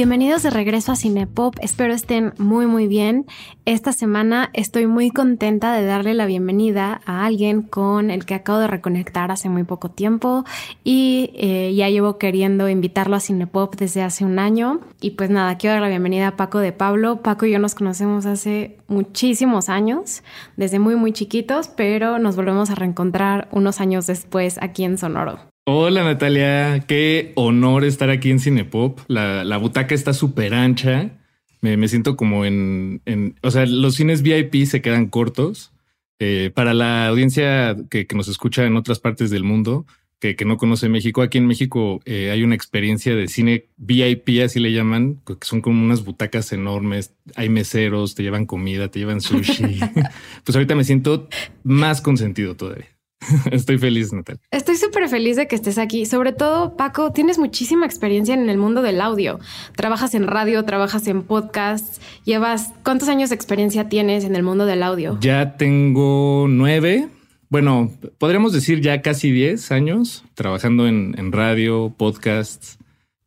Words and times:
Bienvenidos 0.00 0.42
de 0.42 0.48
regreso 0.48 0.92
a 0.92 0.96
Cinepop, 0.96 1.56
espero 1.60 1.92
estén 1.92 2.32
muy 2.38 2.64
muy 2.64 2.86
bien. 2.86 3.26
Esta 3.66 3.92
semana 3.92 4.48
estoy 4.54 4.86
muy 4.86 5.10
contenta 5.10 5.74
de 5.74 5.84
darle 5.84 6.14
la 6.14 6.24
bienvenida 6.24 7.02
a 7.04 7.26
alguien 7.26 7.60
con 7.60 8.10
el 8.10 8.24
que 8.24 8.32
acabo 8.32 8.60
de 8.60 8.66
reconectar 8.66 9.30
hace 9.30 9.50
muy 9.50 9.64
poco 9.64 9.90
tiempo 9.90 10.46
y 10.84 11.32
eh, 11.34 11.74
ya 11.74 11.90
llevo 11.90 12.16
queriendo 12.16 12.70
invitarlo 12.70 13.14
a 13.14 13.20
Cinepop 13.20 13.74
desde 13.76 14.00
hace 14.00 14.24
un 14.24 14.38
año. 14.38 14.80
Y 15.02 15.10
pues 15.10 15.28
nada, 15.28 15.58
quiero 15.58 15.74
dar 15.74 15.82
la 15.82 15.90
bienvenida 15.90 16.28
a 16.28 16.36
Paco 16.38 16.60
de 16.60 16.72
Pablo. 16.72 17.20
Paco 17.20 17.44
y 17.44 17.50
yo 17.50 17.58
nos 17.58 17.74
conocemos 17.74 18.24
hace 18.24 18.78
muchísimos 18.88 19.68
años, 19.68 20.22
desde 20.56 20.78
muy 20.78 20.96
muy 20.96 21.12
chiquitos, 21.12 21.68
pero 21.68 22.18
nos 22.18 22.36
volvemos 22.36 22.70
a 22.70 22.74
reencontrar 22.74 23.48
unos 23.52 23.82
años 23.82 24.06
después 24.06 24.56
aquí 24.62 24.82
en 24.84 24.96
Sonoro. 24.96 25.50
Hola 25.72 26.02
Natalia, 26.02 26.84
qué 26.88 27.30
honor 27.36 27.84
estar 27.84 28.10
aquí 28.10 28.28
en 28.32 28.40
Cinepop. 28.40 28.98
La, 29.06 29.44
la 29.44 29.56
butaca 29.56 29.94
está 29.94 30.12
súper 30.12 30.52
ancha. 30.52 31.12
Me, 31.60 31.86
siento 31.86 32.16
como 32.16 32.44
en, 32.44 33.00
o 33.40 33.52
sea, 33.52 33.66
los 33.66 33.94
cines 33.94 34.22
VIP 34.22 34.64
se 34.64 34.82
quedan 34.82 35.06
cortos. 35.06 35.72
Eh, 36.18 36.50
para 36.52 36.74
la 36.74 37.06
audiencia 37.06 37.76
que, 37.88 38.04
nos 38.16 38.26
escucha 38.26 38.64
en 38.64 38.74
otras 38.74 38.98
partes 38.98 39.30
del 39.30 39.44
mundo, 39.44 39.86
que, 40.18 40.34
no 40.44 40.56
conoce 40.56 40.88
México, 40.88 41.22
aquí 41.22 41.38
en 41.38 41.46
México 41.46 42.00
eh, 42.04 42.32
hay 42.32 42.42
una 42.42 42.56
experiencia 42.56 43.14
de 43.14 43.28
cine 43.28 43.66
VIP, 43.76 44.42
así 44.44 44.58
le 44.58 44.72
llaman, 44.72 45.20
que 45.24 45.36
son 45.42 45.60
como 45.60 45.84
unas 45.84 46.04
butacas 46.04 46.52
enormes, 46.52 47.14
hay 47.36 47.48
meseros, 47.48 48.16
te 48.16 48.24
llevan 48.24 48.44
comida, 48.44 48.88
te 48.88 48.98
llevan 48.98 49.20
sushi. 49.20 49.78
pues 50.44 50.56
ahorita 50.56 50.74
me 50.74 50.82
siento 50.82 51.28
más 51.62 52.00
consentido 52.00 52.56
todavía. 52.56 52.88
Estoy 53.50 53.78
feliz, 53.78 54.12
Natalia. 54.12 54.40
Estoy 54.50 54.76
súper 54.76 55.08
feliz 55.08 55.36
de 55.36 55.46
que 55.46 55.54
estés 55.54 55.78
aquí. 55.78 56.06
Sobre 56.06 56.32
todo, 56.32 56.76
Paco, 56.76 57.12
tienes 57.12 57.38
muchísima 57.38 57.86
experiencia 57.86 58.34
en 58.34 58.48
el 58.48 58.56
mundo 58.56 58.82
del 58.82 59.00
audio. 59.00 59.38
Trabajas 59.76 60.14
en 60.14 60.26
radio, 60.26 60.64
trabajas 60.64 61.06
en 61.06 61.22
podcasts. 61.22 62.00
Llevas, 62.24 62.72
¿cuántos 62.82 63.08
años 63.08 63.30
de 63.30 63.34
experiencia 63.34 63.88
tienes 63.88 64.24
en 64.24 64.36
el 64.36 64.42
mundo 64.42 64.66
del 64.66 64.82
audio? 64.82 65.18
Ya 65.20 65.56
tengo 65.56 66.46
nueve. 66.48 67.08
Bueno, 67.48 67.90
podríamos 68.18 68.52
decir 68.52 68.80
ya 68.80 69.02
casi 69.02 69.30
diez 69.30 69.72
años 69.72 70.24
trabajando 70.34 70.86
en, 70.86 71.14
en 71.18 71.32
radio, 71.32 71.92
podcasts. 71.96 72.78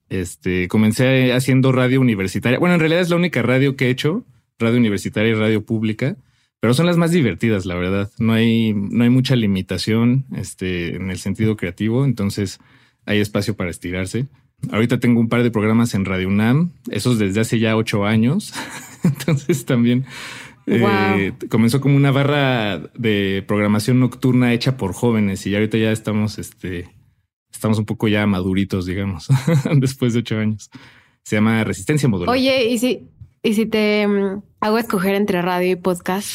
Este, 0.10 0.68
comencé 0.68 1.34
haciendo 1.34 1.72
radio 1.72 2.00
universitaria. 2.00 2.60
Bueno, 2.60 2.76
en 2.76 2.80
realidad 2.80 3.02
es 3.02 3.10
la 3.10 3.16
única 3.16 3.42
radio 3.42 3.76
que 3.76 3.88
he 3.88 3.90
hecho, 3.90 4.24
radio 4.60 4.78
universitaria 4.78 5.32
y 5.32 5.36
radio 5.36 5.66
pública 5.66 6.16
pero 6.64 6.74
son 6.74 6.86
las 6.86 6.96
más 6.96 7.12
divertidas, 7.12 7.66
la 7.66 7.76
verdad. 7.76 8.10
No 8.20 8.32
hay, 8.32 8.72
no 8.74 9.04
hay 9.04 9.10
mucha 9.10 9.36
limitación 9.36 10.24
este, 10.34 10.96
en 10.96 11.12
el 11.12 11.18
sentido 11.18 11.58
creativo, 11.58 12.06
entonces 12.06 12.58
hay 13.06 13.20
espacio 13.20 13.58
para 13.58 13.70
estirarse. 13.70 14.28
Ahorita 14.72 14.98
tengo 15.02 15.20
un 15.20 15.28
par 15.28 15.44
de 15.44 15.52
programas 15.52 15.94
en 15.94 16.06
Radio 16.06 16.30
UNAM, 16.30 16.72
esos 16.90 17.20
desde 17.20 17.42
hace 17.42 17.60
ya 17.60 17.76
ocho 17.76 18.06
años. 18.06 18.54
entonces 19.04 19.66
también 19.66 20.06
eh, 20.66 21.34
comenzó 21.50 21.82
como 21.82 21.98
una 21.98 22.12
barra 22.12 22.78
de 22.98 23.44
programación 23.46 24.00
nocturna 24.00 24.54
hecha 24.54 24.78
por 24.78 24.94
jóvenes 24.94 25.46
y 25.46 25.54
ahorita 25.56 25.78
ya 25.78 25.92
estamos, 25.92 26.40
este, 26.40 26.88
estamos 27.52 27.78
un 27.78 27.86
poco 27.86 28.08
ya 28.08 28.26
maduritos, 28.26 28.86
digamos, 28.86 29.28
después 29.76 30.14
de 30.14 30.20
ocho 30.20 30.40
años. 30.40 30.72
Se 31.24 31.36
llama 31.36 31.62
Resistencia 31.66 32.08
Modular. 32.08 32.34
Oye, 32.34 32.70
y 32.70 32.78
si, 32.78 33.10
y 33.44 33.54
si 33.54 33.66
te 33.66 34.08
mm, 34.08 34.42
hago 34.62 34.78
escoger 34.78 35.16
entre 35.16 35.42
radio 35.42 35.72
y 35.72 35.76
podcast, 35.76 36.30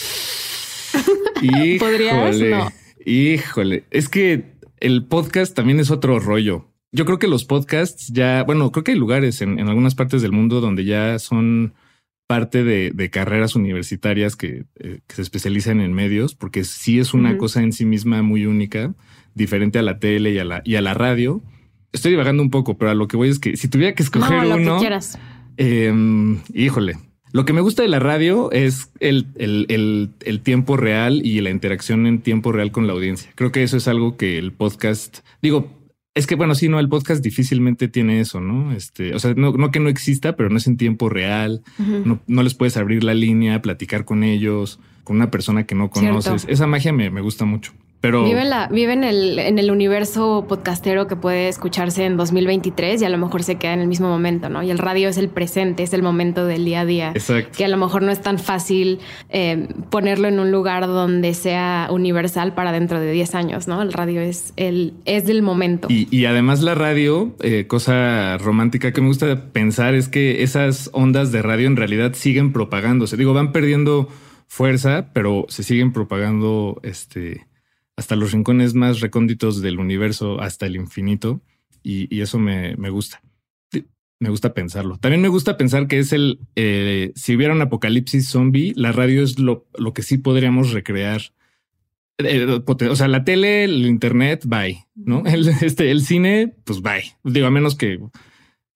¿podrías? 1.81 2.39
No. 2.39 2.69
Híjole, 3.05 3.85
es 3.91 4.09
que 4.11 4.53
el 4.79 5.07
podcast 5.07 5.57
también 5.57 5.81
es 5.81 5.91
otro 5.91 6.21
rollo. 6.21 6.67
Yo 6.93 7.07
creo 7.07 7.19
que 7.19 7.27
los 7.27 7.45
podcasts 7.45 8.09
ya, 8.13 8.45
bueno, 8.45 8.71
creo 8.71 8.85
que 8.85 8.93
hay 8.93 8.99
lugares 8.99 9.41
en, 9.41 9.59
algunas 9.59 9.95
partes 9.95 10.23
del 10.23 10.33
mundo 10.33 10.61
donde 10.61 10.85
ya 10.85 11.19
son 11.19 11.75
parte 12.27 12.63
de, 12.63 13.11
carreras 13.11 13.57
universitarias 13.57 14.37
eh, 14.43 14.65
que, 14.77 15.15
se 15.15 15.23
especializan 15.23 15.81
en 15.81 15.95
medios, 15.95 16.35
porque 16.35 16.65
sí 16.65 16.99
es 16.99 17.15
una 17.15 17.39
cosa 17.39 17.63
en 17.63 17.73
sí 17.73 17.87
misma 17.87 18.23
muy 18.23 18.45
única, 18.45 18.95
diferente 19.35 19.79
a 19.79 19.83
la 19.83 19.99
tele 19.99 20.33
y 20.33 20.39
a 20.39 20.45
la, 20.45 20.61
y 20.65 20.77
a 20.77 20.83
la 20.83 20.93
radio. 20.93 21.43
Estoy 21.93 22.11
divagando 22.11 22.43
un 22.43 22.51
poco, 22.51 22.77
pero 22.77 22.91
a 22.91 22.95
lo 22.95 23.09
que 23.09 23.17
voy 23.17 23.31
es 23.31 23.39
que 23.39 23.57
si 23.57 23.69
tuviera 23.69 23.95
que 23.95 24.03
escoger 24.03 24.43
no, 24.43 24.57
uno, 24.57 24.75
que 24.75 24.81
quieras. 24.81 25.19
Em, 25.59 26.39
híjole, 26.55 26.97
lo 27.33 27.45
que 27.45 27.53
me 27.53 27.61
gusta 27.61 27.83
de 27.83 27.89
la 27.89 27.99
radio 27.99 28.51
es 28.53 28.93
el, 29.01 29.27
el, 29.37 30.41
tiempo 30.41 30.77
real 30.77 31.21
y 31.27 31.41
la 31.41 31.51
interacción 31.51 32.07
en 32.07 32.21
tiempo 32.21 32.53
real 32.53 32.71
con 32.71 32.87
la 32.87 32.93
audiencia. 32.93 33.33
Creo 33.35 33.51
que 33.51 33.65
eso 33.65 33.77
es 33.77 33.89
algo 33.89 34.17
que 34.17 34.39
el 34.39 34.53
podcast, 34.53 35.19
digo, 35.43 35.69
es 36.15 36.29
que 36.29 36.37
bueno, 36.37 36.55
sí, 36.55 36.69
no, 36.69 36.79
el 36.79 36.89
podcast 36.89 37.25
difícilmente 37.25 37.89
tiene 37.89 38.21
eso, 38.21 38.41
¿no? 38.41 38.73
Este, 38.73 39.15
o 39.15 39.19
sea, 39.19 39.35
no, 39.35 39.53
no 39.53 39.73
que 39.73 39.81
no 39.81 39.89
exista, 39.89 40.37
pero 40.37 40.49
no 40.49 40.59
es 40.59 40.69
en 40.69 40.77
tiempo 40.77 41.09
real. 41.09 41.63
no, 41.79 42.21
no, 42.29 42.43
les 42.45 42.55
puedes 42.55 42.77
abrir 42.77 43.03
la 43.03 43.15
línea, 43.15 43.61
platicar 43.61 44.05
con 44.05 44.23
ellos, 44.23 44.79
con 45.03 45.17
una 45.17 45.31
persona 45.31 45.65
que 45.67 45.75
no 45.75 45.91
conoces. 45.91 46.47
Esa 46.49 46.69
magia 46.69 46.93
me, 46.93 47.11
me 47.11 47.21
gusta 47.21 47.45
mucho. 47.45 47.73
Pero 48.01 48.25
vive, 48.25 48.45
la, 48.45 48.69
vive 48.69 48.93
en, 48.93 49.03
el, 49.03 49.39
en 49.41 49.59
el 49.59 49.73
universo 49.73 50.47
podcastero 50.49 51.09
que 51.09 51.17
puede 51.17 51.49
escucharse 51.49 52.05
en 52.05 52.17
2023 52.17 53.03
y 53.03 53.05
a 53.05 53.09
lo 53.09 53.19
mejor 53.19 53.43
se 53.43 53.57
queda 53.57 53.75
en 53.75 53.81
el 53.81 53.89
mismo 53.89 54.09
momento, 54.09 54.49
¿no? 54.49 54.63
Y 54.63 54.71
el 54.71 54.79
radio 54.79 55.09
es 55.09 55.19
el 55.19 55.29
presente, 55.29 55.83
es 55.83 55.93
el 55.93 56.03
momento 56.03 56.47
del 56.47 56.65
día 56.65 56.83
a 56.83 56.85
día. 56.85 57.11
Exacto. 57.11 57.59
Que 57.59 57.65
a 57.65 57.69
lo 57.69 57.77
mejor 57.77 58.03
no 58.03 58.13
es 58.13 58.23
tan 58.23 58.39
fácil 58.39 59.01
eh, 59.31 59.67
ponerlo 59.91 60.29
en 60.29 60.39
un 60.39 60.53
lugar 60.53 60.87
donde 60.87 61.35
sea 61.35 61.89
universal 61.91 62.55
para 62.55 62.71
dentro 62.71 63.01
de 63.01 63.11
10 63.11 63.35
años, 63.35 63.67
¿no? 63.67 63.83
El 63.83 63.93
radio 63.93 64.21
es, 64.21 64.53
el, 64.57 64.95
es 65.05 65.27
del 65.27 65.43
momento. 65.43 65.89
Y, 65.91 66.07
y 66.17 66.27
además 66.27 66.63
la 66.63 66.77
radio, 66.77 67.35
eh, 67.41 67.67
cosa 67.67 68.39
romántica 68.39 68.93
que 68.93 69.01
me 69.01 69.09
gusta 69.09 69.51
pensar 69.53 69.95
es 69.95 70.09
que 70.09 70.45
esas 70.45 70.89
ondas 70.93 71.33
de 71.33 71.43
radio 71.43 71.67
en 71.67 71.77
realidad 71.77 72.13
siguen 72.15 72.53
propagándose. 72.53 73.17
Digo, 73.17 73.35
van 73.35 73.51
perdiendo 73.51 74.09
fuerza, 74.47 75.11
pero 75.13 75.47
se 75.49 75.65
siguen 75.65 75.93
propagando 75.93 76.81
este 76.85 77.49
hasta 77.99 78.15
los 78.15 78.31
rincones 78.31 78.75
más 78.75 79.01
recónditos 79.01 79.61
del 79.61 79.81
universo, 79.81 80.41
hasta 80.41 80.67
el 80.67 80.77
infinito. 80.77 81.43
Y, 81.83 82.21
eso 82.21 82.39
me, 82.39 82.75
gusta. 82.91 83.21
Me 84.21 84.31
gusta 84.31 84.55
pensarlo. 84.55 84.99
También 84.99 85.21
me 85.21 85.27
gusta 85.27 85.57
pensar 85.57 85.89
que 85.89 85.99
es 85.99 86.13
el, 86.13 86.39
eh, 86.55 87.11
si 87.17 87.35
hubiera 87.35 87.53
un 87.53 87.61
apocalipsis 87.61 88.29
zombie, 88.29 88.73
la 88.77 88.93
radio 88.93 89.25
es 89.25 89.41
lo, 89.41 89.67
lo 89.77 89.95
que 89.95 90.03
sí 90.03 90.17
podríamos 90.17 90.71
recrear. 90.71 91.23
Eh, 92.19 92.47
o 92.69 92.97
sea, 92.97 93.09
la 93.09 93.25
tele, 93.25 93.65
el 93.65 93.85
internet, 93.85 94.45
bye, 94.47 94.87
¿no? 94.95 95.25
El, 95.27 95.49
este, 95.49 95.91
el 95.91 96.03
cine, 96.03 96.55
pues 96.65 96.81
bye. 96.81 97.17
Digo, 97.25 97.49
a 97.49 97.51
menos 97.51 97.75
que 97.75 97.99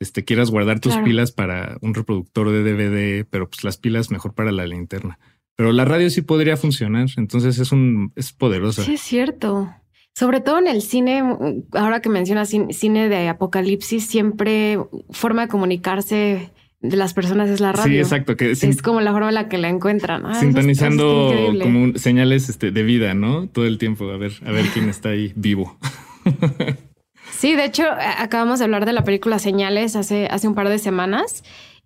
este, 0.00 0.24
quieras 0.24 0.50
guardar 0.50 0.80
tus 0.80 0.96
pilas 0.96 1.30
para 1.30 1.78
un 1.80 1.94
reproductor 1.94 2.50
de 2.50 2.64
DVD, 2.64 3.24
pero 3.30 3.48
pues 3.48 3.62
las 3.62 3.76
pilas 3.76 4.10
mejor 4.10 4.34
para 4.34 4.50
la 4.50 4.66
linterna. 4.66 5.20
Pero 5.56 5.72
la 5.72 5.84
radio 5.84 6.10
sí 6.10 6.22
podría 6.22 6.56
funcionar, 6.56 7.08
entonces 7.16 7.58
es 7.58 7.72
un 7.72 8.12
es 8.16 8.32
poderosa. 8.32 8.82
Sí, 8.82 8.94
es 8.94 9.00
cierto. 9.00 9.70
Sobre 10.14 10.40
todo 10.40 10.58
en 10.58 10.66
el 10.66 10.82
cine, 10.82 11.22
ahora 11.72 12.00
que 12.00 12.08
mencionas 12.08 12.50
cine 12.70 13.08
de 13.08 13.28
apocalipsis, 13.28 14.06
siempre 14.06 14.78
forma 15.10 15.42
de 15.42 15.48
comunicarse 15.48 16.50
de 16.82 16.96
las 16.96 17.14
personas 17.14 17.48
es 17.48 17.60
la 17.60 17.72
radio. 17.72 17.92
Sí, 17.92 17.98
exacto. 17.98 18.36
Que 18.36 18.50
es 18.50 18.82
como 18.82 19.00
la 19.00 19.12
forma 19.12 19.28
en 19.28 19.34
la 19.34 19.48
que 19.48 19.56
la 19.56 19.68
encuentran. 19.68 20.34
sintonizando 20.34 21.32
como 21.62 21.96
señales 21.96 22.48
este, 22.48 22.72
de 22.72 22.82
vida, 22.82 23.14
¿no? 23.14 23.46
Todo 23.46 23.66
el 23.66 23.78
tiempo, 23.78 24.10
a 24.10 24.16
ver, 24.16 24.32
a 24.44 24.50
ver 24.50 24.66
quién 24.66 24.88
está 24.88 25.10
ahí 25.10 25.32
vivo. 25.36 25.78
sí, 27.30 27.54
de 27.54 27.64
hecho, 27.64 27.84
acabamos 28.18 28.58
de 28.58 28.66
hablar 28.66 28.84
de 28.84 28.92
la 28.92 29.04
película 29.04 29.38
Señales 29.38 29.96
hace, 29.96 30.26
hace 30.26 30.48
un 30.48 30.54
par 30.54 30.68
de 30.68 30.78
semanas 30.78 31.44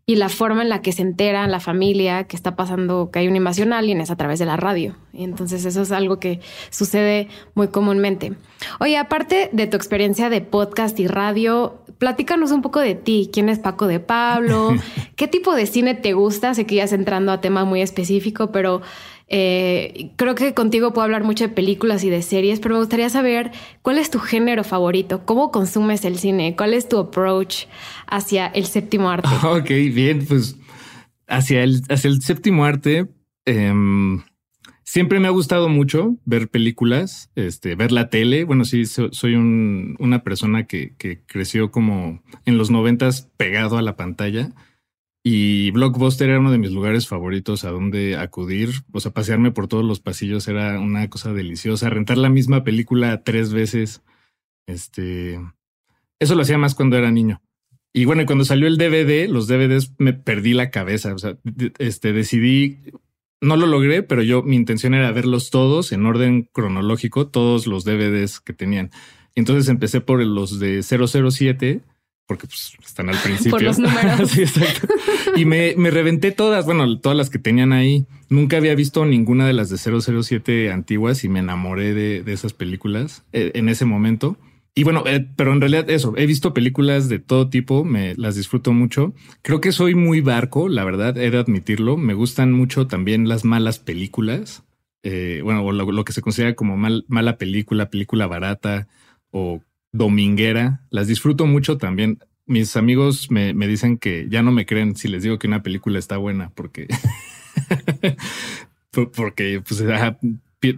y 0.09 0.15
la 0.15 0.29
forma 0.29 0.63
en 0.63 0.69
la 0.69 0.83
que 0.83 0.93
se 0.93 1.03
entera 1.03 1.49
la 1.49 1.59
familia 1.59 2.25
que 2.25 2.37
está 2.37 2.55
pasando, 2.55 3.11
que 3.11 3.19
hay 3.19 3.27
una 3.27 3.39
invasión 3.39 3.73
alien 3.73 4.01
es 4.01 4.13
a 4.13 4.17
través 4.17 4.39
de 4.39 4.47
la 4.47 4.57
radio. 4.57 4.95
Y 5.13 5.25
entonces 5.25 5.65
eso 5.65 5.83
es 5.83 5.91
algo 5.91 6.21
que 6.21 6.39
sucede 6.71 7.27
muy 7.55 7.69
comúnmente. 7.69 8.35
Oye, 8.79 8.99
aparte 8.99 9.51
de 9.53 9.67
tu 9.67 9.77
experiencia 9.77 10.31
de 10.31 10.43
podcast 10.43 11.01
y 11.01 11.09
radio, 11.09 11.83
platícanos 11.99 12.53
un 12.53 12.63
poco 12.63 12.79
de 12.79 12.95
ti. 12.95 13.31
¿Quién 13.33 13.49
es 13.49 13.59
Paco 13.59 13.89
de 13.89 13.99
Pablo? 13.99 14.77
¿Qué 15.17 15.27
tipo 15.27 15.57
de 15.57 15.67
cine 15.67 15.95
te 15.95 16.13
gusta? 16.13 16.55
Sé 16.55 16.67
que 16.67 16.77
ya 16.77 16.85
entrando 16.85 17.33
a 17.33 17.41
tema 17.41 17.65
muy 17.65 17.83
específico, 17.83 18.53
pero 18.53 18.83
eh, 19.29 20.13
creo 20.17 20.37
que 20.37 20.55
contigo 20.55 20.93
puedo 20.93 21.05
hablar 21.05 21.25
mucho 21.25 21.49
de 21.49 21.53
películas 21.53 22.05
y 22.05 22.11
de 22.11 22.23
series, 22.23 22.61
pero 22.61 22.75
me 22.75 22.81
gustaría 22.81 23.09
saber 23.11 23.51
cuál 23.83 23.99
es 23.99 24.11
tu 24.11 24.21
género 24.21 24.63
favorito, 24.63 25.25
cómo 25.25 25.51
consumes 25.51 26.05
el 26.05 26.19
cine, 26.19 26.55
cuál 26.57 26.75
es 26.75 26.89
tu 26.89 26.99
approach 26.99 27.67
hacia 28.07 28.47
el 28.47 28.67
séptimo 28.67 29.11
arte. 29.11 29.29
Ok, 29.43 29.69
bien, 29.69 30.25
pues 30.27 30.57
hacia 31.27 31.63
el, 31.63 31.83
hacia 31.89 32.09
el 32.09 32.23
séptimo 32.23 32.65
arte, 32.65 33.09
em, 33.45 34.23
siempre 34.85 35.19
me 35.19 35.27
ha 35.27 35.33
gustado 35.33 35.69
mucho 35.69 36.17
ver 36.25 36.49
películas, 36.49 37.31
este, 37.35 37.75
ver 37.75 37.91
la 37.93 38.11
tele. 38.11 38.45
Bueno, 38.45 38.65
sí, 38.65 38.85
soy 38.87 39.35
una 39.35 40.23
persona 40.23 40.67
que, 40.67 40.95
que, 40.97 41.23
creció 41.27 41.71
como 41.71 42.23
en 42.45 42.59
los 42.59 42.71
noventas 42.71 43.29
pegado 43.37 43.77
a 43.77 43.83
la 43.83 43.97
pantalla. 43.97 44.53
Y 45.29 45.73
Blockbuster 45.73 46.29
era 46.29 46.39
uno 46.39 46.53
de 46.53 46.59
mis 46.59 46.71
lugares 46.71 47.09
favoritos 47.09 47.65
a 47.65 47.73
donde 47.73 48.17
acudir. 48.17 48.71
O 48.93 49.01
sea, 49.01 49.11
pasearme 49.11 49.51
por 49.51 49.67
todos 49.67 49.85
los 49.85 49.99
pasillos 49.99 50.47
era 50.47 50.79
una 50.79 51.11
cosa 51.11 51.33
deliciosa. 51.33 51.91
Rentar 51.91 52.17
la 52.17 52.29
misma 52.29 52.63
película 52.63 53.25
tres 53.25 53.53
veces. 53.53 54.05
Este, 54.69 55.41
eso 56.21 56.37
lo 56.37 56.43
hacía 56.43 56.59
más 56.59 56.77
cuando 56.77 56.97
era 56.97 57.11
niño. 57.11 57.43
Y 57.93 58.05
bueno, 58.05 58.25
cuando 58.25 58.45
salió 58.45 58.69
el 58.69 58.79
DVD, 58.79 59.29
los 59.29 59.49
DVDs 59.49 59.95
me 59.99 60.13
perdí 60.13 60.53
la 60.53 60.71
cabeza. 60.71 61.13
O 61.13 61.19
sea, 61.19 61.37
este 61.79 62.13
decidí, 62.13 62.79
no 63.41 63.57
lo 63.57 63.67
logré, 63.67 64.05
pero 64.05 64.23
yo 64.23 64.45
mi 64.45 64.55
intención 64.55 64.95
era 64.95 65.11
verlos 65.11 65.51
todos 65.51 65.91
en 65.91 66.07
orden 66.07 66.49
cronológico, 66.53 67.27
todos 67.27 67.67
los 67.67 67.83
DVDs 67.83 68.39
que 68.39 68.53
tenían. 68.53 68.93
Entonces 69.35 69.69
empecé 69.69 70.01
por 70.01 70.25
los 70.25 70.61
de 70.61 70.85
007 70.85 71.83
porque 72.27 72.47
pues, 72.47 72.73
están 72.85 73.09
al 73.09 73.19
principio. 73.19 73.53
Por 73.53 73.63
los 73.63 73.79
números. 73.79 74.31
sí, 74.31 74.43
exacto. 74.43 74.89
Y 75.37 75.45
me, 75.45 75.75
me, 75.77 75.91
reventé 75.91 76.33
todas, 76.33 76.67
bueno, 76.67 76.99
todas 76.99 77.17
las 77.17 77.31
que 77.31 77.39
tenían 77.39 77.73
ahí. 77.73 78.07
Nunca 78.29 78.57
había 78.57 78.75
visto 78.75 79.07
ninguna 79.07 79.47
de 79.47 79.53
las 79.53 79.71
de 79.71 79.79
007 79.79 80.73
antiguas 80.73 81.23
y 81.25 81.29
me 81.29 81.39
enamoré 81.39 81.95
de, 81.95 82.23
de 82.23 82.33
esas 82.33 82.53
películas 82.53 83.25
eh, 83.33 83.53
en 83.55 83.69
ese 83.69 83.85
momento. 83.85 84.37
Y 84.79 84.85
bueno, 84.85 85.05
eh, 85.07 85.27
pero 85.37 85.55
en 85.55 85.61
realidad 85.61 85.89
eso, 85.89 86.13
he 86.19 86.27
visto 86.27 86.53
películas 86.53 87.09
de 87.09 87.19
todo 87.19 87.49
tipo, 87.49 87.83
me 87.83 88.15
las 88.17 88.35
disfruto 88.35 88.75
mucho. 88.75 89.15
Creo 89.41 89.61
que 89.63 89.73
soy 89.73 89.95
muy 89.95 90.21
barco, 90.21 90.69
la 90.69 90.85
verdad, 90.85 91.17
he 91.17 91.31
de 91.31 91.39
admitirlo. 91.39 91.97
Me 91.97 92.13
gustan 92.13 92.53
mucho 92.53 92.87
también 92.87 93.27
las 93.27 93.45
malas 93.47 93.79
películas. 93.79 94.65
Eh, 95.03 95.41
bueno, 95.43 95.65
o 95.65 95.73
lo, 95.73 95.91
lo, 95.91 96.05
que 96.05 96.13
se 96.13 96.21
considera 96.21 96.55
como 96.55 96.77
mal, 96.77 97.07
mala 97.09 97.39
película, 97.39 97.89
película 97.89 98.27
barata 98.27 98.87
o 99.31 99.63
dominguera. 99.97 100.81
Las 100.91 101.07
disfruto 101.07 101.47
mucho 101.47 101.79
también. 101.79 102.19
Mis 102.47 102.77
amigos 102.77 103.31
me, 103.31 103.55
me 103.55 103.67
dicen 103.67 103.99
que 103.99 104.27
ya 104.29 104.43
no 104.43 104.53
me 104.53 104.67
creen 104.67 104.95
si 104.97 105.09
les 105.09 105.23
digo 105.23 105.39
que 105.39 105.49
una 105.49 105.63
película 105.63 105.99
está 105.99 106.17
buena 106.17 106.51
porque 106.55 106.87
porque 109.17 109.63
pues 109.67 109.83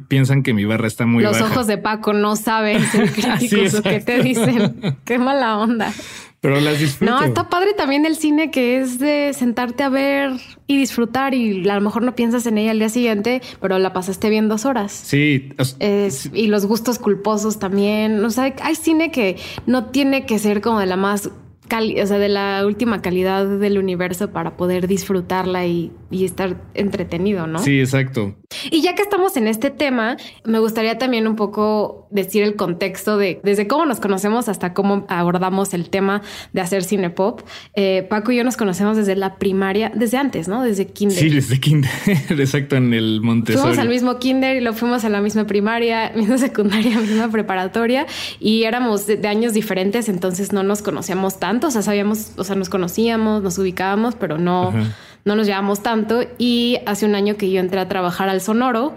piensan 0.08 0.42
que 0.42 0.52
mi 0.54 0.64
barra 0.64 0.86
está 0.86 1.06
muy 1.06 1.22
Los 1.22 1.40
ojos 1.40 1.66
de 1.66 1.78
Paco 1.78 2.12
no 2.12 2.36
saben 2.36 2.82
ser 2.92 3.12
críticos 3.12 3.80
que 3.80 4.00
te 4.00 4.22
dicen. 4.22 4.98
Qué 5.04 5.18
mala 5.18 5.58
onda. 5.58 5.92
Pero 6.40 6.60
las 6.60 6.78
disfruto. 6.78 7.12
No, 7.12 7.22
está 7.22 7.48
padre 7.48 7.74
también 7.74 8.06
el 8.06 8.16
cine 8.16 8.50
que 8.50 8.80
es 8.80 8.98
de 9.00 9.32
sentarte 9.34 9.82
a 9.82 9.88
ver 9.88 10.32
y 10.68 10.76
disfrutar 10.76 11.34
y 11.34 11.68
a 11.68 11.74
lo 11.74 11.80
mejor 11.80 12.02
no 12.02 12.14
piensas 12.14 12.46
en 12.46 12.58
ella 12.58 12.70
al 12.70 12.78
día 12.78 12.88
siguiente, 12.88 13.42
pero 13.60 13.78
la 13.78 13.92
pasaste 13.92 14.30
bien 14.30 14.48
dos 14.48 14.64
horas. 14.64 14.92
Sí. 14.92 15.52
y 16.32 16.46
los 16.46 16.66
gustos 16.66 16.98
culposos 16.98 17.58
también. 17.58 18.24
O 18.24 18.30
sea, 18.30 18.54
hay 18.62 18.74
cine 18.76 19.10
que 19.10 19.36
no 19.66 19.86
tiene 19.86 20.26
que 20.26 20.38
ser 20.38 20.60
como 20.60 20.78
de 20.78 20.86
la 20.86 20.96
más 20.96 21.30
o 21.76 22.06
sea, 22.06 22.18
de 22.18 22.28
la 22.28 22.64
última 22.66 23.02
calidad 23.02 23.46
del 23.46 23.78
universo 23.78 24.30
para 24.30 24.56
poder 24.56 24.88
disfrutarla 24.88 25.66
y, 25.66 25.92
y, 26.10 26.24
estar 26.24 26.56
entretenido, 26.74 27.46
¿no? 27.46 27.58
Sí, 27.58 27.80
exacto. 27.80 28.34
Y 28.70 28.80
ya 28.80 28.94
que 28.94 29.02
estamos 29.02 29.36
en 29.36 29.46
este 29.46 29.70
tema, 29.70 30.16
me 30.44 30.58
gustaría 30.58 30.96
también 30.96 31.26
un 31.28 31.36
poco 31.36 32.08
decir 32.10 32.42
el 32.42 32.56
contexto 32.56 33.18
de 33.18 33.40
desde 33.44 33.66
cómo 33.68 33.84
nos 33.84 34.00
conocemos 34.00 34.48
hasta 34.48 34.72
cómo 34.72 35.04
abordamos 35.08 35.74
el 35.74 35.90
tema 35.90 36.22
de 36.54 36.62
hacer 36.62 36.82
cine 36.82 37.10
pop. 37.10 37.42
Eh, 37.74 38.06
Paco 38.08 38.32
y 38.32 38.36
yo 38.36 38.44
nos 38.44 38.56
conocemos 38.56 38.96
desde 38.96 39.16
la 39.16 39.36
primaria, 39.36 39.92
desde 39.94 40.16
antes, 40.16 40.48
¿no? 40.48 40.62
Desde 40.62 40.86
kinder. 40.86 41.18
Sí, 41.18 41.28
desde 41.28 41.60
kinder, 41.60 41.90
exacto, 42.30 42.76
en 42.76 42.94
el 42.94 43.20
Montessori. 43.20 43.62
Fuimos 43.62 43.78
al 43.78 43.88
mismo 43.88 44.18
kinder 44.18 44.56
y 44.56 44.60
lo 44.60 44.72
fuimos 44.72 45.04
a 45.04 45.10
la 45.10 45.20
misma 45.20 45.46
primaria, 45.46 46.12
misma 46.16 46.38
secundaria, 46.38 46.98
misma 46.98 47.30
preparatoria 47.30 48.06
y 48.40 48.62
éramos 48.62 49.06
de, 49.06 49.16
de 49.16 49.28
años 49.28 49.52
diferentes, 49.52 50.08
entonces 50.08 50.52
no 50.52 50.62
nos 50.62 50.80
conocíamos 50.80 51.38
tanto 51.38 51.57
o 51.66 51.70
sea, 51.70 51.82
sabíamos, 51.82 52.32
o 52.36 52.44
sea, 52.44 52.56
nos 52.56 52.68
conocíamos, 52.68 53.42
nos 53.42 53.58
ubicábamos, 53.58 54.14
pero 54.14 54.38
no, 54.38 54.72
no 55.24 55.36
nos 55.36 55.46
llevamos 55.46 55.82
tanto. 55.82 56.22
Y 56.38 56.78
hace 56.86 57.04
un 57.06 57.14
año 57.14 57.36
que 57.36 57.50
yo 57.50 57.60
entré 57.60 57.80
a 57.80 57.88
trabajar 57.88 58.28
al 58.28 58.40
Sonoro. 58.40 58.94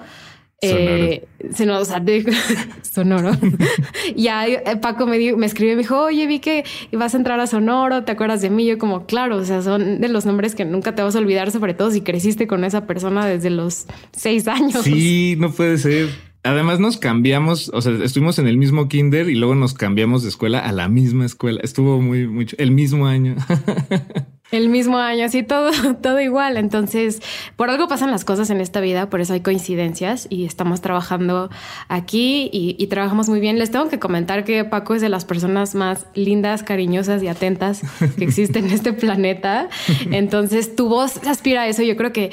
Eh, 0.64 1.28
se 1.56 1.66
nos, 1.66 1.88
sonoro. 2.84 3.32
ya 4.16 4.46
eh, 4.46 4.78
Paco 4.80 5.08
me, 5.08 5.34
me 5.36 5.46
escribió 5.48 5.74
y 5.74 5.76
me 5.76 5.82
dijo, 5.82 6.00
oye, 6.00 6.28
vi 6.28 6.40
que 6.40 6.64
ibas 6.92 7.16
a 7.16 7.18
entrar 7.18 7.40
a 7.40 7.48
Sonoro, 7.48 8.04
¿te 8.04 8.12
acuerdas 8.12 8.42
de 8.42 8.52
mí? 8.52 8.68
Yo 8.68 8.78
como, 8.78 9.08
claro, 9.08 9.38
o 9.38 9.44
sea, 9.44 9.64
son 9.64 10.00
de 10.00 10.08
los 10.08 10.28
nombres 10.28 10.54
que 10.54 10.64
nunca 10.64 10.94
te 10.94 11.02
vas 11.02 11.16
a 11.16 11.20
olvidar, 11.20 11.50
sobre 11.50 11.74
todo 11.74 11.90
si 11.90 12.02
creciste 12.02 12.46
con 12.46 12.64
esa 12.64 12.86
persona 12.86 13.26
desde 13.26 13.50
los 13.50 13.88
seis 14.12 14.48
años. 14.48 14.84
Sí, 14.84 15.36
no 15.40 15.52
puede 15.52 15.80
ser. 15.80 16.31
Además 16.44 16.80
nos 16.80 16.98
cambiamos, 16.98 17.70
o 17.74 17.82
sea, 17.82 17.94
estuvimos 18.04 18.40
en 18.40 18.48
el 18.48 18.58
mismo 18.58 18.88
kinder 18.88 19.30
y 19.30 19.36
luego 19.36 19.54
nos 19.54 19.74
cambiamos 19.74 20.24
de 20.24 20.30
escuela 20.30 20.60
a 20.60 20.72
la 20.72 20.90
misma 20.90 21.26
escuela. 21.26 21.62
Estuvo 21.64 22.02
muy, 22.02 22.28
mucho, 22.28 22.56
el 22.60 22.72
mismo 22.72 23.06
año. 23.08 23.36
El 24.52 24.68
mismo 24.68 24.98
año, 24.98 25.24
así 25.24 25.44
todo, 25.44 25.72
todo 26.02 26.20
igual. 26.20 26.58
Entonces, 26.58 27.22
por 27.56 27.70
algo 27.70 27.88
pasan 27.88 28.12
las 28.12 28.26
cosas 28.26 28.50
en 28.50 28.60
esta 28.60 28.82
vida, 28.82 29.10
por 29.10 29.22
eso 29.22 29.34
hay 29.34 29.40
coincidencias 29.40 30.28
y 30.30 30.46
estamos 30.46 30.82
trabajando 30.82 31.50
aquí 31.88 32.50
y, 32.52 32.76
y, 32.78 32.88
trabajamos 32.88 33.30
muy 33.30 33.40
bien. 33.40 33.58
Les 33.58 33.72
tengo 33.72 33.88
que 33.88 33.98
comentar 33.98 34.44
que 34.44 34.66
Paco 34.66 34.94
es 34.94 35.02
de 35.02 35.08
las 35.08 35.24
personas 35.24 35.74
más 35.74 36.06
lindas, 36.16 36.64
cariñosas 36.64 37.24
y 37.24 37.30
atentas 37.30 37.82
que 38.18 38.26
existen 38.26 38.66
en 38.66 38.72
este 38.72 38.92
planeta. 38.94 39.70
Entonces, 40.12 40.76
tu 40.76 40.90
voz 40.90 41.26
aspira 41.26 41.62
a 41.62 41.68
eso. 41.68 41.82
Yo 41.82 41.96
creo 41.96 42.12
que 42.12 42.32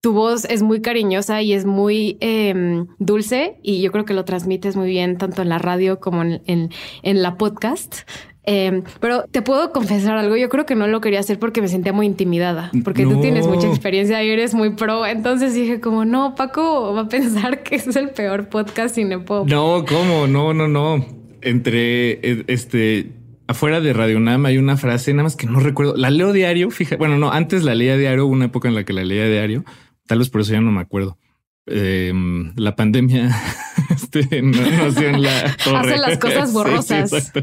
tu 0.00 0.12
voz 0.12 0.44
es 0.44 0.62
muy 0.62 0.80
cariñosa 0.80 1.42
y 1.42 1.52
es 1.52 1.64
muy 1.64 2.18
eh, 2.20 2.84
dulce 2.98 3.58
y 3.62 3.82
yo 3.82 3.90
creo 3.90 4.04
que 4.04 4.14
lo 4.14 4.24
transmites 4.24 4.76
muy 4.76 4.88
bien 4.88 5.18
tanto 5.18 5.42
en 5.42 5.48
la 5.48 5.58
radio 5.58 5.98
como 5.98 6.22
en, 6.22 6.42
en, 6.46 6.70
en 7.02 7.22
la 7.22 7.36
podcast. 7.36 8.08
Eh, 8.50 8.82
pero 9.00 9.24
te 9.30 9.42
puedo 9.42 9.72
confesar 9.72 10.16
algo, 10.16 10.34
yo 10.36 10.48
creo 10.48 10.64
que 10.64 10.74
no 10.74 10.86
lo 10.86 11.02
quería 11.02 11.20
hacer 11.20 11.38
porque 11.38 11.60
me 11.60 11.68
sentía 11.68 11.92
muy 11.92 12.06
intimidada, 12.06 12.70
porque 12.82 13.02
no. 13.02 13.10
tú 13.10 13.20
tienes 13.20 13.46
mucha 13.46 13.66
experiencia 13.68 14.24
y 14.24 14.30
eres 14.30 14.54
muy 14.54 14.70
pro, 14.70 15.04
entonces 15.04 15.52
dije 15.52 15.80
como, 15.80 16.06
no, 16.06 16.34
Paco 16.34 16.94
va 16.94 17.02
a 17.02 17.08
pensar 17.08 17.62
que 17.62 17.74
es 17.74 17.94
el 17.94 18.08
peor 18.08 18.48
podcast 18.48 18.94
cinepop. 18.94 19.46
No, 19.46 19.84
¿cómo? 19.86 20.26
No, 20.26 20.54
no, 20.54 20.66
no. 20.66 21.04
Entre 21.42 22.12
eh, 22.12 22.44
este 22.46 23.12
afuera 23.48 23.80
de 23.80 23.92
Radio 23.92 24.18
Nam 24.18 24.46
hay 24.46 24.56
una 24.56 24.78
frase, 24.78 25.12
nada 25.12 25.24
más 25.24 25.36
que 25.36 25.46
no 25.46 25.60
recuerdo. 25.60 25.94
La 25.96 26.08
leo 26.08 26.32
diario, 26.32 26.70
fíjate. 26.70 26.96
Bueno, 26.96 27.18
no, 27.18 27.30
antes 27.30 27.64
la 27.64 27.74
leía 27.74 27.98
diario, 27.98 28.26
una 28.26 28.46
época 28.46 28.68
en 28.68 28.74
la 28.74 28.84
que 28.84 28.94
la 28.94 29.04
leía 29.04 29.28
diario. 29.28 29.64
Tal 30.08 30.18
vez 30.18 30.28
por 30.30 30.40
eso 30.40 30.52
ya 30.52 30.60
no 30.60 30.72
me 30.72 30.80
acuerdo. 30.80 31.16
Eh, 31.66 32.12
la 32.56 32.74
pandemia 32.74 33.30
este, 33.90 34.42
no, 34.42 34.58
no 34.58 35.00
en 35.00 35.22
la 35.22 35.56
torre. 35.64 35.94
Hace 35.94 35.98
las 35.98 36.18
cosas 36.18 36.52
borrosas. 36.52 37.10
Sí, 37.10 37.20
sí, 37.20 37.40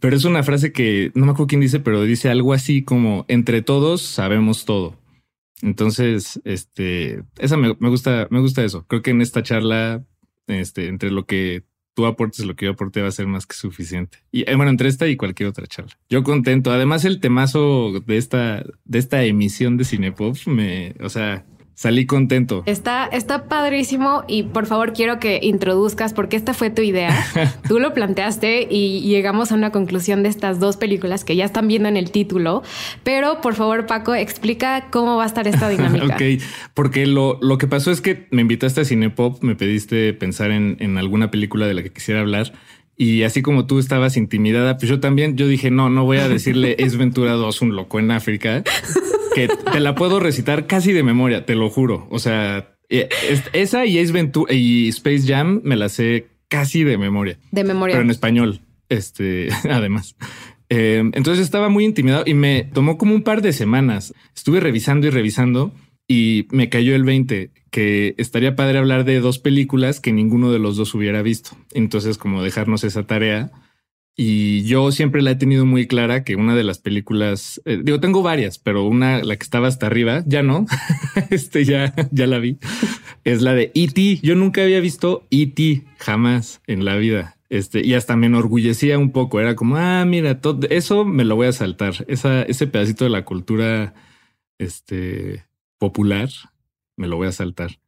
pero 0.00 0.16
es 0.16 0.24
una 0.24 0.42
frase 0.42 0.72
que 0.72 1.12
no 1.14 1.26
me 1.26 1.32
acuerdo 1.32 1.48
quién 1.48 1.60
dice, 1.60 1.78
pero 1.78 2.02
dice 2.02 2.30
algo 2.30 2.54
así 2.54 2.82
como 2.82 3.26
entre 3.28 3.62
todos 3.62 4.02
sabemos 4.02 4.64
todo. 4.64 4.98
Entonces, 5.62 6.40
este, 6.44 7.22
esa 7.38 7.58
me, 7.58 7.76
me 7.78 7.90
gusta, 7.90 8.26
me 8.30 8.40
gusta 8.40 8.64
eso. 8.64 8.86
Creo 8.88 9.02
que 9.02 9.10
en 9.10 9.20
esta 9.20 9.42
charla, 9.42 10.02
este, 10.46 10.88
entre 10.88 11.10
lo 11.10 11.26
que 11.26 11.64
tú 11.94 12.06
aportes 12.06 12.44
lo 12.46 12.56
que 12.56 12.66
yo 12.66 12.72
aporte 12.72 13.02
va 13.02 13.08
a 13.08 13.12
ser 13.12 13.26
más 13.26 13.46
que 13.46 13.54
suficiente. 13.54 14.18
Y 14.32 14.48
eh, 14.48 14.54
bueno, 14.54 14.70
entre 14.70 14.88
esta 14.88 15.06
y 15.06 15.16
cualquier 15.16 15.48
otra 15.48 15.66
charla. 15.66 15.92
Yo 16.08 16.22
contento. 16.22 16.72
Además, 16.72 17.04
el 17.04 17.20
temazo 17.20 18.00
de 18.06 18.16
esta, 18.16 18.64
de 18.84 18.98
esta 18.98 19.22
emisión 19.24 19.76
de 19.76 19.84
Cinepop 19.84 20.36
me, 20.46 20.94
o 21.00 21.08
sea, 21.08 21.44
Salí 21.80 22.04
contento. 22.04 22.62
Está, 22.66 23.06
está 23.06 23.48
padrísimo 23.48 24.22
y 24.28 24.42
por 24.42 24.66
favor 24.66 24.92
quiero 24.92 25.18
que 25.18 25.40
introduzcas 25.42 26.12
porque 26.12 26.36
esta 26.36 26.52
fue 26.52 26.68
tu 26.68 26.82
idea. 26.82 27.24
Tú 27.68 27.80
lo 27.80 27.94
planteaste 27.94 28.68
y 28.70 29.00
llegamos 29.00 29.50
a 29.50 29.54
una 29.54 29.72
conclusión 29.72 30.22
de 30.22 30.28
estas 30.28 30.60
dos 30.60 30.76
películas 30.76 31.24
que 31.24 31.36
ya 31.36 31.46
están 31.46 31.68
viendo 31.68 31.88
en 31.88 31.96
el 31.96 32.10
título. 32.10 32.62
Pero 33.02 33.40
por 33.40 33.54
favor, 33.54 33.86
Paco, 33.86 34.14
explica 34.14 34.88
cómo 34.90 35.16
va 35.16 35.22
a 35.22 35.26
estar 35.26 35.48
esta 35.48 35.70
dinámica. 35.70 36.04
ok, 36.14 36.42
porque 36.74 37.06
lo, 37.06 37.38
lo 37.40 37.56
que 37.56 37.66
pasó 37.66 37.90
es 37.90 38.02
que 38.02 38.26
me 38.30 38.42
invitaste 38.42 38.82
a 38.82 38.84
Cinepop, 38.84 39.42
me 39.42 39.54
pediste 39.54 40.12
pensar 40.12 40.50
en, 40.50 40.76
en 40.80 40.98
alguna 40.98 41.30
película 41.30 41.66
de 41.66 41.72
la 41.72 41.82
que 41.82 41.90
quisiera 41.90 42.20
hablar. 42.20 42.52
Y 42.98 43.22
así 43.22 43.40
como 43.40 43.64
tú 43.64 43.78
estabas 43.78 44.18
intimidada, 44.18 44.76
pues 44.76 44.90
yo 44.90 45.00
también, 45.00 45.38
yo 45.38 45.48
dije, 45.48 45.70
no, 45.70 45.88
no 45.88 46.04
voy 46.04 46.18
a 46.18 46.28
decirle 46.28 46.76
es 46.78 46.98
Ventura 46.98 47.32
2, 47.32 47.62
un 47.62 47.74
loco 47.74 47.98
en 47.98 48.10
África 48.10 48.62
que 49.34 49.48
te 49.48 49.80
la 49.80 49.94
puedo 49.94 50.20
recitar 50.20 50.66
casi 50.66 50.92
de 50.92 51.02
memoria, 51.02 51.44
te 51.46 51.54
lo 51.54 51.70
juro. 51.70 52.06
O 52.10 52.18
sea, 52.18 52.76
eh, 52.88 53.08
esa 53.52 53.86
y 53.86 53.98
Ace 53.98 54.12
Ventura 54.12 54.52
y 54.52 54.88
Space 54.88 55.22
Jam 55.26 55.60
me 55.64 55.76
la 55.76 55.88
sé 55.88 56.28
casi 56.48 56.84
de 56.84 56.98
memoria. 56.98 57.38
De 57.52 57.64
memoria. 57.64 57.94
Pero 57.94 58.04
en 58.04 58.10
español, 58.10 58.60
este, 58.88 59.48
además. 59.70 60.16
Eh, 60.68 61.02
entonces 61.14 61.44
estaba 61.44 61.68
muy 61.68 61.84
intimidado 61.84 62.24
y 62.26 62.34
me 62.34 62.64
tomó 62.64 62.98
como 62.98 63.14
un 63.14 63.22
par 63.22 63.42
de 63.42 63.52
semanas. 63.52 64.14
Estuve 64.34 64.60
revisando 64.60 65.06
y 65.06 65.10
revisando 65.10 65.72
y 66.06 66.46
me 66.50 66.68
cayó 66.68 66.94
el 66.94 67.04
20 67.04 67.50
que 67.70 68.14
estaría 68.18 68.56
padre 68.56 68.78
hablar 68.78 69.04
de 69.04 69.20
dos 69.20 69.38
películas 69.38 70.00
que 70.00 70.12
ninguno 70.12 70.50
de 70.50 70.58
los 70.58 70.76
dos 70.76 70.94
hubiera 70.94 71.22
visto. 71.22 71.50
Entonces, 71.72 72.18
como 72.18 72.42
dejarnos 72.42 72.82
esa 72.82 73.04
tarea 73.04 73.52
Y 74.16 74.64
yo 74.64 74.92
siempre 74.92 75.22
la 75.22 75.30
he 75.30 75.36
tenido 75.36 75.64
muy 75.64 75.86
clara 75.86 76.24
que 76.24 76.36
una 76.36 76.54
de 76.54 76.64
las 76.64 76.78
películas, 76.78 77.62
eh, 77.64 77.80
digo, 77.82 78.00
tengo 78.00 78.22
varias, 78.22 78.58
pero 78.58 78.84
una, 78.84 79.22
la 79.22 79.36
que 79.36 79.44
estaba 79.44 79.68
hasta 79.68 79.86
arriba, 79.86 80.22
ya 80.26 80.42
no, 80.42 80.66
este 81.30 81.64
ya, 81.64 81.94
ya 82.10 82.26
la 82.26 82.38
vi, 82.38 82.58
es 83.24 83.40
la 83.40 83.54
de 83.54 83.72
E.T. 83.74 84.18
Yo 84.22 84.34
nunca 84.34 84.62
había 84.62 84.80
visto 84.80 85.26
E.T. 85.30 85.84
jamás 85.98 86.60
en 86.66 86.84
la 86.84 86.96
vida. 86.96 87.36
Este, 87.48 87.84
y 87.84 87.94
hasta 87.94 88.14
me 88.16 88.26
enorgullecía 88.26 88.98
un 88.98 89.10
poco. 89.10 89.40
Era 89.40 89.56
como, 89.56 89.76
ah, 89.76 90.04
mira, 90.06 90.40
todo 90.40 90.68
eso 90.70 91.04
me 91.04 91.24
lo 91.24 91.34
voy 91.34 91.48
a 91.48 91.52
saltar. 91.52 92.04
Esa, 92.06 92.42
ese 92.42 92.66
pedacito 92.66 93.04
de 93.04 93.10
la 93.10 93.24
cultura 93.24 93.94
este, 94.58 95.46
popular 95.78 96.28
me 96.96 97.08
lo 97.08 97.16
voy 97.16 97.26
a 97.28 97.32
saltar. 97.32 97.79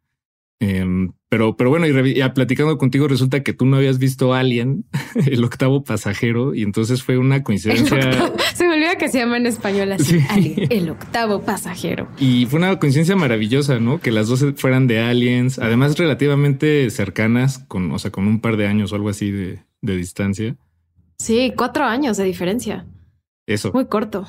Em, 0.63 1.11
pero, 1.29 1.57
pero 1.57 1.71
bueno, 1.71 1.89
y, 1.89 2.23
platicando 2.35 2.79
contigo, 2.79 3.09
resulta 3.09 3.43
que 3.43 3.53
tú 3.53 3.67
no 3.67 3.79
habías 3.79 3.99
visto 3.99 4.33
Alien, 4.33 4.85
el 5.27 5.43
octavo 5.43 5.83
pasajero, 5.83 6.55
y 6.55 6.63
entonces 6.63 7.03
fue 7.03 7.19
una 7.19 7.43
coincidencia. 7.43 8.31
se 8.55 8.69
me 8.69 8.75
olvida 8.77 8.95
que 8.95 9.09
se 9.09 9.19
llama 9.19 9.39
en 9.39 9.47
español 9.47 9.91
así, 9.91 10.21
Alien, 10.29 10.69
el 10.71 10.89
octavo 10.89 11.43
pasajero. 11.43 12.07
Y 12.17 12.47
fue 12.47 12.61
una 12.61 12.79
coincidencia 12.79 13.17
maravillosa, 13.17 13.81
¿no? 13.81 13.99
Que 13.99 14.13
las 14.13 14.29
dos 14.29 14.45
fueran 14.55 14.87
de 14.87 15.01
aliens, 15.01 15.59
además 15.59 15.99
relativamente 15.99 16.89
cercanas, 16.91 17.59
con, 17.67 17.91
o 17.91 17.99
sea, 17.99 18.13
con 18.13 18.29
un 18.29 18.41
par 18.41 18.57
de 18.57 18.69
años 18.69 18.93
o 18.93 18.95
algo 18.95 19.09
así 19.09 19.33
de, 19.33 19.65
de 19.81 19.97
distancia. 19.97 20.57
Sí, 21.19 21.53
cuatro 21.57 21.83
años 21.83 22.19
de 22.19 22.25
diferencia. 22.25 22.87
Eso. 23.47 23.73
Muy 23.73 23.87
corto. 23.87 24.29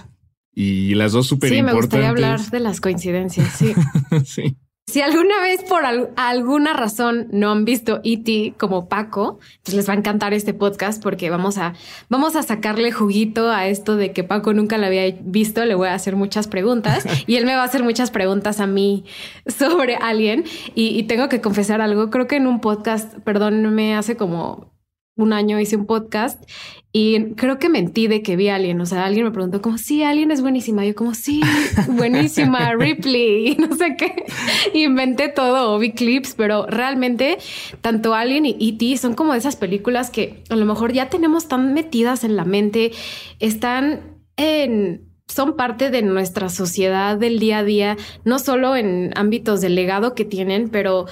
Y 0.52 0.96
las 0.96 1.12
dos 1.12 1.28
súper. 1.28 1.52
Sí, 1.52 1.62
me 1.62 1.74
gustaría 1.74 2.10
hablar 2.10 2.40
de 2.40 2.60
las 2.60 2.82
coincidencias. 2.82 3.54
Sí. 3.54 3.74
sí. 4.26 4.58
Si 4.94 5.02
alguna 5.02 5.42
vez 5.42 5.64
por 5.64 5.82
alguna 6.18 6.74
razón 6.74 7.28
no 7.32 7.50
han 7.50 7.66
visto 7.66 8.00
E.T. 8.04 8.54
como 8.60 8.90
Paco, 8.90 9.40
pues 9.64 9.76
les 9.76 9.90
va 9.90 9.94
a 9.94 9.98
encantar 9.98 10.36
este 10.36 10.54
podcast 10.54 11.02
porque 11.02 11.32
vamos 11.32 11.58
a, 11.58 11.74
vamos 12.10 12.36
a 12.36 12.44
sacarle 12.44 12.92
juguito 12.92 13.50
a 13.50 13.66
esto 13.66 13.96
de 13.96 14.12
que 14.12 14.24
Paco 14.24 14.54
nunca 14.54 14.78
la 14.78 14.86
había 14.86 15.12
visto. 15.22 15.66
Le 15.66 15.74
voy 15.74 15.88
a 15.88 15.96
hacer 15.96 16.16
muchas 16.16 16.48
preguntas 16.48 17.08
y 17.26 17.38
él 17.38 17.48
me 17.48 17.56
va 17.56 17.64
a 17.64 17.66
hacer 17.66 17.82
muchas 17.82 18.12
preguntas 18.12 18.60
a 18.60 18.68
mí 18.68 19.04
sobre 19.48 19.96
alguien. 19.96 20.44
Y, 20.76 20.90
y 20.90 21.02
tengo 21.08 21.28
que 21.28 21.42
confesar 21.42 21.82
algo. 21.82 22.12
Creo 22.12 22.28
que 22.28 22.36
en 22.36 22.46
un 22.46 22.62
podcast, 22.62 23.18
perdón, 23.22 23.74
me 23.74 23.96
hace 23.96 24.16
como 24.16 24.73
un 25.16 25.34
año 25.34 25.60
hice 25.60 25.76
un 25.76 25.86
podcast 25.86 26.44
y 26.92 27.34
creo 27.34 27.58
que 27.58 27.70
mentí 27.70 28.08
de 28.08 28.22
que 28.22 28.36
vi 28.36 28.50
a 28.50 28.56
alguien. 28.56 28.80
O 28.80 28.86
sea, 28.86 29.06
alguien 29.06 29.26
me 29.26 29.32
preguntó 29.32 29.62
como, 29.62 29.78
sí, 29.78 30.04
alguien 30.04 30.32
es 30.32 30.42
buenísima. 30.42 30.86
Yo 30.86 30.96
como, 30.96 31.14
sí, 31.16 31.42
buenísima, 31.88 32.74
Ripley, 32.76 33.56
no 33.58 33.76
sé 33.76 33.96
qué. 33.98 34.26
Inventé 34.74 35.30
todo, 35.30 35.78
vi 35.80 35.92
clips, 35.92 36.36
pero 36.36 36.66
realmente 36.68 37.38
tanto 37.82 38.14
Alien 38.14 38.46
y 38.46 38.58
E.T. 38.60 38.98
son 38.98 39.16
como 39.16 39.34
esas 39.34 39.56
películas 39.56 40.10
que 40.10 40.44
a 40.50 40.56
lo 40.56 40.66
mejor 40.66 40.94
ya 40.94 41.10
tenemos 41.10 41.48
tan 41.48 41.74
metidas 41.74 42.24
en 42.24 42.36
la 42.36 42.46
mente, 42.46 42.92
están 43.40 44.20
en 44.38 45.14
son 45.28 45.56
parte 45.56 45.90
de 45.90 46.02
nuestra 46.02 46.50
sociedad 46.50 47.18
del 47.18 47.40
día 47.40 47.60
a 47.60 47.64
día, 47.64 47.98
no 48.24 48.38
solo 48.40 48.76
en 48.76 49.12
ámbitos 49.16 49.62
del 49.62 49.74
legado 49.74 50.14
que 50.14 50.26
tienen, 50.26 50.70
pero 50.70 51.06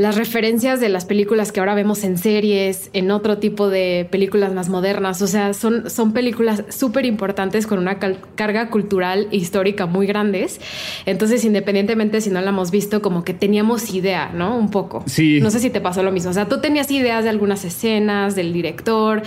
las 0.00 0.16
referencias 0.16 0.80
de 0.80 0.88
las 0.88 1.04
películas 1.04 1.52
que 1.52 1.60
ahora 1.60 1.74
vemos 1.74 2.04
en 2.04 2.16
series, 2.16 2.88
en 2.94 3.10
otro 3.10 3.36
tipo 3.36 3.68
de 3.68 4.08
películas 4.10 4.54
más 4.54 4.70
modernas. 4.70 5.20
O 5.20 5.26
sea, 5.26 5.52
son, 5.52 5.90
son 5.90 6.14
películas 6.14 6.64
súper 6.70 7.04
importantes 7.04 7.66
con 7.66 7.78
una 7.78 7.98
carga 7.98 8.70
cultural 8.70 9.28
e 9.30 9.36
histórica 9.36 9.84
muy 9.84 10.06
grandes. 10.06 10.58
Entonces, 11.04 11.44
independientemente 11.44 12.22
si 12.22 12.30
no 12.30 12.40
la 12.40 12.48
hemos 12.48 12.70
visto, 12.70 13.02
como 13.02 13.24
que 13.24 13.34
teníamos 13.34 13.92
idea, 13.92 14.30
¿no? 14.32 14.56
Un 14.56 14.70
poco. 14.70 15.04
Sí. 15.04 15.38
No 15.42 15.50
sé 15.50 15.58
si 15.58 15.68
te 15.68 15.82
pasó 15.82 16.02
lo 16.02 16.12
mismo. 16.12 16.30
O 16.30 16.34
sea, 16.34 16.48
tú 16.48 16.62
tenías 16.62 16.90
ideas 16.90 17.24
de 17.24 17.28
algunas 17.28 17.66
escenas, 17.66 18.34
del 18.34 18.54
director, 18.54 19.22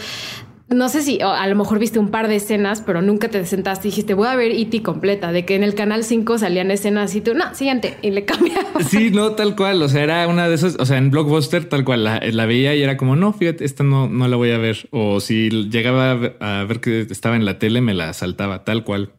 no 0.69 0.89
sé 0.89 1.01
si 1.01 1.19
a 1.21 1.45
lo 1.47 1.55
mejor 1.55 1.77
viste 1.77 1.99
un 1.99 2.09
par 2.09 2.27
de 2.27 2.37
escenas, 2.37 2.81
pero 2.81 3.01
nunca 3.01 3.29
te 3.29 3.45
sentaste 3.45 3.87
y 3.87 3.91
dijiste, 3.91 4.13
voy 4.13 4.27
a 4.27 4.35
ver 4.35 4.51
E.T. 4.51 4.81
completa, 4.81 5.31
de 5.31 5.45
que 5.45 5.55
en 5.55 5.63
el 5.63 5.75
canal 5.75 6.03
5 6.03 6.37
salían 6.37 6.71
escenas 6.71 7.13
y 7.15 7.21
tú, 7.21 7.33
no, 7.33 7.53
siguiente, 7.53 7.97
y 8.01 8.11
le 8.11 8.25
cambiaba. 8.25 8.81
Sí, 8.83 9.11
no, 9.11 9.33
tal 9.33 9.55
cual. 9.55 9.81
O 9.81 9.89
sea, 9.89 10.03
era 10.03 10.27
una 10.27 10.47
de 10.47 10.55
esas, 10.55 10.77
o 10.79 10.85
sea, 10.85 10.97
en 10.97 11.11
Blockbuster, 11.11 11.65
tal 11.65 11.83
cual 11.83 12.03
la, 12.03 12.45
veía 12.45 12.75
y 12.75 12.81
era 12.81 12.97
como, 12.97 13.15
no, 13.15 13.33
fíjate, 13.33 13.65
esta 13.65 13.83
no, 13.83 14.07
no 14.07 14.27
la 14.27 14.35
voy 14.35 14.51
a 14.51 14.57
ver. 14.57 14.87
O 14.91 15.19
si 15.19 15.49
llegaba 15.49 16.11
a 16.11 16.63
ver 16.63 16.79
que 16.79 17.01
estaba 17.01 17.35
en 17.35 17.45
la 17.45 17.59
tele, 17.59 17.81
me 17.81 17.93
la 17.93 18.13
saltaba, 18.13 18.63
tal 18.63 18.83
cual. 18.83 19.13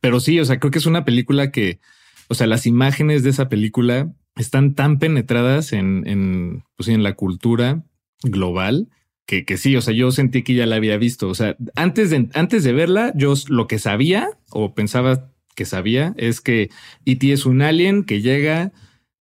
Pero 0.00 0.20
sí, 0.20 0.38
o 0.38 0.44
sea, 0.44 0.60
creo 0.60 0.70
que 0.70 0.78
es 0.78 0.86
una 0.86 1.04
película 1.04 1.50
que, 1.50 1.80
o 2.28 2.34
sea, 2.34 2.46
las 2.46 2.66
imágenes 2.66 3.22
de 3.24 3.30
esa 3.30 3.48
película 3.48 4.12
están 4.36 4.74
tan 4.74 5.00
penetradas 5.00 5.72
en, 5.72 6.06
en, 6.06 6.62
pues, 6.76 6.88
en 6.88 7.02
la 7.02 7.14
cultura 7.14 7.82
global 8.22 8.88
que, 9.28 9.44
que, 9.44 9.58
sí, 9.58 9.76
o 9.76 9.82
sea, 9.82 9.92
yo 9.92 10.10
sentí 10.10 10.42
que 10.42 10.54
ya 10.54 10.64
la 10.64 10.76
había 10.76 10.96
visto. 10.96 11.28
O 11.28 11.34
sea, 11.34 11.54
antes 11.76 12.08
de, 12.08 12.30
antes 12.32 12.64
de 12.64 12.72
verla, 12.72 13.12
yo 13.14 13.34
lo 13.48 13.66
que 13.66 13.78
sabía 13.78 14.30
o 14.48 14.74
pensaba 14.74 15.30
que 15.54 15.66
sabía 15.66 16.14
es 16.16 16.40
que 16.40 16.70
E.T. 17.04 17.30
es 17.30 17.44
un 17.44 17.60
alien 17.60 18.04
que 18.04 18.22
llega, 18.22 18.72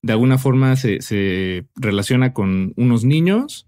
de 0.01 0.13
alguna 0.13 0.37
forma 0.37 0.77
se, 0.77 1.01
se 1.01 1.65
relaciona 1.75 2.31
con 2.31 2.71
unos 2.77 3.03
niños 3.03 3.66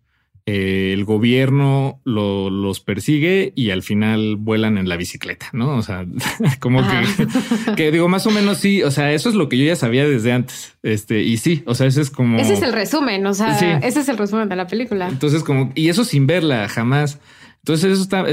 eh, 0.51 0.93
el 0.93 1.05
gobierno 1.05 2.01
los 2.05 2.79
persigue 2.79 3.53
y 3.55 3.69
al 3.69 3.83
final 3.83 4.35
vuelan 4.35 4.79
en 4.79 4.89
la 4.89 4.97
bicicleta, 4.97 5.47
¿no? 5.53 5.77
O 5.77 5.83
sea, 5.83 6.07
como 6.59 6.81
que, 6.81 7.27
que, 7.75 7.91
digo, 7.91 8.09
más 8.09 8.25
o 8.25 8.31
menos 8.31 8.57
sí, 8.57 8.81
o 8.81 8.89
sea, 8.89 9.13
eso 9.13 9.29
es 9.29 9.35
lo 9.35 9.47
que 9.47 9.59
yo 9.59 9.65
ya 9.65 9.75
sabía 9.75 10.07
desde 10.07 10.31
antes. 10.31 10.75
Este, 10.81 11.21
y 11.21 11.37
sí, 11.37 11.61
o 11.67 11.75
sea, 11.75 11.85
ese 11.85 12.01
es 12.01 12.09
como... 12.09 12.39
Ese 12.39 12.53
es 12.53 12.63
el 12.63 12.73
resumen, 12.73 13.27
o 13.27 13.35
sea, 13.35 13.79
ese 13.79 13.99
es 13.99 14.09
el 14.09 14.17
resumen 14.17 14.49
de 14.49 14.55
la 14.55 14.65
película. 14.65 15.07
Entonces, 15.07 15.43
como, 15.43 15.71
y 15.75 15.89
eso 15.89 16.03
sin 16.03 16.25
verla 16.25 16.67
jamás. 16.67 17.19
Entonces, 17.57 17.91
eso 17.91 18.01
está, 18.01 18.25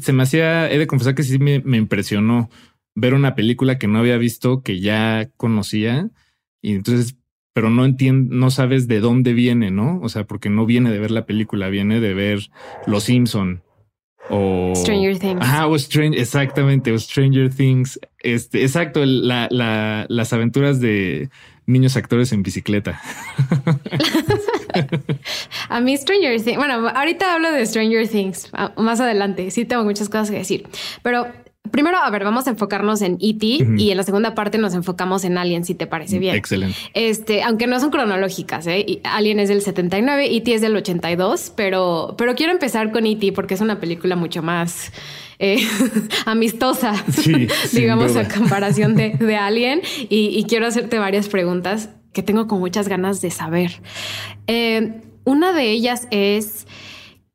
se 0.00 0.12
me 0.12 0.22
hacía, 0.22 0.70
he 0.70 0.76
de 0.76 0.86
confesar 0.86 1.14
que 1.14 1.22
sí 1.22 1.38
me, 1.38 1.60
me 1.60 1.78
impresionó 1.78 2.50
ver 2.94 3.14
una 3.14 3.34
película 3.34 3.78
que 3.78 3.88
no 3.88 4.00
había 4.00 4.18
visto, 4.18 4.62
que 4.62 4.80
ya 4.80 5.30
conocía. 5.38 6.10
Y 6.60 6.74
entonces 6.74 7.16
pero 7.54 7.70
no 7.70 7.86
entiendes, 7.86 8.36
no 8.36 8.50
sabes 8.50 8.88
de 8.88 9.00
dónde 9.00 9.32
viene, 9.32 9.70
¿no? 9.70 10.00
O 10.02 10.10
sea, 10.10 10.24
porque 10.24 10.50
no 10.50 10.66
viene 10.66 10.90
de 10.90 10.98
ver 10.98 11.12
la 11.12 11.24
película, 11.24 11.70
viene 11.70 12.00
de 12.00 12.12
ver 12.12 12.50
Los 12.86 13.04
Simpson 13.04 13.62
o 14.28 14.72
Stranger 14.74 15.18
Things. 15.18 15.40
Ajá, 15.40 15.66
o 15.66 15.78
Stranger, 15.78 16.20
exactamente, 16.20 16.92
o 16.92 16.98
Stranger 16.98 17.54
Things. 17.54 18.00
Este, 18.20 18.62
exacto, 18.62 19.04
la, 19.04 19.48
la, 19.50 20.06
las 20.08 20.32
aventuras 20.32 20.80
de 20.80 21.28
niños 21.66 21.96
actores 21.96 22.32
en 22.32 22.42
bicicleta. 22.42 23.00
A 25.68 25.80
mí 25.80 25.96
Stranger 25.96 26.42
Things, 26.42 26.56
bueno, 26.56 26.88
ahorita 26.88 27.34
hablo 27.34 27.52
de 27.52 27.64
Stranger 27.64 28.08
Things, 28.08 28.50
más 28.76 29.00
adelante, 29.00 29.50
sí 29.50 29.64
tengo 29.64 29.84
muchas 29.84 30.08
cosas 30.08 30.30
que 30.30 30.38
decir, 30.38 30.66
pero 31.02 31.26
Primero, 31.70 31.96
a 31.96 32.10
ver, 32.10 32.24
vamos 32.24 32.46
a 32.46 32.50
enfocarnos 32.50 33.00
en 33.00 33.14
E.T. 33.20 33.46
y 33.78 33.90
en 33.90 33.96
la 33.96 34.02
segunda 34.02 34.34
parte 34.34 34.58
nos 34.58 34.74
enfocamos 34.74 35.24
en 35.24 35.38
Alien, 35.38 35.64
si 35.64 35.74
te 35.74 35.86
parece 35.86 36.18
bien. 36.18 36.36
Excelente. 36.36 36.76
Este, 36.92 37.42
aunque 37.42 37.66
no 37.66 37.80
son 37.80 37.90
cronológicas, 37.90 38.66
¿eh? 38.66 39.00
Alien 39.02 39.40
es 39.40 39.48
del 39.48 39.62
79, 39.62 40.36
E.T. 40.36 40.54
es 40.54 40.60
del 40.60 40.76
82, 40.76 41.52
pero, 41.56 42.14
pero 42.18 42.34
quiero 42.34 42.52
empezar 42.52 42.92
con 42.92 43.06
E.T. 43.06 43.32
porque 43.32 43.54
es 43.54 43.62
una 43.62 43.80
película 43.80 44.14
mucho 44.14 44.42
más 44.42 44.92
eh, 45.38 45.66
amistosa, 46.26 47.02
digamos, 47.72 48.14
a 48.16 48.28
comparación 48.28 48.94
de, 48.94 49.36
Alien. 49.36 49.80
Y, 50.08 50.44
quiero 50.44 50.66
hacerte 50.66 50.98
varias 50.98 51.28
preguntas 51.28 51.88
que 52.12 52.22
tengo 52.22 52.46
con 52.46 52.60
muchas 52.60 52.88
ganas 52.88 53.22
de 53.22 53.30
saber. 53.30 53.80
Eh, 54.46 55.00
una 55.24 55.52
de 55.52 55.70
ellas 55.70 56.08
es... 56.10 56.66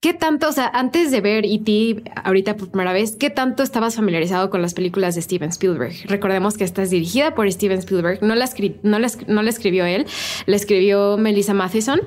¿Qué 0.02 0.14
tanto, 0.14 0.48
o 0.48 0.52
sea, 0.54 0.72
antes 0.74 1.12
de 1.12 1.20
ver 1.20 1.46
E.T. 1.46 2.04
ahorita 2.24 2.56
por 2.56 2.70
primera 2.70 2.94
vez, 2.94 3.18
qué 3.18 3.30
tanto 3.30 3.64
estabas 3.64 3.96
familiarizado 3.98 4.50
con 4.50 4.62
las 4.62 4.74
películas 4.74 5.16
de 5.16 5.22
Steven 5.22 5.50
Spielberg? 5.50 5.94
Recordemos 6.06 6.56
que 6.56 6.64
esta 6.64 6.84
es 6.84 6.90
dirigida 6.90 7.36
por 7.36 7.52
Steven 7.52 7.80
Spielberg, 7.80 8.24
no 8.24 8.34
la, 8.36 8.50
no 8.84 9.00
no 9.28 9.42
la 9.42 9.50
escribió 9.50 9.86
él, 9.86 10.06
la 10.46 10.56
escribió 10.56 11.18
Melissa 11.18 11.54
Matheson 11.54 12.02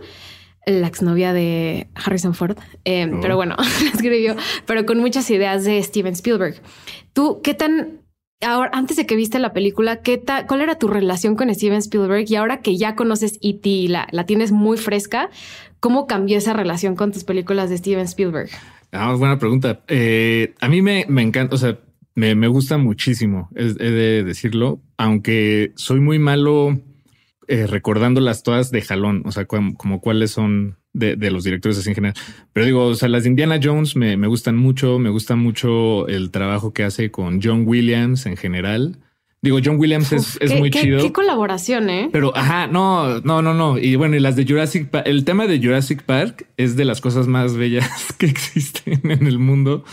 la 0.66 0.86
exnovia 0.86 1.32
de 1.32 1.88
Harrison 1.94 2.34
Ford, 2.34 2.56
eh, 2.84 3.10
oh. 3.12 3.18
pero 3.20 3.36
bueno, 3.36 3.56
la 3.82 3.90
escribió, 3.90 4.36
pero 4.66 4.86
con 4.86 4.98
muchas 4.98 5.28
ideas 5.30 5.64
de 5.64 5.82
Steven 5.82 6.12
Spielberg. 6.12 6.62
¿Tú 7.12 7.40
qué 7.42 7.54
tan 7.54 8.00
ahora, 8.42 8.70
antes 8.72 8.96
de 8.96 9.06
que 9.06 9.16
viste 9.16 9.38
la 9.38 9.52
película, 9.52 10.02
¿qué 10.02 10.18
tal, 10.18 10.46
cuál 10.46 10.62
era 10.62 10.76
tu 10.76 10.88
relación 10.88 11.36
con 11.36 11.52
Steven 11.52 11.78
Spielberg? 11.78 12.26
Y 12.28 12.36
ahora 12.36 12.60
que 12.60 12.76
ya 12.76 12.94
conoces 12.96 13.38
E.T. 13.42 13.68
y 13.68 13.88
la, 13.88 14.08
la 14.10 14.24
tienes 14.24 14.52
muy 14.52 14.78
fresca, 14.78 15.30
¿Cómo 15.82 16.06
cambió 16.06 16.38
esa 16.38 16.52
relación 16.52 16.94
con 16.94 17.10
tus 17.10 17.24
películas 17.24 17.68
de 17.68 17.76
Steven 17.76 18.04
Spielberg? 18.04 18.50
Ah, 18.92 19.14
buena 19.14 19.40
pregunta. 19.40 19.80
Eh, 19.88 20.54
a 20.60 20.68
mí 20.68 20.80
me, 20.80 21.00
encanta, 21.08 21.56
o 21.56 21.58
sea, 21.58 21.76
me, 22.14 22.46
gusta 22.46 22.78
muchísimo, 22.78 23.48
he 23.56 23.64
de 23.64 24.22
decirlo, 24.22 24.80
aunque 24.96 25.72
soy 25.74 25.98
muy 25.98 26.20
malo 26.20 26.78
eh, 27.48 27.66
recordándolas 27.66 28.44
todas 28.44 28.70
de 28.70 28.80
jalón, 28.80 29.24
o 29.26 29.32
sea, 29.32 29.46
como, 29.46 30.00
cuáles 30.00 30.30
son 30.30 30.78
de, 30.92 31.16
los 31.32 31.42
directores 31.42 31.76
así 31.78 31.88
en 31.88 31.96
general. 31.96 32.14
Pero 32.52 32.64
digo, 32.64 32.84
o 32.84 32.94
sea, 32.94 33.08
las 33.08 33.24
de 33.24 33.30
Indiana 33.30 33.58
Jones 33.60 33.96
me, 33.96 34.16
me, 34.16 34.28
gustan 34.28 34.56
mucho, 34.56 35.00
me 35.00 35.10
gusta 35.10 35.34
mucho 35.34 36.06
el 36.06 36.30
trabajo 36.30 36.72
que 36.72 36.84
hace 36.84 37.10
con 37.10 37.40
John 37.42 37.64
Williams 37.66 38.26
en 38.26 38.36
general. 38.36 38.98
Digo, 39.42 39.58
John 39.62 39.76
Williams 39.76 40.12
es, 40.12 40.38
muy 40.56 40.70
chido. 40.70 41.02
Qué 41.02 41.12
colaboración, 41.12 41.90
¿eh? 41.90 42.08
Pero, 42.12 42.36
ajá, 42.36 42.68
no, 42.68 43.20
no, 43.22 43.42
no, 43.42 43.52
no. 43.52 43.76
Y 43.76 43.96
bueno, 43.96 44.14
y 44.14 44.20
las 44.20 44.36
de 44.36 44.46
Jurassic 44.46 44.88
Park, 44.88 45.04
el 45.08 45.24
tema 45.24 45.48
de 45.48 45.58
Jurassic 45.58 46.04
Park 46.04 46.46
es 46.56 46.76
de 46.76 46.84
las 46.84 47.00
cosas 47.00 47.26
más 47.26 47.56
bellas 47.56 48.12
que 48.18 48.26
existen 48.26 49.00
en 49.02 49.26
el 49.26 49.40
mundo. 49.40 49.84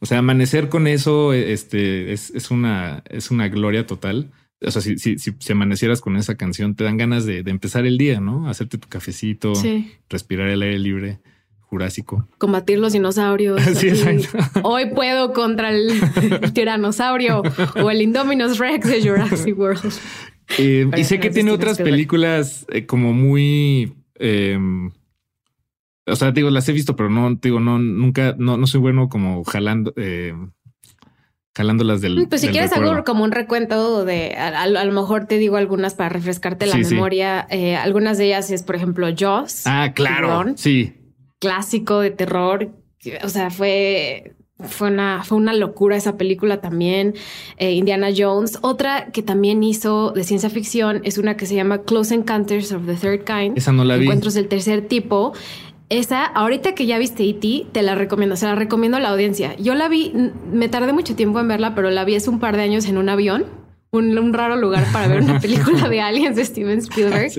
O 0.00 0.06
sea, 0.06 0.18
amanecer 0.18 0.68
con 0.68 0.88
eso 0.88 1.32
este, 1.32 2.12
es, 2.12 2.50
una, 2.50 3.04
es 3.08 3.30
una 3.30 3.48
gloria 3.48 3.86
total. 3.86 4.32
O 4.60 4.70
sea, 4.72 4.82
si, 4.82 4.98
si, 4.98 5.16
si, 5.18 5.52
amanecieras 5.52 6.00
con 6.00 6.16
esa 6.16 6.34
canción, 6.34 6.74
te 6.74 6.82
dan 6.82 6.96
ganas 6.96 7.24
de, 7.26 7.44
empezar 7.46 7.86
el 7.86 7.98
día, 7.98 8.18
¿no? 8.18 8.48
Hacerte 8.48 8.76
tu 8.76 8.88
cafecito, 8.88 9.52
respirar 10.08 10.48
el 10.48 10.62
aire 10.62 10.80
libre. 10.80 11.20
Jurásico. 11.68 12.28
Combatir 12.38 12.78
los 12.78 12.92
dinosaurios. 12.92 13.60
Hoy 14.62 14.86
puedo 14.90 15.32
contra 15.32 15.70
el, 15.70 16.00
tiranosaurio 16.54 17.42
o 17.82 17.90
el 17.90 18.02
Indominus 18.02 18.58
Rex 18.58 18.88
de 18.88 19.02
Jurassic 19.02 19.58
World. 19.58 19.92
Eh, 20.58 20.88
y 20.96 21.02
sé 21.02 21.18
que 21.18 21.30
tiene 21.30 21.50
otras 21.50 21.76
películas 21.76 22.66
eh, 22.68 22.86
como 22.86 23.12
muy. 23.12 23.96
Em, 24.14 24.92
o 26.06 26.14
sea, 26.14 26.30
digo, 26.30 26.50
las 26.50 26.68
he 26.68 26.72
visto, 26.72 26.94
pero 26.94 27.10
no, 27.10 27.34
digo, 27.34 27.58
no, 27.58 27.80
nunca, 27.80 28.36
no, 28.38 28.56
no 28.56 28.68
soy 28.68 28.80
bueno 28.80 29.08
como 29.08 29.42
jalando, 29.42 29.92
eh, 29.96 30.34
jalándolas 31.52 32.00
del. 32.00 32.28
Pues 32.28 32.42
si 32.42 32.48
quieres 32.50 32.72
algo 32.74 33.02
como 33.02 33.24
un 33.24 33.32
recuento 33.32 34.04
de, 34.04 34.36
a, 34.36 34.68
lo 34.68 34.92
mejor 34.92 35.26
te 35.26 35.36
digo 35.38 35.56
algunas 35.56 35.94
para 35.94 36.10
refrescarte 36.10 36.66
la 36.66 36.76
memoria. 36.76 37.48
algunas 37.82 38.16
de 38.16 38.26
ellas 38.26 38.48
es, 38.52 38.62
por 38.62 38.76
ejemplo, 38.76 39.08
Joss. 39.18 39.66
Ah, 39.66 39.94
claro. 39.96 40.52
Sí 40.54 40.94
clásico 41.38 42.00
de 42.00 42.10
terror. 42.10 42.70
O 43.22 43.28
sea, 43.28 43.50
fue, 43.50 44.34
fue, 44.58 44.90
una, 44.90 45.22
fue 45.24 45.38
una 45.38 45.52
locura 45.52 45.96
esa 45.96 46.16
película 46.16 46.60
también. 46.60 47.14
Eh, 47.56 47.72
Indiana 47.72 48.08
Jones. 48.16 48.58
Otra 48.62 49.06
que 49.12 49.22
también 49.22 49.62
hizo 49.62 50.12
de 50.12 50.24
ciencia 50.24 50.50
ficción 50.50 51.00
es 51.04 51.18
una 51.18 51.36
que 51.36 51.46
se 51.46 51.54
llama 51.54 51.82
Close 51.82 52.14
Encounters 52.14 52.72
of 52.72 52.86
the 52.86 52.94
Third 52.94 53.24
Kind. 53.24 53.58
Esa 53.58 53.72
no 53.72 53.84
la 53.84 53.96
vi. 53.96 54.04
Encuentros 54.04 54.34
del 54.34 54.48
tercer 54.48 54.86
tipo. 54.88 55.32
Esa, 55.88 56.24
ahorita 56.24 56.74
que 56.74 56.86
ya 56.86 56.98
viste 56.98 57.22
E.T., 57.28 57.66
te 57.70 57.82
la 57.82 57.94
recomiendo, 57.94 58.34
se 58.34 58.46
la 58.46 58.56
recomiendo 58.56 58.96
a 58.96 59.00
la 59.00 59.10
audiencia. 59.10 59.54
Yo 59.56 59.76
la 59.76 59.88
vi, 59.88 60.12
me 60.50 60.68
tardé 60.68 60.92
mucho 60.92 61.14
tiempo 61.14 61.38
en 61.38 61.46
verla, 61.46 61.76
pero 61.76 61.90
la 61.90 62.04
vi 62.04 62.16
hace 62.16 62.28
un 62.28 62.40
par 62.40 62.56
de 62.56 62.64
años 62.64 62.86
en 62.86 62.98
un 62.98 63.08
avión 63.08 63.44
un, 63.96 64.32
raro 64.32 64.56
lugar 64.56 64.84
para 64.92 65.08
ver 65.08 65.22
una 65.22 65.40
película 65.40 65.88
de 65.88 66.00
aliens 66.00 66.36
de 66.36 66.44
Steven 66.44 66.78
Spielberg. 66.78 67.32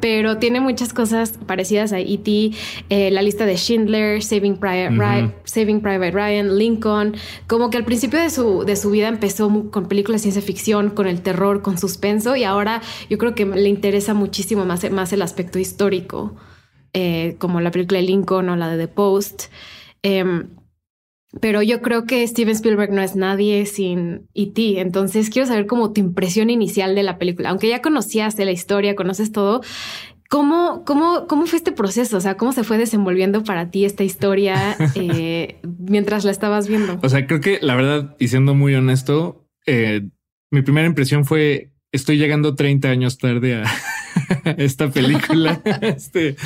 Pero 0.00 0.38
tiene 0.38 0.60
muchas 0.60 0.92
cosas 0.92 1.34
parecidas 1.46 1.92
a 1.92 2.00
E.T., 2.00 2.52
eh, 2.88 3.10
la 3.10 3.22
lista 3.22 3.46
de 3.46 3.56
Schindler, 3.56 4.22
Saving 4.22 4.56
Private, 4.56 5.34
Saving 5.44 5.80
Private 5.80 6.10
Ryan, 6.10 6.56
Lincoln. 6.56 7.16
Como 7.46 7.70
que 7.70 7.76
al 7.76 7.84
principio 7.84 8.18
de 8.18 8.30
su, 8.30 8.64
de 8.64 8.76
su 8.76 8.90
vida 8.90 9.08
empezó 9.08 9.70
con 9.70 9.86
películas 9.88 10.20
de 10.22 10.30
ciencia 10.30 10.42
ficción, 10.42 10.90
con 10.90 11.06
el 11.06 11.20
terror, 11.20 11.62
con 11.62 11.78
suspenso, 11.78 12.36
y 12.36 12.44
ahora 12.44 12.80
yo 13.08 13.18
creo 13.18 13.34
que 13.34 13.44
le 13.46 13.68
interesa 13.68 14.14
muchísimo 14.14 14.64
más, 14.64 14.90
más 14.90 15.12
el 15.12 15.22
aspecto 15.22 15.58
histórico, 15.58 16.36
eh, 16.92 17.36
como 17.38 17.60
la 17.60 17.70
película 17.70 18.00
de 18.00 18.06
Lincoln 18.06 18.48
o 18.48 18.56
la 18.56 18.68
de 18.68 18.86
The 18.86 18.88
Post. 18.92 19.44
Em, 20.02 20.48
pero 21.40 21.62
yo 21.62 21.80
creo 21.80 22.04
que 22.04 22.26
Steven 22.26 22.54
Spielberg 22.54 22.92
no 22.92 23.02
es 23.02 23.14
nadie 23.14 23.64
sin 23.66 24.28
E.T. 24.34 24.80
Entonces 24.80 25.30
quiero 25.30 25.46
saber 25.46 25.66
como 25.66 25.92
tu 25.92 26.00
impresión 26.00 26.50
inicial 26.50 26.94
de 26.94 27.04
la 27.04 27.18
película. 27.18 27.50
Aunque 27.50 27.68
ya 27.68 27.82
conocías 27.82 28.36
de 28.36 28.46
la 28.46 28.52
historia, 28.52 28.96
conoces 28.96 29.30
todo, 29.30 29.60
¿Cómo, 30.30 30.84
cómo, 30.86 31.26
¿Cómo 31.26 31.46
fue 31.46 31.56
este 31.56 31.72
proceso? 31.72 32.16
O 32.16 32.20
sea, 32.20 32.36
¿cómo 32.36 32.52
se 32.52 32.62
fue 32.62 32.78
desenvolviendo 32.78 33.42
para 33.42 33.72
ti 33.72 33.84
esta 33.84 34.04
historia 34.04 34.76
eh, 34.94 35.58
mientras 35.88 36.24
la 36.24 36.30
estabas 36.30 36.68
viendo? 36.68 37.00
O 37.02 37.08
sea, 37.08 37.26
creo 37.26 37.40
que 37.40 37.58
la 37.60 37.74
verdad, 37.74 38.14
y 38.20 38.28
siendo 38.28 38.54
muy 38.54 38.72
honesto, 38.76 39.44
eh, 39.66 40.08
mi 40.52 40.62
primera 40.62 40.86
impresión 40.86 41.24
fue, 41.24 41.72
estoy 41.90 42.16
llegando 42.16 42.54
30 42.54 42.88
años 42.88 43.18
tarde 43.18 43.56
a 43.56 43.64
esta 44.56 44.88
película. 44.88 45.60
este, 45.82 46.36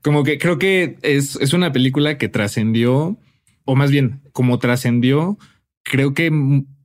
como 0.00 0.24
que 0.24 0.38
creo 0.38 0.58
que 0.58 0.96
es, 1.02 1.36
es 1.36 1.52
una 1.52 1.70
película 1.70 2.16
que 2.16 2.30
trascendió 2.30 3.18
o 3.64 3.76
más 3.76 3.90
bien, 3.90 4.22
como 4.32 4.58
trascendió, 4.58 5.38
creo 5.82 6.14
que 6.14 6.30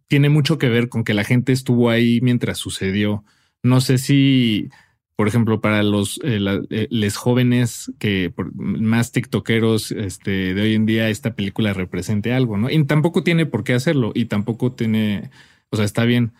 tiene 0.07 0.29
mucho 0.29 0.57
que 0.57 0.69
ver 0.69 0.89
con 0.89 1.03
que 1.03 1.13
la 1.13 1.23
gente 1.23 1.51
estuvo 1.51 1.89
ahí 1.89 2.19
mientras 2.21 2.57
sucedió. 2.57 3.23
No 3.61 3.79
sé 3.79 3.97
si, 3.97 4.69
por 5.15 5.27
ejemplo, 5.27 5.61
para 5.61 5.83
los 5.83 6.19
eh, 6.23 6.39
eh, 6.69 7.09
jóvenes 7.11 7.91
que 7.99 8.33
más 8.55 9.11
tiktokeros 9.11 9.91
este, 9.91 10.53
de 10.53 10.61
hoy 10.61 10.73
en 10.75 10.85
día 10.85 11.09
esta 11.09 11.35
película 11.35 11.73
represente 11.73 12.33
algo, 12.33 12.57
¿no? 12.57 12.69
Y 12.69 12.83
tampoco 12.85 13.23
tiene 13.23 13.45
por 13.45 13.63
qué 13.63 13.73
hacerlo 13.73 14.11
y 14.15 14.25
tampoco 14.25 14.71
tiene, 14.71 15.29
o 15.69 15.75
sea, 15.75 15.85
está 15.85 16.05
bien. 16.05 16.33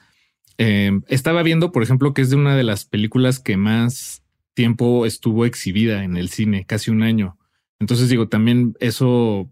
Em, 0.58 1.04
estaba 1.08 1.44
viendo, 1.44 1.72
por 1.72 1.84
ejemplo, 1.84 2.14
que 2.14 2.22
es 2.22 2.30
de 2.30 2.36
una 2.36 2.56
de 2.56 2.64
las 2.64 2.86
películas 2.86 3.40
que 3.40 3.56
más 3.56 4.24
tiempo 4.56 5.06
estuvo 5.06 5.46
exhibida 5.46 6.04
en 6.04 6.18
el 6.18 6.30
cine, 6.30 6.66
casi 6.66 6.92
un 6.92 7.04
año. 7.04 7.38
Entonces 7.80 8.10
digo, 8.10 8.28
también 8.28 8.76
eso 8.80 9.50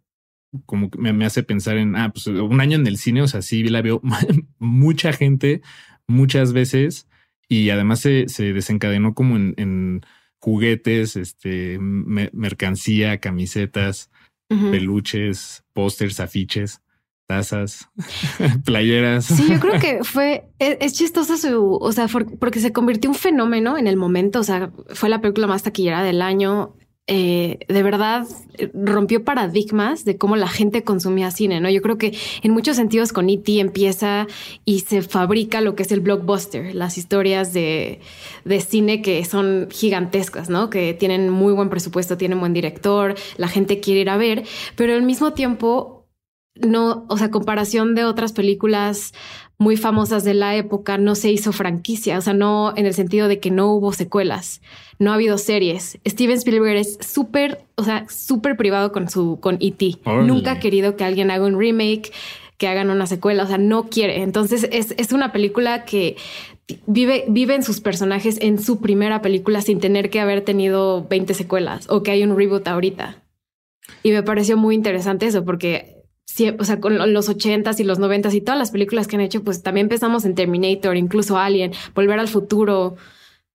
como 0.66 0.90
que 0.90 1.00
me, 1.00 1.26
hace 1.26 1.44
pensar 1.44 1.78
en, 1.78 1.96
ah, 1.96 2.12
pues 2.12 2.28
un 2.28 2.62
año 2.62 2.78
en 2.78 2.88
el 2.88 2.98
cine, 2.98 3.22
o 3.22 3.28
sea, 3.28 3.42
sí 3.42 3.64
la 3.64 3.82
veo 3.82 4.02
mucha 4.60 5.14
gente 5.14 5.62
muchas 6.08 6.54
veces 6.54 7.08
y 7.50 7.70
además 7.70 8.00
se, 8.00 8.26
desencadenó 8.54 9.14
como 9.14 9.36
en, 9.36 10.02
juguetes, 10.40 11.16
este, 11.16 11.78
mercancía, 11.80 13.20
camisetas, 13.20 14.12
peluches, 14.48 15.66
pósters, 15.74 16.20
afiches 16.20 16.82
tazas, 17.28 17.90
playeras. 18.66 19.26
Sí, 19.26 19.48
yo 19.50 19.60
creo 19.60 19.80
que 19.80 20.04
fue, 20.04 20.50
es, 20.58 20.78
es, 20.80 20.94
chistoso 20.94 21.38
su, 21.38 21.76
o 21.76 21.92
sea, 21.92 22.08
porque 22.40 22.60
se 22.60 22.74
convirtió 22.74 23.10
un 23.10 23.16
fenómeno 23.16 23.78
en 23.78 23.86
el 23.86 23.98
momento, 23.98 24.40
o 24.40 24.44
sea, 24.44 24.72
fue 24.94 25.10
la 25.10 25.22
película 25.22 25.46
más 25.46 25.64
taquillera 25.64 26.04
del 26.04 26.22
año, 26.22 26.76
eh, 27.10 27.60
de 27.70 27.84
verdad 27.84 28.28
rompió 28.74 29.24
paradigmas 29.24 30.04
de 30.04 30.18
cómo 30.18 30.36
la 30.36 30.50
gente 30.50 30.84
consumía 30.84 31.32
cine, 31.32 31.62
¿no? 31.62 31.70
Yo 31.70 31.82
creo 31.82 31.98
que 31.98 32.18
en 32.44 32.52
muchos 32.52 32.76
sentidos 32.76 33.14
con 33.14 33.30
E.T. 33.30 33.62
empieza 33.62 34.28
y 34.66 34.82
se 34.82 35.02
fabrica 35.02 35.62
lo 35.62 35.74
que 35.74 35.84
es 35.84 35.92
el 35.94 36.02
blockbuster, 36.02 36.76
las 36.76 36.98
historias 36.98 37.54
de, 37.54 38.02
de 38.44 38.60
cine 38.60 39.02
que 39.02 39.24
son 39.24 39.70
gigantescas, 39.72 40.50
¿no? 40.50 40.70
Que 40.70 40.94
tienen 40.94 41.30
muy 41.30 41.54
buen 41.54 41.70
presupuesto, 41.70 42.18
tienen 42.18 42.42
buen 42.42 42.54
director, 42.54 43.16
la 43.38 43.48
gente 43.48 43.80
quiere 43.80 44.02
ir 44.02 44.10
a 44.10 44.18
ver, 44.18 44.44
pero 44.76 44.94
al 44.94 45.04
mismo 45.04 45.32
tiempo 45.32 45.98
no, 46.56 47.06
o 47.08 47.18
sea, 47.18 47.32
comparación 47.32 47.96
de 47.96 48.04
otras 48.04 48.34
películas 48.34 49.14
muy 49.58 49.76
famosas 49.76 50.24
de 50.24 50.34
la 50.34 50.56
época, 50.56 50.98
no 50.98 51.16
se 51.16 51.32
hizo 51.32 51.52
franquicia, 51.52 52.18
o 52.18 52.22
sea, 52.22 52.34
no 52.34 52.74
en 52.76 52.86
el 52.86 52.94
sentido 52.94 53.28
de 53.28 53.40
que 53.40 53.50
no 53.50 53.72
hubo 53.74 53.92
secuelas, 53.92 54.62
no 55.00 55.12
ha 55.12 55.16
habido 55.16 55.38
series. 55.38 55.98
Steven 56.06 56.38
Spielberg 56.38 56.78
es 56.78 56.98
súper, 57.02 57.66
o 57.76 57.84
sea, 57.84 58.06
súper 58.08 58.56
privado 58.56 58.92
con 58.92 59.10
su, 59.10 59.40
con 59.40 59.58
E.T. 59.60 59.98
Nunca 60.24 60.52
ha 60.54 60.60
querido 60.60 60.96
que 60.96 61.04
alguien 61.04 61.32
haga 61.32 61.46
un 61.46 61.60
remake, 61.60 62.12
que 62.58 62.68
hagan 62.68 62.90
una 62.90 63.08
secuela, 63.08 63.44
o 63.44 63.48
sea, 63.48 63.58
no 63.58 63.90
quiere. 63.90 64.22
Entonces 64.22 64.68
es, 64.72 64.94
es 64.98 65.12
una 65.12 65.32
película 65.32 65.86
que 65.86 66.18
vive, 66.86 67.26
vive 67.28 67.56
en 67.56 67.64
sus 67.64 67.82
personajes 67.82 68.38
en 68.42 68.60
su 68.60 68.80
primera 68.80 69.22
película 69.22 69.62
sin 69.62 69.80
tener 69.80 70.10
que 70.10 70.20
haber 70.20 70.42
tenido 70.42 71.06
20 71.08 71.34
secuelas 71.34 71.88
o 71.90 72.04
que 72.04 72.12
hay 72.12 72.24
un 72.24 72.38
reboot 72.38 72.68
ahorita. 72.68 73.24
Y 74.04 74.12
me 74.12 74.24
pareció 74.24 74.58
muy 74.58 74.76
interesante 74.76 75.26
eso 75.26 75.46
porque 75.46 75.87
o 76.60 76.64
sea, 76.64 76.80
con 76.80 77.14
los 77.14 77.30
ochentas 77.30 77.80
y 77.80 77.84
los 77.84 78.00
noventas 78.00 78.34
y 78.34 78.42
todas 78.42 78.60
las 78.60 78.72
películas 78.72 79.08
que 79.08 79.16
han 79.16 79.22
hecho, 79.22 79.44
pues 79.44 79.64
también 79.64 79.86
empezamos 79.86 80.26
en 80.26 80.36
Terminator, 80.36 80.96
incluso 80.98 81.38
Alien, 81.38 81.72
Volver 81.96 82.20
al 82.20 82.28
Futuro. 82.28 82.96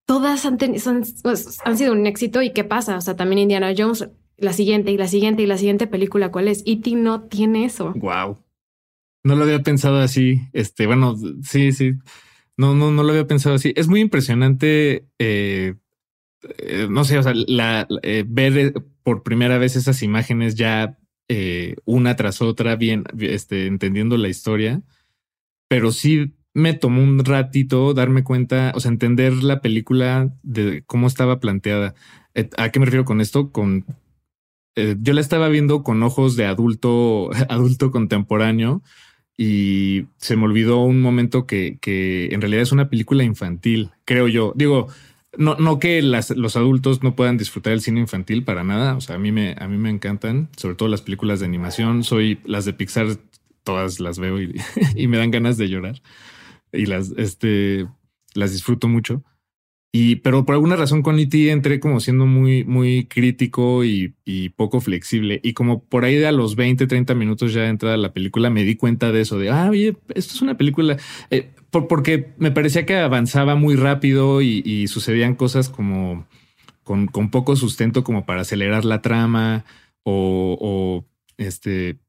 Todas 0.05 0.45
han, 0.45 0.57
pues, 0.57 1.59
han 1.63 1.77
sido 1.77 1.93
un 1.93 2.05
éxito. 2.05 2.41
¿Y 2.41 2.51
qué 2.51 2.63
pasa? 2.63 2.97
O 2.97 3.01
sea, 3.01 3.15
también 3.15 3.39
Indiana 3.39 3.73
Jones, 3.77 4.09
la 4.37 4.53
siguiente 4.53 4.91
y 4.91 4.97
la 4.97 5.07
siguiente 5.07 5.43
y 5.43 5.47
la 5.47 5.57
siguiente 5.57 5.87
película, 5.87 6.31
¿cuál 6.31 6.47
es? 6.47 6.63
E.T. 6.65 6.91
no 6.95 7.21
tiene 7.23 7.65
eso. 7.65 7.93
Wow. 7.95 8.37
No 9.23 9.35
lo 9.35 9.43
había 9.43 9.63
pensado 9.63 9.99
así. 9.99 10.41
Este, 10.51 10.85
bueno, 10.85 11.15
sí, 11.43 11.71
sí. 11.71 11.93
No, 12.57 12.75
no, 12.75 12.91
no 12.91 13.03
lo 13.03 13.11
había 13.11 13.27
pensado 13.27 13.55
así. 13.55 13.73
Es 13.75 13.87
muy 13.87 14.01
impresionante. 14.01 15.05
Eh, 15.19 15.75
eh, 16.59 16.87
no 16.89 17.05
sé, 17.05 17.17
o 17.17 17.23
sea, 17.23 17.33
la, 17.33 17.87
eh, 18.01 18.25
ver 18.27 18.73
por 19.03 19.23
primera 19.23 19.57
vez 19.57 19.75
esas 19.75 20.03
imágenes 20.03 20.55
ya 20.55 20.97
eh, 21.27 21.75
una 21.85 22.15
tras 22.15 22.41
otra, 22.41 22.75
bien, 22.75 23.03
este, 23.19 23.67
entendiendo 23.67 24.17
la 24.17 24.29
historia, 24.29 24.81
pero 25.67 25.91
sí 25.91 26.33
me 26.53 26.73
tomó 26.73 27.01
un 27.01 27.23
ratito 27.25 27.93
darme 27.93 28.23
cuenta, 28.23 28.71
o 28.75 28.79
sea, 28.79 28.91
entender 28.91 29.33
la 29.43 29.61
película 29.61 30.33
de 30.43 30.83
cómo 30.85 31.07
estaba 31.07 31.39
planteada. 31.39 31.95
¿A 32.57 32.69
qué 32.69 32.79
me 32.79 32.85
refiero 32.85 33.05
con 33.05 33.21
esto? 33.21 33.51
Con 33.51 33.85
eh, 34.75 34.95
yo 34.99 35.13
la 35.13 35.21
estaba 35.21 35.49
viendo 35.49 35.83
con 35.83 36.01
ojos 36.03 36.35
de 36.35 36.45
adulto, 36.45 37.29
adulto 37.49 37.91
contemporáneo 37.91 38.81
y 39.37 40.05
se 40.17 40.35
me 40.35 40.45
olvidó 40.45 40.83
un 40.83 41.01
momento 41.01 41.47
que, 41.47 41.77
que 41.81 42.29
en 42.31 42.41
realidad 42.41 42.63
es 42.63 42.71
una 42.71 42.89
película 42.89 43.23
infantil, 43.23 43.91
creo 44.05 44.27
yo. 44.27 44.53
Digo, 44.55 44.87
no, 45.37 45.55
no 45.55 45.79
que 45.79 46.01
los 46.01 46.55
adultos 46.55 47.03
no 47.03 47.15
puedan 47.15 47.37
disfrutar 47.37 47.73
el 47.73 47.81
cine 47.81 47.99
infantil 47.99 48.43
para 48.43 48.63
nada. 48.63 48.95
O 48.95 49.01
sea, 49.01 49.15
a 49.15 49.19
mí 49.19 49.31
me, 49.31 49.55
a 49.57 49.67
mí 49.67 49.77
me 49.77 49.89
encantan, 49.89 50.49
sobre 50.57 50.75
todo 50.75 50.89
las 50.89 51.01
películas 51.01 51.39
de 51.39 51.45
animación. 51.45 52.03
Soy 52.03 52.39
las 52.45 52.65
de 52.65 52.73
Pixar, 52.73 53.07
todas 53.63 53.99
las 53.99 54.19
veo 54.19 54.41
y, 54.41 54.61
me 55.07 55.17
dan 55.17 55.31
ganas 55.31 55.57
de 55.57 55.69
llorar. 55.69 56.01
y 56.71 56.85
las, 56.85 57.13
este, 57.17 57.87
las 58.33 58.51
disfruto 58.51 58.87
mucho. 58.87 59.23
Y, 59.95 60.15
pero 60.17 60.43
por 60.43 60.55
alguna 60.55 60.75
razón 60.75 61.03
con 61.03 61.19
E.T. 61.19 61.51
entré 61.51 61.79
como 61.79 61.99
siendo 61.99 62.25
muy, 62.25 62.63
muy 62.63 63.05
crítico 63.05 63.85
y, 63.85 64.15
y, 64.25 64.49
poco 64.49 64.81
flexible. 64.81 65.39
Y 65.43 65.53
como 65.53 65.83
por 65.83 66.03
ahí 66.03 66.15
de 66.15 66.25
a 66.25 66.31
los 66.31 66.55
20, 66.55 66.87
30 66.87 67.13
minutos 67.13 67.53
ya 67.53 67.61
de 67.61 67.67
entrada 67.67 67.95
la 67.97 68.11
película, 68.11 68.49
me 68.49 68.63
di 68.63 68.75
cuenta 68.75 69.11
de 69.11 69.21
eso, 69.21 69.37
de, 69.37 69.51
ah, 69.51 69.69
oye, 69.69 69.95
esto 70.15 70.33
es 70.33 70.41
una 70.41 70.57
película, 70.57 70.97
eh, 71.29 71.51
por, 71.69 71.87
porque 71.87 72.33
me 72.39 72.49
parecía 72.49 72.87
que 72.87 72.95
avanzaba 72.95 73.53
muy 73.53 73.75
rápido 73.75 74.41
y, 74.41 74.63
y 74.65 74.87
sucedían 74.87 75.35
cosas 75.35 75.69
como 75.69 76.25
con, 76.83 77.05
con, 77.05 77.29
poco 77.29 77.55
sustento 77.55 78.03
como 78.03 78.25
para 78.25 78.41
acelerar 78.41 78.85
la 78.85 79.03
trama 79.03 79.63
o 80.03 81.05
este, 81.37 81.99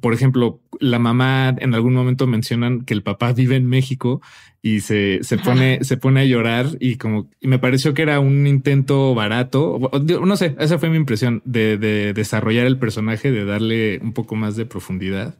por 0.00 0.14
ejemplo, 0.14 0.60
la 0.80 0.98
mamá 0.98 1.54
en 1.58 1.74
algún 1.74 1.94
momento 1.94 2.26
mencionan 2.26 2.84
que 2.84 2.94
el 2.94 3.02
papá 3.02 3.32
vive 3.32 3.56
en 3.56 3.66
México 3.66 4.20
y 4.62 4.80
se, 4.80 5.20
se 5.22 5.38
pone, 5.38 5.84
se 5.84 5.96
pone 5.96 6.20
a 6.20 6.24
llorar 6.24 6.66
y 6.80 6.96
como 6.96 7.28
y 7.40 7.48
me 7.48 7.58
pareció 7.58 7.94
que 7.94 8.02
era 8.02 8.20
un 8.20 8.46
intento 8.46 9.14
barato. 9.14 9.90
No 10.02 10.36
sé, 10.36 10.56
esa 10.58 10.78
fue 10.78 10.90
mi 10.90 10.96
impresión 10.96 11.42
de, 11.44 11.76
de 11.78 12.12
desarrollar 12.12 12.66
el 12.66 12.78
personaje, 12.78 13.30
de 13.30 13.44
darle 13.44 14.00
un 14.02 14.12
poco 14.12 14.36
más 14.36 14.56
de 14.56 14.66
profundidad. 14.66 15.38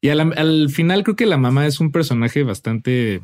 Y 0.00 0.08
al, 0.08 0.20
al 0.20 0.70
final 0.70 1.02
creo 1.04 1.16
que 1.16 1.26
la 1.26 1.38
mamá 1.38 1.66
es 1.66 1.80
un 1.80 1.92
personaje 1.92 2.42
bastante 2.42 3.22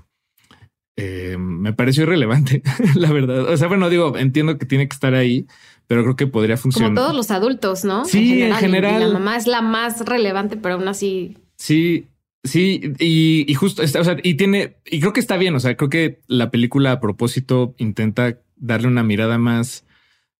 eh, 1.02 1.36
me 1.38 1.72
pareció 1.72 2.02
irrelevante, 2.02 2.62
la 2.94 3.10
verdad. 3.10 3.48
O 3.48 3.56
sea, 3.56 3.68
bueno, 3.68 3.88
digo, 3.88 4.18
entiendo 4.18 4.58
que 4.58 4.66
tiene 4.66 4.86
que 4.86 4.94
estar 4.94 5.14
ahí, 5.14 5.46
pero 5.90 6.04
creo 6.04 6.14
que 6.14 6.28
podría 6.28 6.56
funcionar. 6.56 6.90
Como 6.90 7.00
todos 7.00 7.16
los 7.16 7.32
adultos, 7.32 7.84
¿no? 7.84 8.04
Sí, 8.04 8.42
en 8.44 8.54
general. 8.54 9.00
la 9.00 9.08
mamá 9.08 9.36
es 9.36 9.48
la 9.48 9.60
más 9.60 10.04
relevante, 10.06 10.56
pero 10.56 10.76
aún 10.76 10.86
así. 10.86 11.36
Sí, 11.56 12.06
sí, 12.44 12.92
y, 13.00 13.44
y 13.50 13.54
justo, 13.54 13.82
o 13.82 13.86
sea, 13.88 14.16
y 14.22 14.34
tiene, 14.34 14.76
y 14.86 15.00
creo 15.00 15.12
que 15.12 15.18
está 15.18 15.36
bien, 15.36 15.52
o 15.56 15.58
sea, 15.58 15.76
creo 15.76 15.90
que 15.90 16.20
la 16.28 16.52
película 16.52 16.92
a 16.92 17.00
propósito 17.00 17.74
intenta 17.76 18.38
darle 18.54 18.86
una 18.86 19.02
mirada 19.02 19.36
más, 19.38 19.84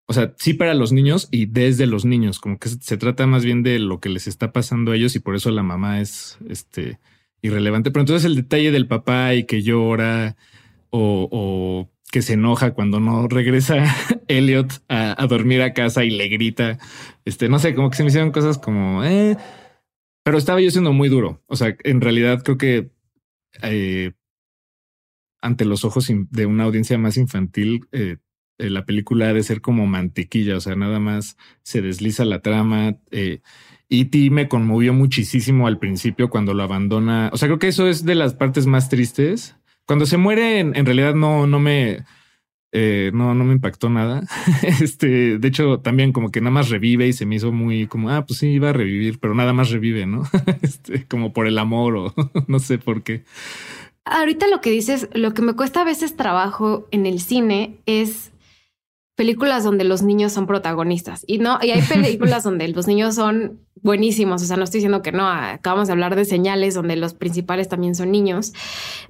o 0.05 0.13
sea, 0.13 0.33
sí 0.37 0.53
para 0.53 0.73
los 0.73 0.93
niños 0.93 1.27
y 1.31 1.47
desde 1.47 1.85
los 1.85 2.05
niños, 2.05 2.39
como 2.39 2.57
que 2.57 2.69
se 2.69 2.95
trata 2.95 3.27
más 3.27 3.43
bien 3.43 3.61
de 3.61 3.77
lo 3.79 3.99
que 3.99 4.07
les 4.07 4.27
está 4.27 4.53
pasando 4.53 4.93
a 4.93 4.95
ellos 4.95 5.17
y 5.17 5.19
por 5.19 5.35
eso 5.35 5.51
la 5.51 5.63
mamá 5.63 5.99
es, 5.99 6.37
este, 6.47 6.97
irrelevante. 7.41 7.91
Pero 7.91 8.03
entonces 8.03 8.23
el 8.23 8.37
detalle 8.37 8.71
del 8.71 8.87
papá 8.87 9.35
y 9.35 9.43
que 9.43 9.63
llora 9.63 10.37
o, 10.91 11.27
o 11.29 11.89
que 12.11 12.21
se 12.21 12.33
enoja 12.33 12.73
cuando 12.73 12.99
no 12.99 13.27
regresa 13.27 13.83
Elliot 14.27 14.83
a, 14.89 15.25
dormir 15.27 15.61
a 15.61 15.73
casa 15.73 16.03
y 16.03 16.11
le 16.11 16.27
grita. 16.27 16.77
Este, 17.25 17.49
no 17.49 17.57
sé, 17.57 17.73
como 17.73 17.89
que 17.89 17.97
se 17.97 18.03
me 18.03 18.09
hicieron 18.09 18.31
cosas 18.31 18.57
como, 18.57 19.03
eh, 19.03 19.37
pero 20.23 20.37
estaba 20.37 20.61
yo 20.61 20.69
siendo 20.69 20.93
muy 20.93 21.09
duro. 21.09 21.41
O 21.47 21.55
sea, 21.55 21.75
en 21.83 22.01
realidad 22.01 22.43
creo 22.43 22.57
que 22.57 22.91
eh, 23.63 24.11
ante 25.41 25.65
los 25.65 25.85
ojos 25.85 26.11
de 26.29 26.45
una 26.45 26.65
audiencia 26.65 26.97
más 26.97 27.17
infantil, 27.17 27.87
eh, 27.91 28.17
la 28.57 28.85
película 28.85 29.29
ha 29.29 29.33
de 29.33 29.43
ser 29.43 29.61
como 29.61 29.87
mantequilla. 29.87 30.57
O 30.57 30.59
sea, 30.59 30.75
nada 30.75 30.99
más 30.99 31.37
se 31.63 31.81
desliza 31.81 32.25
la 32.25 32.41
trama. 32.41 32.97
Eh, 33.09 33.41
E.T. 33.89 34.29
me 34.29 34.47
conmovió 34.47 34.93
muchísimo 34.93 35.67
al 35.67 35.79
principio 35.79 36.29
cuando 36.29 36.53
lo 36.53 36.63
abandona. 36.63 37.29
O 37.33 37.37
sea, 37.37 37.47
creo 37.47 37.59
que 37.59 37.69
eso 37.69 37.87
es 37.87 38.05
de 38.05 38.15
las 38.15 38.33
partes 38.33 38.67
más 38.67 38.89
tristes 38.89 39.55
cuando 39.91 40.05
se 40.05 40.15
muere, 40.15 40.59
en, 40.59 40.85
realidad 40.85 41.15
no, 41.15 41.47
no 41.47 41.59
me, 41.59 42.05
eh, 42.71 43.11
no, 43.13 43.35
no 43.35 43.43
me 43.43 43.51
impactó 43.51 43.89
nada. 43.89 44.23
este, 44.81 45.37
de 45.37 45.47
hecho, 45.49 45.81
también 45.81 46.13
como 46.13 46.31
que 46.31 46.39
nada 46.39 46.51
más 46.51 46.69
revive 46.69 47.09
y 47.09 47.11
se 47.11 47.25
me 47.25 47.35
hizo 47.35 47.51
muy 47.51 47.87
como, 47.87 48.09
ah, 48.09 48.25
pues 48.25 48.39
sí, 48.39 48.51
iba 48.51 48.69
a 48.69 48.73
revivir, 48.73 49.19
pero 49.19 49.35
nada 49.35 49.51
más 49.51 49.69
revive, 49.69 50.05
¿no? 50.05 50.23
este, 50.61 51.05
como 51.07 51.33
por 51.33 51.45
el 51.45 51.57
amor 51.57 51.97
o 51.97 52.13
no 52.47 52.59
sé 52.59 52.77
por 52.77 53.03
qué. 53.03 53.25
Ahorita 54.05 54.47
lo 54.47 54.61
que 54.61 54.71
dices, 54.71 55.09
lo 55.13 55.33
que 55.33 55.41
me 55.41 55.55
cuesta 55.55 55.81
a 55.81 55.83
veces 55.83 56.15
trabajo 56.15 56.87
en 56.91 57.05
el 57.05 57.19
cine 57.19 57.75
es 57.85 58.31
películas 59.21 59.63
donde 59.63 59.83
los 59.83 60.01
niños 60.01 60.31
son 60.31 60.47
protagonistas 60.47 61.23
y 61.27 61.37
no, 61.37 61.59
y 61.61 61.69
hay 61.69 61.83
películas 61.83 62.43
donde 62.43 62.67
los 62.69 62.87
niños 62.87 63.13
son 63.13 63.59
buenísimos. 63.83 64.41
O 64.41 64.45
sea, 64.45 64.57
no 64.57 64.63
estoy 64.63 64.79
diciendo 64.79 65.03
que 65.03 65.11
no. 65.11 65.27
Acabamos 65.27 65.89
de 65.89 65.93
hablar 65.93 66.15
de 66.15 66.25
señales 66.25 66.73
donde 66.73 66.95
los 66.95 67.13
principales 67.13 67.69
también 67.69 67.93
son 67.93 68.09
niños, 68.09 68.51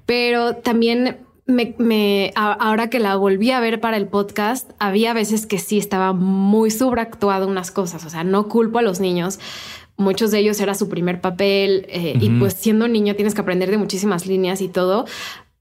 pero 0.05 0.57
también 0.57 1.19
me, 1.45 1.75
me, 1.77 2.33
ahora 2.35 2.89
que 2.89 2.99
la 2.99 3.15
volví 3.15 3.51
a 3.51 3.61
ver 3.61 3.79
para 3.79 3.95
el 3.95 4.09
podcast, 4.09 4.71
había 4.79 5.13
veces 5.13 5.45
que 5.45 5.59
sí 5.59 5.77
estaba 5.77 6.11
muy 6.11 6.71
sobreactuado 6.71 7.47
unas 7.47 7.71
cosas. 7.71 8.03
O 8.03 8.09
sea, 8.09 8.25
no 8.25 8.49
culpo 8.49 8.79
a 8.79 8.81
los 8.81 8.99
niños. 8.99 9.39
Muchos 9.95 10.31
de 10.31 10.39
ellos 10.39 10.59
era 10.59 10.73
su 10.73 10.89
primer 10.89 11.21
papel 11.21 11.85
eh, 11.87 12.15
uh 12.17 12.19
-huh. 12.19 12.23
y 12.23 12.29
pues 12.37 12.55
siendo 12.55 12.89
niño 12.89 13.15
tienes 13.15 13.33
que 13.33 13.39
aprender 13.39 13.71
de 13.71 13.77
muchísimas 13.77 14.25
líneas 14.25 14.59
y 14.59 14.67
todo. 14.67 15.05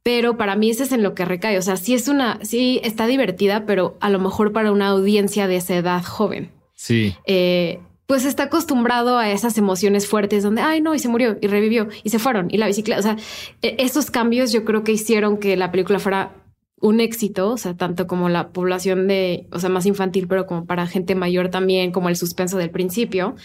Pero 0.03 0.37
para 0.37 0.57
mí 0.57 0.71
ese 0.71 0.85
es 0.85 0.93
en 0.93 1.03
lo 1.03 1.15
que 1.15 1.25
recae. 1.25 1.59
O 1.59 1.63
sea, 1.63 1.77
sí 1.77 1.95
es 1.95 2.09
una, 2.09 2.39
sí 2.43 2.81
está 2.83 3.07
divertida, 3.07 3.67
pero 3.67 3.97
a 4.01 4.09
lo 4.09 4.19
mejor 4.19 4.53
para 4.53 4.73
una 4.73 4.89
audiencia 4.89 5.47
de 5.47 5.57
esa 5.57 5.77
edad 5.77 6.03
joven. 6.03 6.51
Sí. 6.75 7.15
Eh, 7.27 7.81
pues 8.07 8.25
está 8.25 8.45
acostumbrado 8.45 9.19
a 9.19 9.31
esas 9.31 9.57
emociones 9.57 10.09
fuertes 10.09 10.43
donde, 10.43 10.63
ay, 10.63 10.81
no, 10.81 10.95
y 10.95 10.99
se 10.99 11.09
murió 11.09 11.39
y 11.41 11.47
revivió 11.47 11.89
y 12.03 12.11
se 12.11 12.19
fueron 12.19 12.49
y 12.51 12.57
la 12.57 12.67
bicicleta. 12.67 12.99
O 12.99 13.03
sea, 13.03 13.17
esos 13.63 14.11
cambios 14.11 14.53
yo 14.53 14.65
creo 14.65 14.83
que 14.83 14.91
hicieron 14.91 15.39
que 15.39 15.57
la 15.57 15.71
película 15.71 16.01
fuera 16.01 16.33
un 16.81 16.99
éxito, 16.99 17.51
o 17.51 17.57
sea, 17.57 17.77
tanto 17.77 18.07
como 18.07 18.29
la 18.29 18.49
población 18.49 19.07
de, 19.07 19.47
o 19.53 19.61
sea, 19.61 19.69
más 19.69 19.87
infantil, 19.87 20.27
pero 20.27 20.47
como 20.47 20.65
para 20.65 20.87
gente 20.87 21.15
mayor 21.15 21.51
también, 21.51 21.93
como 21.93 22.09
el 22.09 22.17
suspenso 22.17 22.59
del 22.59 22.71
principio. 22.71 23.37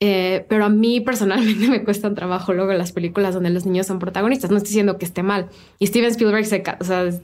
Eh, 0.00 0.46
pero 0.48 0.64
a 0.64 0.68
mí 0.68 1.00
personalmente 1.00 1.68
me 1.70 1.82
cuestan 1.82 2.14
trabajo 2.14 2.52
luego 2.52 2.72
las 2.72 2.92
películas 2.92 3.34
donde 3.34 3.50
los 3.50 3.66
niños 3.66 3.86
son 3.86 3.98
protagonistas. 3.98 4.50
No 4.50 4.56
estoy 4.56 4.70
diciendo 4.70 4.98
que 4.98 5.04
esté 5.04 5.22
mal. 5.22 5.48
Y 5.78 5.88
Steven 5.88 6.10
Spielberg 6.10 6.46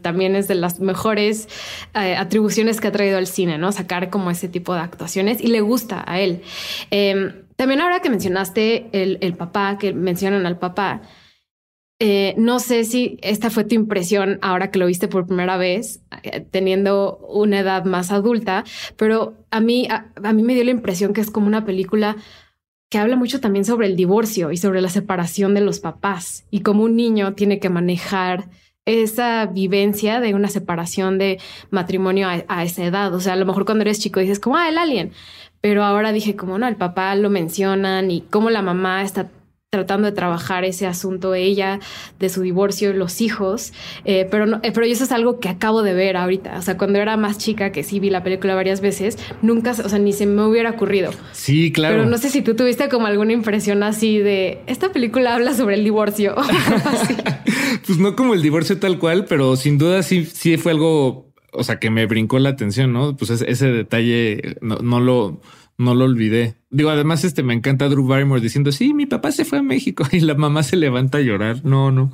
también 0.02 0.34
es 0.34 0.48
de 0.48 0.56
las 0.56 0.80
mejores 0.80 1.48
eh, 1.94 2.16
atribuciones 2.16 2.80
que 2.80 2.88
ha 2.88 2.92
traído 2.92 3.18
al 3.18 3.26
cine, 3.26 3.58
¿no? 3.58 3.70
Sacar 3.70 4.10
como 4.10 4.30
ese 4.30 4.48
tipo 4.48 4.74
de 4.74 4.80
actuaciones 4.80 5.40
y 5.40 5.48
le 5.48 5.60
gusta 5.60 6.04
a 6.06 6.20
él. 6.20 6.42
Eh, 6.90 7.44
también 7.56 7.80
ahora 7.80 8.00
que 8.00 8.10
mencionaste 8.10 8.88
el, 8.92 9.18
el, 9.20 9.34
papá, 9.34 9.78
que 9.78 9.92
mencionan 9.92 10.44
al 10.44 10.58
papá, 10.58 11.02
eh, 12.00 12.34
no 12.37 12.58
sé 12.58 12.82
si 12.82 13.18
esta 13.22 13.50
fue 13.50 13.62
tu 13.62 13.76
impresión 13.76 14.40
ahora 14.42 14.72
que 14.72 14.80
lo 14.80 14.87
viste 14.87 15.06
por 15.06 15.26
primera 15.26 15.56
vez, 15.56 16.02
teniendo 16.50 17.18
una 17.28 17.60
edad 17.60 17.84
más 17.84 18.10
adulta, 18.10 18.64
pero 18.96 19.34
a 19.52 19.60
mí, 19.60 19.87
a 19.88 20.32
mí 20.32 20.42
me 20.42 20.54
dio 20.54 20.64
la 20.64 20.72
impresión 20.72 21.12
que 21.12 21.20
es 21.20 21.30
como 21.30 21.46
una 21.46 21.64
película 21.64 22.16
que 22.94 22.98
habla 23.00 23.16
mucho 23.16 23.40
también 23.40 23.64
sobre 23.64 23.88
el 23.88 23.96
divorcio 23.96 24.52
y 24.52 24.57
sobre 24.57 24.80
la 24.80 24.88
separación 24.88 25.52
de 25.52 25.61
los 25.61 25.80
papás 25.80 26.46
y 26.52 26.61
cómo 26.61 26.85
un 26.85 26.94
niño 26.94 27.35
tiene 27.35 27.59
que 27.59 27.68
manejar 27.68 28.48
esa 28.85 29.46
vivencia 29.46 30.20
de 30.20 30.33
una 30.33 30.46
separación 30.46 31.18
de 31.18 31.40
matrimonio 31.70 32.28
a, 32.28 32.62
esa 32.62 32.85
edad. 32.85 33.12
O 33.12 33.18
sea, 33.18 33.33
a 33.33 33.37
lo 33.37 33.46
mejor 33.46 33.64
cuando 33.64 33.83
eres 33.83 33.98
chico 33.98 34.20
dices 34.20 34.38
como, 34.38 34.59
ah, 34.59 34.68
el 34.68 34.78
alien. 34.78 35.11
Pero 35.61 35.83
ahora 35.83 36.12
dije 36.12 36.37
como, 36.37 36.57
no, 36.57 36.68
el 36.68 36.76
papá 36.76 37.16
lo 37.16 37.30
mencionan 37.30 38.12
y 38.12 38.20
cómo 38.20 38.48
la 38.48 38.62
mamá 38.62 39.02
está 39.02 39.28
tratando 39.74 40.06
de 40.06 40.12
trabajar 40.12 40.64
ese 40.64 40.87
asunto 40.87 41.34
ella 41.34 41.80
de 42.20 42.28
su 42.28 42.42
divorcio 42.42 42.90
y 42.90 42.94
los 42.94 43.20
hijos, 43.20 43.72
eh, 44.04 44.28
pero 44.30 44.46
no, 44.46 44.60
eh, 44.62 44.70
pero 44.72 44.87
eso 44.87 45.02
es 45.02 45.10
algo 45.10 45.40
que 45.40 45.48
acabo 45.48 45.82
de 45.82 45.94
ver 45.94 46.16
ahorita. 46.16 46.56
O 46.56 46.62
sea, 46.62 46.78
cuando 46.78 47.00
era 47.00 47.16
más 47.16 47.38
chica, 47.38 47.72
que 47.72 47.82
sí 47.82 47.98
vi 47.98 48.08
la 48.08 48.22
película 48.22 48.54
varias 48.54 48.80
veces, 48.80 49.18
nunca, 49.42 49.72
o 49.72 49.88
sea, 49.88 49.98
ni 49.98 50.12
se 50.12 50.26
me 50.26 50.44
hubiera 50.44 50.70
ocurrido. 50.70 51.10
Sí, 51.32 51.72
claro. 51.72 51.96
Pero 51.96 52.08
no 52.08 52.18
sé 52.18 52.30
si 52.30 52.40
tú 52.40 52.54
tuviste 52.54 52.88
como 52.88 53.06
alguna 53.06 53.32
impresión 53.32 53.82
así 53.82 54.18
de 54.18 54.60
esta 54.68 54.92
película 54.92 55.34
habla 55.34 55.54
sobre 55.54 55.74
el 55.74 55.82
divorcio. 55.82 56.37
pues 57.87 57.98
no 57.98 58.14
como 58.14 58.34
el 58.34 58.42
divorcio 58.42 58.78
tal 58.78 59.00
cual, 59.00 59.24
pero 59.24 59.56
sin 59.56 59.76
duda 59.76 60.04
sí, 60.04 60.24
sí 60.24 60.56
fue 60.56 60.70
algo, 60.70 61.32
o 61.52 61.64
sea, 61.64 61.80
que 61.80 61.90
me 61.90 62.06
brincó 62.06 62.38
la 62.38 62.50
atención, 62.50 62.92
¿no? 62.92 63.16
Pues 63.16 63.30
ese, 63.30 63.50
ese 63.50 63.72
detalle 63.72 64.56
no, 64.60 64.76
no 64.76 65.00
lo 65.00 65.40
no 65.78 65.94
lo 65.94 66.04
olvidé. 66.04 66.56
Digo, 66.70 66.90
además, 66.90 67.24
este 67.24 67.42
me 67.42 67.54
encanta 67.54 67.88
Drew 67.88 68.06
Barrymore 68.06 68.40
diciendo: 68.40 68.72
Sí, 68.72 68.94
mi 68.94 69.06
papá 69.06 69.32
se 69.32 69.44
fue 69.44 69.58
a 69.58 69.62
México 69.62 70.04
y 70.12 70.20
la 70.20 70.34
mamá 70.34 70.62
se 70.62 70.76
levanta 70.76 71.18
a 71.18 71.22
llorar. 71.22 71.64
No, 71.64 71.90
no, 71.90 72.10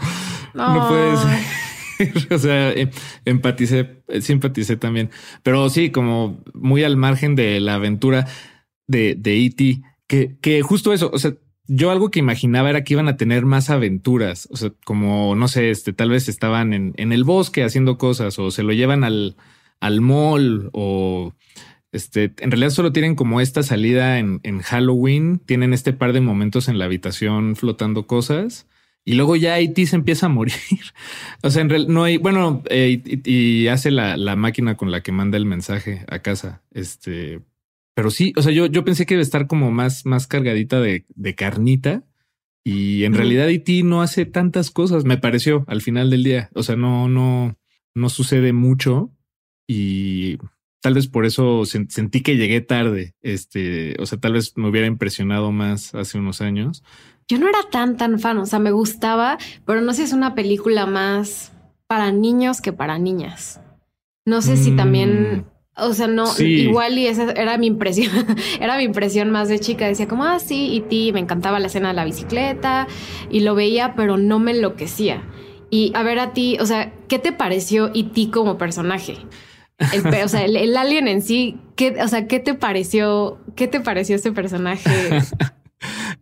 no, 0.55 0.75
no 0.75 0.89
puede 0.89 1.17
ser. 1.17 1.61
o 2.31 2.39
sea, 2.39 2.73
em, 2.73 2.91
empaticé, 3.25 4.03
simpaticé 4.21 4.77
también, 4.77 5.11
pero 5.43 5.69
sí, 5.69 5.91
como 5.91 6.43
muy 6.55 6.83
al 6.83 6.97
margen 6.97 7.35
de 7.37 7.61
la 7.61 7.75
aventura 7.75 8.27
de, 8.87 9.15
de 9.15 9.45
E.T., 9.45 9.83
que, 10.07 10.37
que 10.41 10.63
justo 10.63 10.93
eso, 10.93 11.11
o 11.13 11.19
sea, 11.19 11.35
yo 11.67 11.91
algo 11.91 12.11
que 12.11 12.19
imaginaba 12.19 12.71
era 12.71 12.83
que 12.83 12.95
iban 12.95 13.07
a 13.07 13.17
tener 13.17 13.47
más 13.47 13.71
aventuras, 13.71 14.49
o 14.51 14.57
sea, 14.57 14.73
como 14.85 15.37
no 15.37 15.47
sé, 15.47 15.71
este 15.71 15.93
tal 15.93 16.11
vez 16.11 16.29
estaban 16.29 16.73
en, 16.75 16.95
en 16.97 17.13
el 17.13 17.23
bosque 17.23 17.63
haciendo 17.63 17.97
cosas 17.97 18.39
o 18.41 18.51
se 18.51 18.65
lo 18.65 18.73
llevan 18.73 19.05
al, 19.05 19.37
al 19.79 20.01
mall 20.01 20.71
o 20.73 21.33
este, 21.93 22.33
en 22.39 22.51
realidad 22.51 22.71
solo 22.71 22.93
tienen 22.93 23.15
como 23.15 23.41
esta 23.41 23.63
salida 23.63 24.19
en, 24.19 24.41
en, 24.43 24.61
Halloween, 24.61 25.41
tienen 25.45 25.73
este 25.73 25.93
par 25.93 26.13
de 26.13 26.21
momentos 26.21 26.69
en 26.69 26.79
la 26.79 26.85
habitación 26.85 27.57
flotando 27.57 28.07
cosas 28.07 28.69
y 29.05 29.15
luego 29.15 29.35
ya 29.35 29.55
Haití 29.55 29.87
se 29.87 29.97
empieza 29.97 30.27
a 30.27 30.29
morir. 30.29 30.55
o 31.43 31.51
sea, 31.51 31.63
en 31.63 31.71
realidad 31.71 31.91
no 31.91 32.05
hay, 32.05 32.19
bueno, 32.19 32.63
eh, 32.69 33.03
y, 33.05 33.31
y, 33.65 33.69
hace 33.69 33.91
la, 33.91 34.17
la, 34.17 34.37
máquina 34.37 34.77
con 34.77 34.91
la 34.91 35.03
que 35.03 35.13
manda 35.13 35.37
el 35.37 35.47
mensaje 35.47 36.05
a 36.09 36.21
casa. 36.21 36.63
Este, 36.71 37.41
pero 37.95 38.11
sí, 38.11 38.33
o 38.37 38.43
sea, 38.43 38.53
yo, 38.53 38.67
yo 38.67 38.85
pensé 38.85 39.07
que 39.07 39.15
iba 39.15 39.21
a 39.21 39.23
estar 39.23 39.47
como 39.47 39.71
más, 39.71 40.07
más 40.07 40.27
cargadita 40.27 40.81
de, 40.81 41.07
de 41.09 41.35
carnita 41.35 42.05
Y 42.65 43.05
en 43.05 43.15
realidad 43.15 43.49
E.T. 43.49 43.83
no 43.83 44.03
hace 44.03 44.27
tantas 44.27 44.71
cosas, 44.71 45.05
me 45.05 45.19
pareció 45.19 45.65
al 45.67 45.83
final 45.83 46.11
del 46.11 46.25
día. 46.25 46.51
O 46.55 46.63
sea, 46.63 46.77
no, 46.77 47.09
no, 47.09 47.59
no 47.95 48.09
sucede 48.09 48.53
mucho 48.53 49.13
y 49.67 50.39
tal 50.81 50.95
vez 50.95 51.07
por 51.07 51.27
eso 51.27 51.65
sentí 51.65 52.23
que 52.23 52.37
llegué 52.37 52.61
tarde. 52.61 53.15
Este, 53.23 53.97
o 54.01 54.07
sea, 54.07 54.19
tal 54.19 54.33
vez 54.35 54.57
me 54.57 54.69
hubiera 54.69 54.87
impresionado 54.87 55.53
más 55.53 55.95
hace 55.95 56.19
unos 56.19 56.41
años. 56.41 56.83
Yo 57.29 57.39
no 57.39 57.49
era 57.49 57.61
tan, 57.71 57.97
tan 57.97 58.19
fan, 58.19 58.39
o 58.39 58.47
sea, 58.47 58.59
me 58.59 58.73
gustaba, 58.73 59.39
pero 59.65 59.81
no 59.83 59.93
sé 59.93 59.99
si 59.99 60.03
es 60.09 60.13
una 60.13 60.35
película 60.35 60.87
más 60.87 61.53
para 61.87 62.11
niños 62.11 62.61
que 62.61 62.73
para 62.73 62.99
niñas. 62.99 63.61
No 64.27 64.43
sé 64.43 64.57
si 64.57 64.73
también, 64.73 65.39
mm, 65.77 65.83
o 65.83 65.93
sea, 65.93 66.09
no, 66.09 66.25
igual 66.39 66.99
y 66.99 67.07
esa 67.07 67.31
era 67.33 67.57
mi 67.57 67.67
impresión, 67.67 68.11
era 68.61 68.77
mi 68.77 68.85
impresión 68.85 69.31
más 69.31 69.49
de 69.49 69.61
chica, 69.61 69.87
decía 69.87 70.09
como, 70.09 70.25
ah, 70.25 70.39
sí, 70.41 70.75
y 70.75 70.81
ti, 70.81 71.13
me 71.13 71.21
encantaba 71.21 71.61
la 71.61 71.69
escena 71.69 71.89
de 71.89 71.95
la 71.95 72.05
bicicleta 72.05 72.87
y 73.31 73.41
lo 73.41 73.55
veía, 73.55 73.95
pero 73.95 74.17
no 74.17 74.39
me 74.39 74.51
enloquecía. 74.51 75.23
Y 75.71 75.93
a 75.95 76.03
ver 76.03 76.19
a 76.19 76.33
ti, 76.33 76.59
o 76.61 76.67
sea, 76.67 76.93
¿qué 77.09 77.19
te 77.21 77.33
pareció 77.33 77.91
y 77.95 78.05
ti 78.05 78.29
como 78.29 78.59
personaje? 78.59 79.19
El, 79.93 80.07
o 80.25 80.29
sea, 80.29 80.45
el, 80.45 80.77
alien 80.77 81.09
en 81.09 81.23
sí, 81.23 81.57
¿qué, 81.77 81.97
o 82.03 82.09
sea, 82.09 82.27
¿qué 82.27 82.39
te 82.39 82.55
pareció? 82.55 83.39
¿Qué 83.57 83.67
te 83.67 83.81
pareció 83.81 84.17
ese 84.17 84.33
personaje? 84.33 84.91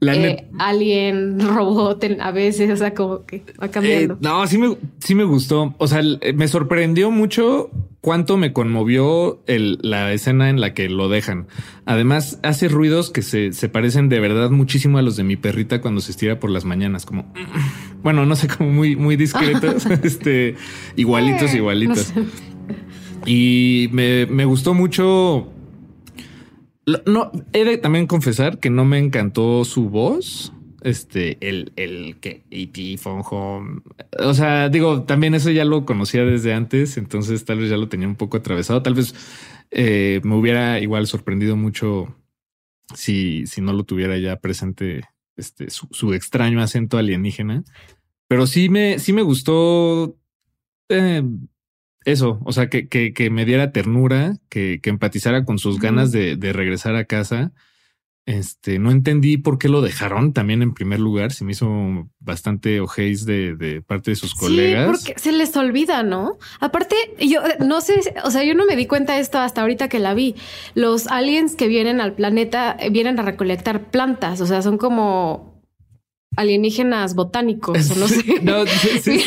Eh, 0.01 0.47
alien, 0.61 1.41
robot, 1.41 2.05
a 2.21 2.31
veces, 2.31 2.71
o 2.71 2.77
sea, 2.77 2.95
como 2.95 3.27
que 3.27 3.43
va 3.61 3.69
cambiando. 3.69 4.15
Eh, 4.15 4.19
no, 4.21 4.47
sí 4.47 4.57
me, 4.57 4.77
sí 5.01 5.17
me 5.17 5.25
gustó. 5.25 5.75
O 5.79 5.89
sea, 5.89 6.01
me 6.35 6.47
sorprendió 6.47 7.11
mucho 7.11 7.69
cuánto 8.01 8.37
me 8.37 8.53
conmovió 8.53 9.43
la 9.47 10.13
escena 10.13 10.51
en 10.51 10.61
la 10.61 10.73
que 10.73 10.89
lo 10.89 11.09
dejan. 11.09 11.49
Además, 11.85 12.39
hace 12.43 12.69
ruidos 12.69 13.11
que 13.11 13.23
se, 13.23 13.53
se, 13.53 13.69
parecen 13.69 14.09
de 14.09 14.21
verdad 14.21 14.51
muchísimo 14.51 14.99
a 14.99 15.03
los 15.03 15.17
de 15.17 15.25
mi 15.25 15.37
perrita 15.37 15.81
cuando 15.81 16.01
se 16.01 16.13
estira 16.13 16.39
por 16.39 16.51
las 16.51 16.65
mañanas, 16.65 17.05
como 17.05 17.33
bueno, 18.03 18.25
no 18.25 18.37
sé, 18.37 18.47
como 18.49 18.71
muy, 18.71 18.95
muy 18.95 19.17
discretos, 19.17 19.87
este, 20.05 20.55
igualitos, 20.97 21.53
eh, 21.53 21.57
igualitos. 21.57 22.13
Y 23.29 23.89
me, 23.93 24.27
me 24.27 24.45
gustó 24.47 24.73
mucho 24.73 25.53
no, 27.07 27.31
he 27.53 27.65
de 27.65 27.79
también 27.79 28.07
confesar 28.07 28.59
que 28.59 28.71
no 28.71 28.85
me 28.85 28.99
encantó 28.99 29.65
su 29.65 29.89
voz. 29.91 30.53
Este, 30.81 31.37
el, 31.41 31.73
el 31.75 32.19
que 32.21 32.45
E.T. 32.51 32.99
Phone 32.99 33.23
Home. 33.29 33.81
O 34.21 34.33
sea, 34.33 34.69
digo, 34.69 35.03
también 35.03 35.35
eso 35.35 35.51
ya 35.51 35.65
lo 35.65 35.85
conocía 35.85 36.25
desde 36.25 36.55
antes, 36.55 36.97
entonces 36.97 37.45
tal 37.45 37.59
vez 37.59 37.69
ya 37.69 37.77
lo 37.77 37.89
tenía 37.89 38.07
un 38.07 38.15
poco 38.15 38.37
atravesado. 38.37 38.83
Tal 38.83 38.95
vez 38.95 39.15
eh, 39.71 40.21
me 40.23 40.37
hubiera 40.37 40.79
igual 40.79 41.07
sorprendido 41.09 41.57
mucho 41.57 42.17
si, 42.95 43.47
si 43.47 43.61
no 43.61 43.73
lo 43.73 43.85
tuviera 43.85 44.17
ya 44.19 44.37
presente 44.37 45.03
este, 45.37 45.69
su, 45.69 46.15
extraño 46.15 46.63
acento 46.63 46.97
alienígena. 46.97 47.65
Pero 48.29 48.47
sí 48.47 48.69
me, 48.69 48.99
sí 48.99 49.13
me 49.13 49.23
gustó. 49.23 50.17
Eh, 50.89 51.23
eso, 52.13 52.41
o 52.45 52.53
sea, 52.53 52.69
que, 52.69 52.89
que, 52.89 53.31
me 53.31 53.45
diera 53.45 53.73
ternura, 53.73 54.37
que, 54.49 54.81
que 54.81 54.91
empatizara 54.91 55.45
con 55.45 55.59
sus 55.59 55.79
ganas 55.79 56.11
de, 56.11 56.37
de, 56.37 56.53
regresar 56.53 56.97
a 56.97 57.05
casa. 57.05 57.53
Este, 58.25 58.79
no 58.79 58.91
entendí 58.91 59.39
por 59.39 59.59
qué 59.59 59.71
lo 59.71 59.81
dejaron 59.81 60.35
también 60.35 60.63
en 60.63 60.75
primer 60.75 61.01
lugar. 61.01 61.33
Se 61.33 61.45
me 61.45 61.53
hizo 61.53 62.11
bastante 62.19 62.81
ojéis 62.81 63.25
de, 63.25 63.57
de 63.57 63.81
parte 63.81 64.11
de 64.11 64.17
sus 64.17 64.35
colegas. 64.35 64.87
porque 64.87 65.19
se 65.19 65.33
les 65.33 65.57
olvida, 65.57 66.03
¿no? 66.03 66.39
Aparte, 66.61 66.95
yo 67.19 67.41
eh, 67.43 67.57
no 67.61 67.81
sé, 67.81 68.01
o 68.25 68.31
sea, 68.31 68.45
yo 68.45 68.55
no 68.55 68.67
me 68.67 68.77
di 68.77 68.87
cuenta 68.87 69.15
de 69.15 69.21
esto 69.21 69.39
hasta 69.39 69.63
ahorita 69.63 69.89
que 69.89 69.99
la 69.99 70.15
vi. 70.15 70.35
Los 70.75 71.07
aliens 71.07 71.57
que 71.57 71.69
vienen 71.69 72.01
al 72.01 72.15
planeta 72.15 72.77
eh, 72.79 72.91
vienen 72.91 73.19
a 73.19 73.23
recolectar 73.23 73.91
plantas, 73.91 74.41
o 74.41 74.47
sea, 74.47 74.61
son 74.61 74.77
como 74.77 75.58
alienígenas 76.39 77.17
botánicos 77.17 77.91
o 77.91 77.97
no 77.97 78.07
sé. 78.07 78.23
No, 78.43 78.65
sí, 78.67 79.11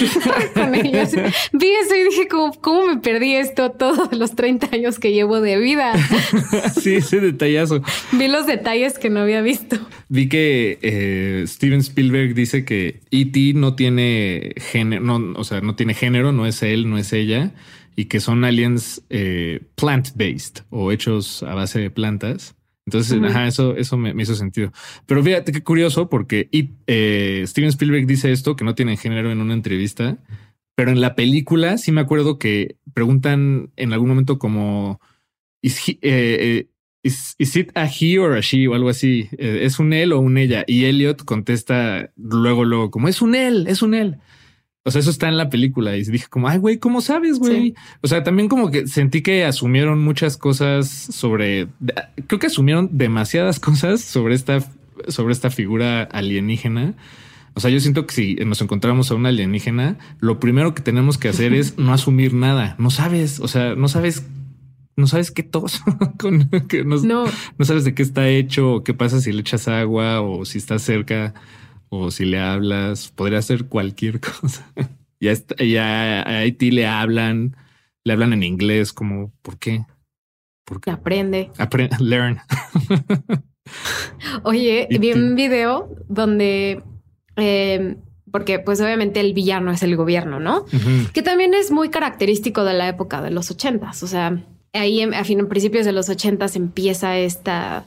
Vi 1.51 1.67
eso 1.67 1.95
y 1.95 2.03
dije, 2.05 2.27
como, 2.29 2.53
¿cómo 2.53 2.87
me 2.87 2.97
perdí 2.97 3.35
esto 3.35 3.71
todos 3.71 4.17
los 4.17 4.33
30 4.35 4.69
años 4.71 4.97
que 4.97 5.11
llevo 5.11 5.41
de 5.41 5.59
vida? 5.59 5.93
sí, 6.81 6.95
ese 6.95 7.19
detallazo. 7.19 7.83
Vi 8.13 8.29
los 8.29 8.47
detalles 8.47 8.97
que 8.97 9.09
no 9.09 9.19
había 9.19 9.41
visto. 9.41 9.77
Vi 10.07 10.29
que 10.29 10.79
eh, 10.81 11.43
Steven 11.47 11.81
Spielberg 11.81 12.33
dice 12.33 12.63
que 12.63 13.01
E.T. 13.11 13.53
no 13.55 13.75
tiene 13.75 14.53
género, 14.55 15.01
no, 15.01 15.37
o 15.37 15.43
sea, 15.43 15.59
no 15.59 15.75
tiene 15.75 15.93
género, 15.93 16.31
no 16.31 16.45
es 16.45 16.63
él, 16.63 16.89
no 16.89 16.97
es 16.97 17.11
ella, 17.11 17.51
y 17.97 18.05
que 18.05 18.21
son 18.21 18.45
aliens 18.45 19.03
eh, 19.09 19.59
plant-based 19.75 20.63
o 20.69 20.93
hechos 20.93 21.43
a 21.43 21.55
base 21.55 21.79
de 21.79 21.89
plantas. 21.89 22.55
Entonces, 22.85 23.21
ajá, 23.21 23.47
eso, 23.47 23.75
eso 23.75 23.97
me, 23.97 24.13
hizo 24.21 24.35
sentido. 24.35 24.71
Pero 25.05 25.23
fíjate 25.23 25.51
qué 25.51 25.63
curioso, 25.63 26.09
porque 26.09 26.49
eh, 26.87 27.43
Steven 27.45 27.69
Spielberg 27.69 28.07
dice 28.07 28.31
esto 28.31 28.55
que 28.55 28.65
no 28.65 28.75
tiene 28.75 28.97
género 28.97 29.31
en 29.31 29.39
una 29.39 29.53
entrevista, 29.53 30.17
pero 30.75 30.91
en 30.91 31.01
la 31.01 31.15
película 31.15 31.77
sí 31.77 31.91
me 31.91 32.01
acuerdo 32.01 32.39
que 32.39 32.77
preguntan 32.93 33.71
en 33.75 33.93
algún 33.93 34.09
momento 34.09 34.39
como 34.39 34.99
is, 35.61 35.87
eh, 35.89 35.97
eh, 36.01 36.67
it 37.03 37.71
a 37.75 37.85
he 37.85 38.17
or 38.17 38.35
a 38.35 38.41
she 38.41 38.67
o 38.67 38.73
algo 38.73 38.89
así? 38.89 39.29
¿Es 39.37 39.79
un 39.79 39.93
él 39.93 40.11
o 40.11 40.19
un 40.19 40.37
ella? 40.37 40.63
Y 40.67 40.85
Elliot 40.85 41.23
contesta 41.23 42.11
luego, 42.15 42.65
luego, 42.65 42.89
como 42.89 43.07
es 43.07 43.21
un 43.21 43.35
él, 43.35 43.67
es 43.67 43.81
un 43.81 43.93
él. 43.93 44.17
O 44.83 44.89
sea, 44.89 44.99
eso 44.99 45.11
está 45.11 45.27
en 45.29 45.37
la 45.37 45.49
película 45.49 45.95
y 45.95 46.03
dije 46.03 46.25
como, 46.27 46.47
ay, 46.47 46.57
güey, 46.57 46.79
¿cómo 46.79 47.01
sabes, 47.01 47.37
güey? 47.37 47.75
O 48.01 48.07
sea, 48.07 48.23
también 48.23 48.49
como 48.49 48.71
que 48.71 48.87
sentí 48.87 49.21
que 49.21 49.45
asumieron 49.45 50.03
muchas 50.03 50.37
cosas 50.37 50.87
sobre, 50.89 51.67
creo 52.27 52.39
que 52.39 52.47
asumieron 52.47 52.89
demasiadas 52.91 53.59
cosas 53.59 54.01
sobre 54.01 54.33
esta, 54.33 54.59
sobre 55.07 55.33
esta 55.33 55.51
figura 55.51 56.01
alienígena. 56.03 56.95
O 57.53 57.59
sea, 57.59 57.69
yo 57.69 57.79
siento 57.79 58.07
que 58.07 58.15
si 58.15 58.35
nos 58.35 58.59
encontramos 58.61 59.11
a 59.11 59.15
una 59.15 59.29
alienígena, 59.29 59.99
lo 60.19 60.39
primero 60.39 60.73
que 60.73 60.81
tenemos 60.81 61.19
que 61.19 61.29
hacer 61.29 61.53
es 61.53 61.77
no 61.77 61.93
asumir 61.93 62.33
nada. 62.33 62.75
No 62.79 62.89
sabes, 62.89 63.39
o 63.39 63.47
sea, 63.47 63.75
no 63.75 63.87
sabes, 63.87 64.25
no 64.95 65.05
sabes 65.05 65.29
qué 65.29 65.43
tos, 65.43 65.81
no, 66.85 67.25
no 67.57 67.65
sabes 67.65 67.83
de 67.83 67.93
qué 67.93 68.01
está 68.01 68.27
hecho 68.29 68.75
o 68.75 68.83
qué 68.83 68.95
pasa 68.95 69.21
si 69.21 69.31
le 69.31 69.41
echas 69.41 69.67
agua 69.67 70.21
o 70.21 70.43
si 70.43 70.57
está 70.57 70.79
cerca 70.79 71.35
o 71.93 72.09
si 72.09 72.23
le 72.23 72.39
hablas, 72.39 73.11
podría 73.11 73.39
hacer 73.39 73.65
cualquier 73.65 74.19
cosa. 74.41 74.65
ya, 75.19 75.33
ya 75.57 76.21
a 76.21 76.39
Haití 76.39 76.71
le 76.71 76.87
hablan, 76.87 77.57
le 78.05 78.13
hablan 78.13 78.31
en 78.31 78.43
inglés, 78.43 78.93
como, 78.93 79.33
¿por 79.41 79.59
qué? 79.59 79.85
Porque 80.63 80.89
aprende. 80.89 81.51
Aprende, 81.57 81.97
learn. 81.99 82.39
Oye, 84.43 84.87
vi 84.89 85.11
un 85.11 85.35
video 85.35 85.89
donde, 86.07 86.81
em, 87.35 87.97
porque 88.31 88.59
pues 88.59 88.79
obviamente 88.79 89.19
el 89.19 89.33
villano 89.33 89.71
es 89.71 89.83
el 89.83 89.97
gobierno, 89.97 90.39
¿no? 90.39 90.65
Que 91.13 91.21
también 91.21 91.53
es 91.53 91.71
muy 91.71 91.89
característico 91.89 92.63
de 92.63 92.73
la 92.73 92.87
época 92.87 93.21
de 93.21 93.31
los 93.31 93.51
ochentas. 93.51 94.01
O 94.03 94.07
sea, 94.07 94.41
ahí 94.71 95.01
a, 95.01 95.23
fin, 95.25 95.45
principios 95.49 95.85
de 95.85 95.91
los 95.91 96.07
ochentas 96.07 96.55
empieza 96.55 97.17
esta 97.17 97.85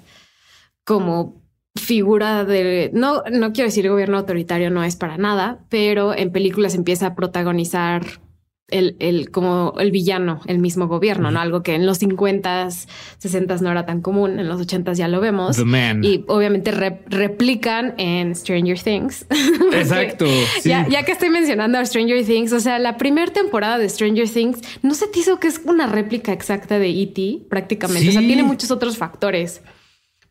como 0.85 1.44
figura 1.77 2.45
de 2.45 2.91
no, 2.93 3.23
no 3.31 3.53
quiero 3.53 3.69
decir 3.69 3.89
gobierno 3.89 4.19
autoritario, 4.19 4.71
no 4.71 4.85
es 4.85 4.97
para 4.97 5.19
nada, 5.19 5.65
pero 5.69 6.15
en 6.15 6.31
películas 6.31 6.75
empieza 6.75 7.09
a 7.09 7.15
protagonizar 7.15 8.21
el, 8.69 8.97
el 8.99 9.31
como 9.31 9.75
el 9.79 9.91
villano, 9.91 10.41
el 10.47 10.59
mismo 10.59 10.89
gobierno, 10.89 11.31
¿no? 11.31 11.41
Algo 11.41 11.63
que 11.63 11.75
en 11.75 11.85
los 11.85 11.99
50 11.99 12.71
60 13.19 13.57
no 13.57 13.71
era 13.71 13.85
tan 13.85 14.01
común, 14.01 14.39
en 14.39 14.49
los 14.49 14.61
80 14.61 14.95
ya 14.95 15.09
lo 15.09 15.21
vemos. 15.21 15.59
Y 16.03 16.25
obviamente 16.29 16.71
replican 16.71 17.95
en 17.99 18.35
Stranger 18.35 18.81
Things. 18.81 19.27
Exacto. 19.73 20.27
ya, 20.65 20.89
ya, 20.89 21.03
que 21.03 21.13
estoy 21.13 21.31
mencionando 21.31 21.79
a 21.79 21.85
Stranger 21.85 22.25
Things, 22.25 22.53
o 22.53 22.61
sea, 22.61 22.79
la 22.79 22.97
primera 22.97 23.33
temporada 23.33 23.79
de 23.79 23.89
Stranger 23.89 24.29
Things, 24.29 24.61
¿no 24.83 24.95
se 24.95 25.09
te 25.09 25.19
hizo 25.19 25.39
que 25.39 25.49
es 25.49 25.61
una 25.65 25.87
réplica 25.87 26.33
exacta 26.33 26.79
de 26.79 26.89
E.T. 26.89 27.47
prácticamente? 27.51 28.09
O 28.09 28.13
sea, 28.13 28.23
tiene 28.23 28.45
muchos 28.45 28.71
otros 28.71 28.97
factores 28.97 29.61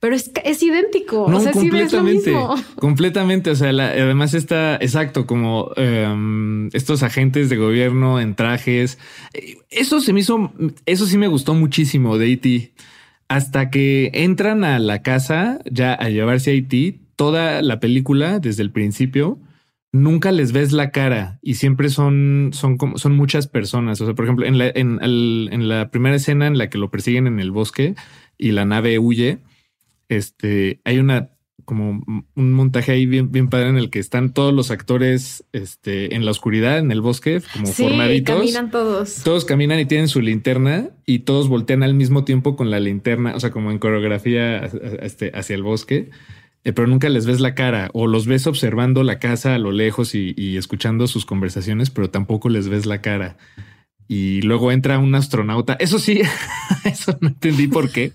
pero 0.04 0.18
es, 0.18 0.32
es 0.44 0.62
idéntico. 0.62 1.28
No, 1.30 1.38
o 1.38 1.40
sea, 1.40 1.54
completamente, 1.54 1.86
es 1.86 1.94
lo 1.94 2.04
mismo. 2.04 2.56
completamente. 2.76 3.50
O 3.52 3.56
sea, 3.56 3.70
además 3.70 4.34
está 4.34 4.76
exacto 4.76 5.26
como 5.26 5.72
em, 5.78 6.68
estos 6.74 7.04
agentes 7.04 7.50
de 7.50 7.56
gobierno 7.56 8.20
en 8.20 8.36
trajes. 8.36 9.00
Eso 9.70 10.02
se 10.02 10.12
me 10.12 10.20
hizo, 10.20 10.52
eso 10.86 11.06
sí 11.06 11.18
me 11.18 11.30
gustó 11.30 11.54
muchísimo 11.54 12.18
de 12.18 12.34
E.T. 12.34 12.74
Hasta 13.30 13.70
que 13.70 14.12
entran 14.14 14.66
a 14.66 14.78
la 14.78 15.04
casa 15.04 15.62
ya 15.72 15.94
a 15.94 16.10
llevarse 16.10 16.52
a 16.52 16.54
E.T. 16.56 17.00
Toda 17.16 17.62
la 17.62 17.80
película 17.80 18.40
desde 18.40 18.64
el 18.64 18.72
principio 18.72 19.40
nunca 19.94 20.34
les 20.34 20.52
ves 20.52 20.74
la 20.74 20.92
cara 20.92 21.40
y 21.42 21.54
siempre 21.54 21.88
son, 21.88 22.50
son, 22.52 22.78
son 22.96 23.16
muchas 23.16 23.48
personas. 23.48 24.02
O 24.02 24.06
sea, 24.06 24.16
por 24.16 24.26
ejemplo, 24.26 24.46
en 24.46 24.58
la, 24.58 24.68
en, 24.68 25.00
en 25.02 25.70
la 25.70 25.92
primera 25.92 26.18
escena 26.18 26.48
en 26.48 26.58
la 26.58 26.70
que 26.70 26.78
lo 26.78 26.92
persiguen 26.92 27.26
en 27.26 27.40
el 27.40 27.52
bosque 27.52 27.96
y 28.38 28.52
la 28.52 28.66
nave 28.66 29.00
huye, 29.00 29.40
este, 30.18 30.82
hay 30.84 31.00
una 31.00 31.30
como 31.66 32.04
un 32.36 32.54
montaje 32.54 32.92
ahí 32.92 33.06
bien, 33.06 33.32
bien 33.32 33.50
padre 33.50 33.70
en 33.70 33.78
el 33.78 33.90
que 33.90 34.00
están 34.00 34.34
todos 34.34 34.54
los 34.54 34.72
actores 34.72 35.44
este, 35.54 36.16
en 36.16 36.26
la 36.26 36.32
oscuridad, 36.32 36.80
en 36.80 36.92
el 36.92 37.02
bosque, 37.02 37.42
como 37.54 37.68
sí, 37.68 37.84
formaditos. 37.84 38.36
Caminan 38.36 38.72
todos. 38.72 39.22
Todos 39.24 39.46
caminan 39.46 39.80
y 39.80 39.86
tienen 39.86 40.08
su 40.08 40.22
linterna 40.22 40.90
y 41.06 41.20
todos 41.20 41.48
voltean 41.48 41.84
al 41.84 41.94
mismo 41.94 42.24
tiempo 42.24 42.56
con 42.56 42.70
la 42.70 42.80
linterna, 42.80 43.36
o 43.36 43.40
sea, 43.40 43.52
como 43.52 43.72
en 43.72 43.80
coreografía 43.80 44.70
este, 45.02 45.32
hacia 45.34 45.56
el 45.56 45.64
bosque. 45.64 46.10
eh, 46.64 46.74
pero 46.74 46.88
nunca 46.88 47.10
les 47.10 47.26
ves 47.26 47.40
la 47.40 47.56
cara 47.56 47.90
o 47.94 48.08
los 48.08 48.26
ves 48.26 48.48
observando 48.48 49.04
la 49.04 49.20
casa 49.20 49.56
a 49.56 49.60
lo 49.60 49.72
lejos 49.72 50.16
y, 50.16 50.58
escuchando 50.58 51.08
sus 51.08 51.26
conversaciones, 51.26 51.90
pero 51.90 52.10
tampoco 52.10 52.50
les 52.50 52.68
ves 52.70 52.86
la 52.86 53.02
cara. 53.02 53.38
Y 54.14 54.44
luego 54.44 54.72
entra 54.72 55.00
un 55.00 55.16
astronauta. 55.16 55.74
Eso 55.80 55.98
sí, 55.98 56.22
eso 56.86 57.18
no 57.20 57.30
entendí 57.30 57.68
por 57.68 57.90
qué. 57.92 58.12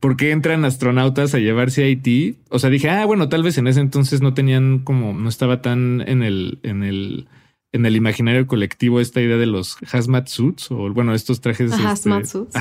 ¿Por 0.00 0.16
qué 0.16 0.32
entran 0.32 0.64
astronautas 0.64 1.36
a 1.36 1.38
llevarse 1.38 1.84
a 1.84 1.86
Haití? 1.86 2.38
O 2.48 2.58
sea, 2.58 2.68
dije, 2.68 2.90
ah, 2.90 3.06
bueno, 3.06 3.28
tal 3.28 3.44
vez 3.44 3.56
en 3.56 3.68
ese 3.68 3.78
entonces 3.78 4.20
no 4.20 4.34
tenían 4.34 4.80
como, 4.80 5.12
no 5.12 5.28
estaba 5.28 5.62
tan 5.62 6.02
en 6.04 6.24
el, 6.24 6.58
en 6.64 6.82
el, 6.82 7.28
en 7.72 7.84
el 7.84 7.96
imaginario 7.96 8.46
colectivo 8.46 9.00
esta 9.00 9.20
idea 9.20 9.36
de 9.36 9.46
los 9.46 9.76
hazmat 9.92 10.28
suits 10.28 10.70
o 10.70 10.92
bueno, 10.92 11.14
estos 11.14 11.40
trajes. 11.40 11.72
Este, 11.72 11.86
hazmat 11.86 12.24
suits. 12.24 12.54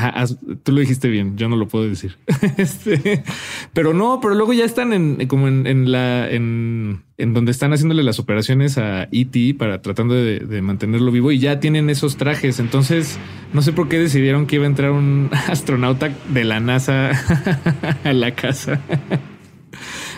tú 0.63 0.71
lo 0.71 0.81
dijiste 0.81 1.07
bien, 1.09 1.37
yo 1.37 1.47
no 1.47 1.55
lo 1.55 1.67
puedo 1.67 1.87
decir. 1.87 2.17
este, 2.57 3.23
pero 3.73 3.93
no, 3.93 4.19
pero 4.21 4.35
luego 4.35 4.53
ya 4.53 4.65
están 4.65 4.93
en 4.93 5.27
como 5.27 5.47
en, 5.47 5.91
la 5.91 6.29
en, 6.29 7.03
en, 7.17 7.33
donde 7.33 7.51
están 7.51 7.71
haciéndole 7.71 8.03
las 8.03 8.19
operaciones 8.19 8.77
a 8.77 9.07
ET 9.11 9.57
para 9.57 9.81
tratando 9.81 10.15
de, 10.15 10.39
de, 10.39 10.61
mantenerlo 10.61 11.11
vivo 11.11 11.31
y 11.31 11.39
ya 11.39 11.59
tienen 11.59 11.89
esos 11.89 12.17
trajes. 12.17 12.59
Entonces, 12.59 13.17
no 13.53 13.61
sé 13.61 13.71
por 13.71 13.87
qué 13.87 13.99
decidieron 13.99 14.47
que 14.47 14.57
iba 14.57 14.65
a 14.65 14.67
entrar 14.67 14.91
un 14.91 15.29
astronauta 15.47 16.11
de 16.29 16.43
la 16.43 16.59
NASA 16.59 17.11
a 18.03 18.13
la 18.13 18.35
casa. 18.35 18.81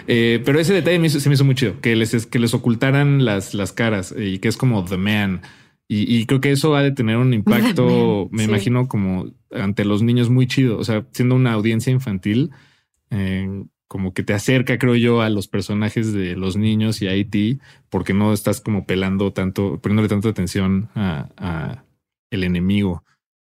Eh, 0.08 0.42
pero 0.46 0.60
ese 0.60 0.74
detalle 0.74 1.10
se 1.10 1.30
me 1.30 1.36
hizo 1.36 1.44
muy 1.44 1.56
chido, 1.56 1.80
que 1.82 1.96
les, 1.96 2.26
que 2.26 2.40
les 2.40 2.54
ocultaran 2.54 3.26
las, 3.26 3.54
las 3.54 3.74
caras 3.74 4.16
y 4.18 4.40
que 4.40 4.48
es 4.48 4.58
como 4.58 4.84
The 4.86 4.98
Man. 4.98 5.42
Y, 5.90 6.26
creo 6.26 6.42
que 6.42 6.52
eso 6.52 6.72
va 6.72 6.82
a 6.82 6.94
tener 6.94 7.16
un 7.16 7.34
impacto, 7.34 8.28
me 8.32 8.44
imagino, 8.44 8.88
como 8.88 9.32
ante 9.52 9.86
los 9.86 10.02
niños 10.02 10.30
muy 10.30 10.48
chido. 10.48 10.78
O 10.78 10.84
sea, 10.84 11.06
siendo 11.12 11.36
una 11.36 11.54
audiencia 11.54 11.92
infantil, 11.92 12.52
eh, 13.10 13.64
como 13.88 14.14
que 14.14 14.24
te 14.24 14.34
acerca, 14.34 14.78
creo 14.78 14.96
yo, 14.96 15.22
a 15.22 15.30
los 15.30 15.48
personajes 15.48 16.12
de 16.12 16.36
los 16.36 16.58
niños 16.58 17.02
y 17.02 17.08
a 17.08 17.16
IT, 17.16 17.62
porque 17.90 18.14
no 18.14 18.34
estás 18.34 18.60
como 18.60 18.86
pelando 18.86 19.32
tanto, 19.32 19.80
poniéndole 19.80 20.10
tanta 20.10 20.28
atención 20.28 20.90
a, 20.94 21.30
a 21.38 21.86
el 22.32 22.44
enemigo. 22.44 23.04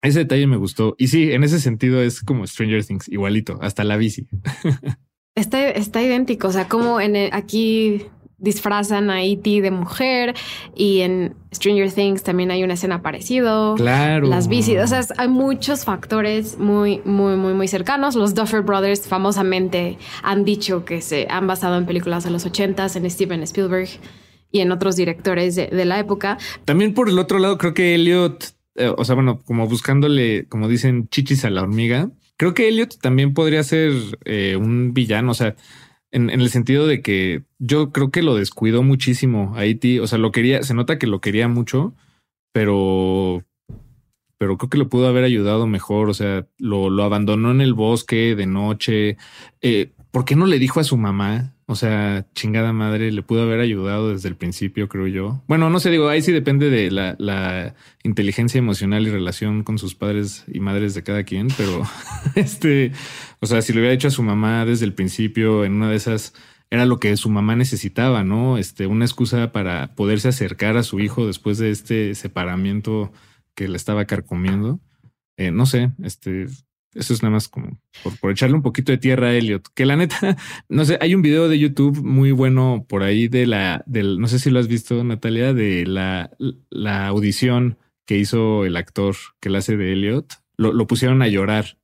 Ese 0.01 0.19
detalle 0.19 0.47
me 0.47 0.55
gustó. 0.55 0.95
Y 0.97 1.07
sí, 1.07 1.33
en 1.33 1.43
ese 1.43 1.59
sentido 1.59 2.01
es 2.01 2.21
como 2.21 2.47
Stranger 2.47 2.85
Things, 2.85 3.09
igualito, 3.09 3.59
hasta 3.61 3.83
la 3.83 3.97
bici. 3.97 4.27
Está, 5.35 5.69
está 5.69 6.01
idéntico, 6.01 6.49
o 6.49 6.51
sea, 6.51 6.67
como 6.67 6.99
en 6.99 7.33
aquí 7.33 8.05
disfrazan 8.41 9.09
a 9.11 9.23
E.T. 9.23 9.61
de 9.61 9.71
mujer 9.71 10.33
y 10.75 11.01
en 11.01 11.35
Stranger 11.53 11.91
Things 11.91 12.23
también 12.23 12.51
hay 12.51 12.63
una 12.63 12.73
escena 12.73 13.01
parecido. 13.01 13.75
Claro. 13.75 14.27
Las 14.27 14.47
bicis, 14.47 14.79
o 14.79 14.87
sea, 14.87 15.05
hay 15.17 15.27
muchos 15.27 15.85
factores 15.85 16.57
muy, 16.57 17.01
muy, 17.05 17.37
muy, 17.37 17.53
muy 17.53 17.67
cercanos. 17.67 18.15
Los 18.15 18.33
Duffer 18.33 18.63
Brothers 18.63 19.07
famosamente 19.07 19.97
han 20.23 20.43
dicho 20.43 20.83
que 20.83 21.01
se 21.01 21.27
han 21.29 21.47
basado 21.47 21.77
en 21.77 21.85
películas 21.85 22.23
de 22.23 22.31
los 22.31 22.45
ochentas, 22.45 22.95
en 22.95 23.09
Steven 23.09 23.43
Spielberg 23.43 23.89
y 24.51 24.59
en 24.59 24.71
otros 24.71 24.95
directores 24.95 25.55
de, 25.55 25.85
la 25.85 25.99
época. 25.99 26.37
También 26.65 26.93
por 26.93 27.09
el 27.09 27.19
otro 27.19 27.39
lado, 27.39 27.57
creo 27.57 27.73
que 27.73 27.95
Elliot, 27.95 28.43
eh, 28.75 28.91
o 28.97 29.05
sea, 29.05 29.15
bueno, 29.15 29.39
como 29.45 29.67
buscándole, 29.67 30.47
como 30.47 30.67
dicen, 30.67 31.07
chichis 31.09 31.45
a 31.45 31.49
la 31.51 31.61
hormiga, 31.61 32.09
Creo 32.41 32.55
que 32.55 32.67
Elliot 32.67 32.97
también 32.99 33.35
podría 33.35 33.61
ser 33.61 33.93
eh, 34.25 34.55
un 34.55 34.95
villano, 34.95 35.29
o 35.29 35.35
sea, 35.35 35.55
en, 36.09 36.31
el 36.31 36.49
sentido 36.49 36.87
de 36.87 37.03
que 37.03 37.43
yo 37.59 37.91
creo 37.91 38.09
que 38.09 38.23
lo 38.23 38.33
descuidó 38.33 38.81
muchísimo 38.81 39.53
a 39.55 39.65
E.T. 39.65 39.99
O 39.99 40.07
sea, 40.07 40.17
lo 40.17 40.31
quería, 40.31 40.63
se 40.63 40.73
nota 40.73 40.97
que 40.97 41.05
lo 41.05 41.21
quería 41.21 41.47
mucho, 41.47 41.93
pero, 42.51 43.43
pero 44.39 44.57
creo 44.57 44.69
que 44.71 44.79
lo 44.79 44.89
pudo 44.89 45.07
haber 45.07 45.23
ayudado 45.23 45.67
mejor. 45.67 46.09
O 46.09 46.15
sea, 46.15 46.47
lo, 46.57 46.89
lo 46.89 47.03
abandonó 47.03 47.51
en 47.51 47.61
el 47.61 47.75
bosque 47.75 48.35
de 48.35 48.47
noche. 48.47 49.17
Eh, 49.61 49.91
¿Por 50.09 50.25
qué 50.25 50.35
no 50.35 50.47
le 50.47 50.57
dijo 50.57 50.79
a 50.79 50.83
su 50.83 50.97
mamá? 50.97 51.53
O 51.71 51.75
sea, 51.75 52.27
chingada 52.35 52.73
madre, 52.73 53.13
le 53.13 53.23
pudo 53.23 53.43
haber 53.43 53.61
ayudado 53.61 54.11
desde 54.11 54.27
el 54.27 54.35
principio, 54.35 54.89
creo 54.89 55.07
yo. 55.07 55.41
Bueno, 55.47 55.69
no 55.69 55.79
sé, 55.79 55.89
digo, 55.89 56.09
ahí 56.09 56.21
sí 56.21 56.33
depende 56.33 56.69
de 56.69 56.91
la, 56.91 57.75
inteligencia 58.03 58.59
emocional 58.59 59.07
y 59.07 59.09
relación 59.09 59.63
con 59.63 59.77
sus 59.77 59.95
padres 59.95 60.43
y 60.51 60.59
madres 60.59 60.95
de 60.95 61.03
cada 61.03 61.23
quien, 61.23 61.47
pero 61.55 61.83
este, 62.35 62.91
o 63.39 63.45
sea, 63.45 63.61
si 63.61 63.71
le 63.71 63.79
hubiera 63.79 63.93
dicho 63.93 64.09
a 64.09 64.11
su 64.11 64.21
mamá 64.21 64.65
desde 64.65 64.83
el 64.83 64.93
principio, 64.93 65.63
en 65.63 65.75
una 65.75 65.89
de 65.89 65.95
esas, 65.95 66.33
era 66.69 66.85
lo 66.85 66.99
que 66.99 67.15
su 67.15 67.29
mamá 67.29 67.55
necesitaba, 67.55 68.25
¿no? 68.25 68.57
Este, 68.57 68.85
una 68.85 69.05
excusa 69.05 69.53
para 69.53 69.95
poderse 69.95 70.27
acercar 70.27 70.75
a 70.75 70.83
su 70.83 70.99
hijo 70.99 71.25
después 71.25 71.57
de 71.57 71.71
este 71.71 72.15
separamiento 72.15 73.13
que 73.55 73.69
le 73.69 73.77
estaba 73.77 74.03
carcomiendo. 74.03 74.81
Eh, 75.37 75.51
no 75.51 75.65
sé, 75.65 75.91
este, 76.03 76.47
eso 76.93 77.13
es 77.13 77.23
nada 77.23 77.33
más 77.33 77.47
como 77.47 77.79
por, 78.19 78.31
echarle 78.31 78.55
un 78.55 78.61
poquito 78.61 78.91
de 78.91 78.97
tierra 78.97 79.27
a 79.27 79.33
Elliot. 79.33 79.67
Que 79.73 79.85
la 79.85 79.95
neta, 79.95 80.37
no 80.69 80.85
sé, 80.85 80.97
hay 81.01 81.15
un 81.15 81.21
video 81.21 81.49
de 81.49 81.59
YouTube 81.59 82.03
muy 82.03 82.31
bueno 82.31 82.85
por 82.87 83.03
ahí 83.03 83.27
de 83.27 83.45
la, 83.45 83.83
del, 83.85 84.19
no 84.19 84.27
sé 84.27 84.39
si 84.39 84.49
lo 84.49 84.59
has 84.59 84.67
visto, 84.67 85.03
Natalia, 85.03 85.53
de 85.53 85.85
la, 85.85 86.31
la 86.69 87.07
audición 87.07 87.77
que 88.05 88.17
hizo 88.17 88.65
el 88.65 88.75
actor 88.75 89.15
que 89.39 89.49
la 89.49 89.59
hace 89.59 89.77
de 89.77 89.93
Elliot. 89.93 90.33
Lo, 90.57 90.73
lo 90.73 90.87
pusieron 90.87 91.21
a 91.21 91.27
llorar 91.27 91.77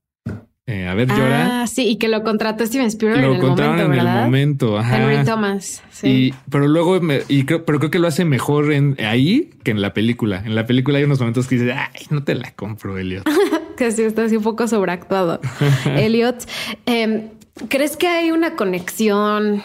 eh, 0.69 0.85
a 0.85 0.93
ver, 0.93 1.07
llora. 1.07 1.61
Ah, 1.61 1.67
sí, 1.67 1.87
y 1.87 1.95
que 1.95 2.09
lo 2.09 2.23
contrató 2.23 2.65
Steven 2.65 2.87
Spielberg. 2.87 3.21
Lo 3.21 3.35
en 3.35 3.39
contrataron 3.39 3.93
en 3.93 3.99
el 3.99 4.05
momento. 4.05 4.77
Ajá. 4.77 4.97
Henry 4.97 5.23
Thomas. 5.23 5.81
Sí. 5.91 6.33
pero 6.51 6.67
luego, 6.67 6.99
y 7.29 7.45
creo, 7.45 7.63
pero 7.63 7.79
creo 7.79 7.89
que 7.89 7.99
lo 7.99 8.07
hace 8.09 8.25
mejor 8.25 8.73
en 8.73 8.97
ahí 8.99 9.49
que 9.63 9.71
en 9.71 9.81
la 9.81 9.93
película. 9.93 10.43
En 10.45 10.55
la 10.55 10.65
película 10.65 10.97
hay 10.97 11.05
unos 11.05 11.21
momentos 11.21 11.47
que 11.47 11.55
dice, 11.55 11.71
ay, 11.71 12.07
no 12.09 12.25
te 12.25 12.35
la 12.35 12.51
compro, 12.51 12.97
Elliot. 12.97 13.23
que 13.77 13.91
sí, 13.91 14.03
está 14.03 14.25
así 14.25 14.35
un 14.35 14.43
poco 14.43 14.67
sobreactuado. 14.67 15.39
Elliot, 15.85 16.43
em, 16.85 17.29
¿crees 17.69 17.95
que 17.95 18.07
hay 18.07 18.31
una 18.31 18.55
conexión? 18.57 19.63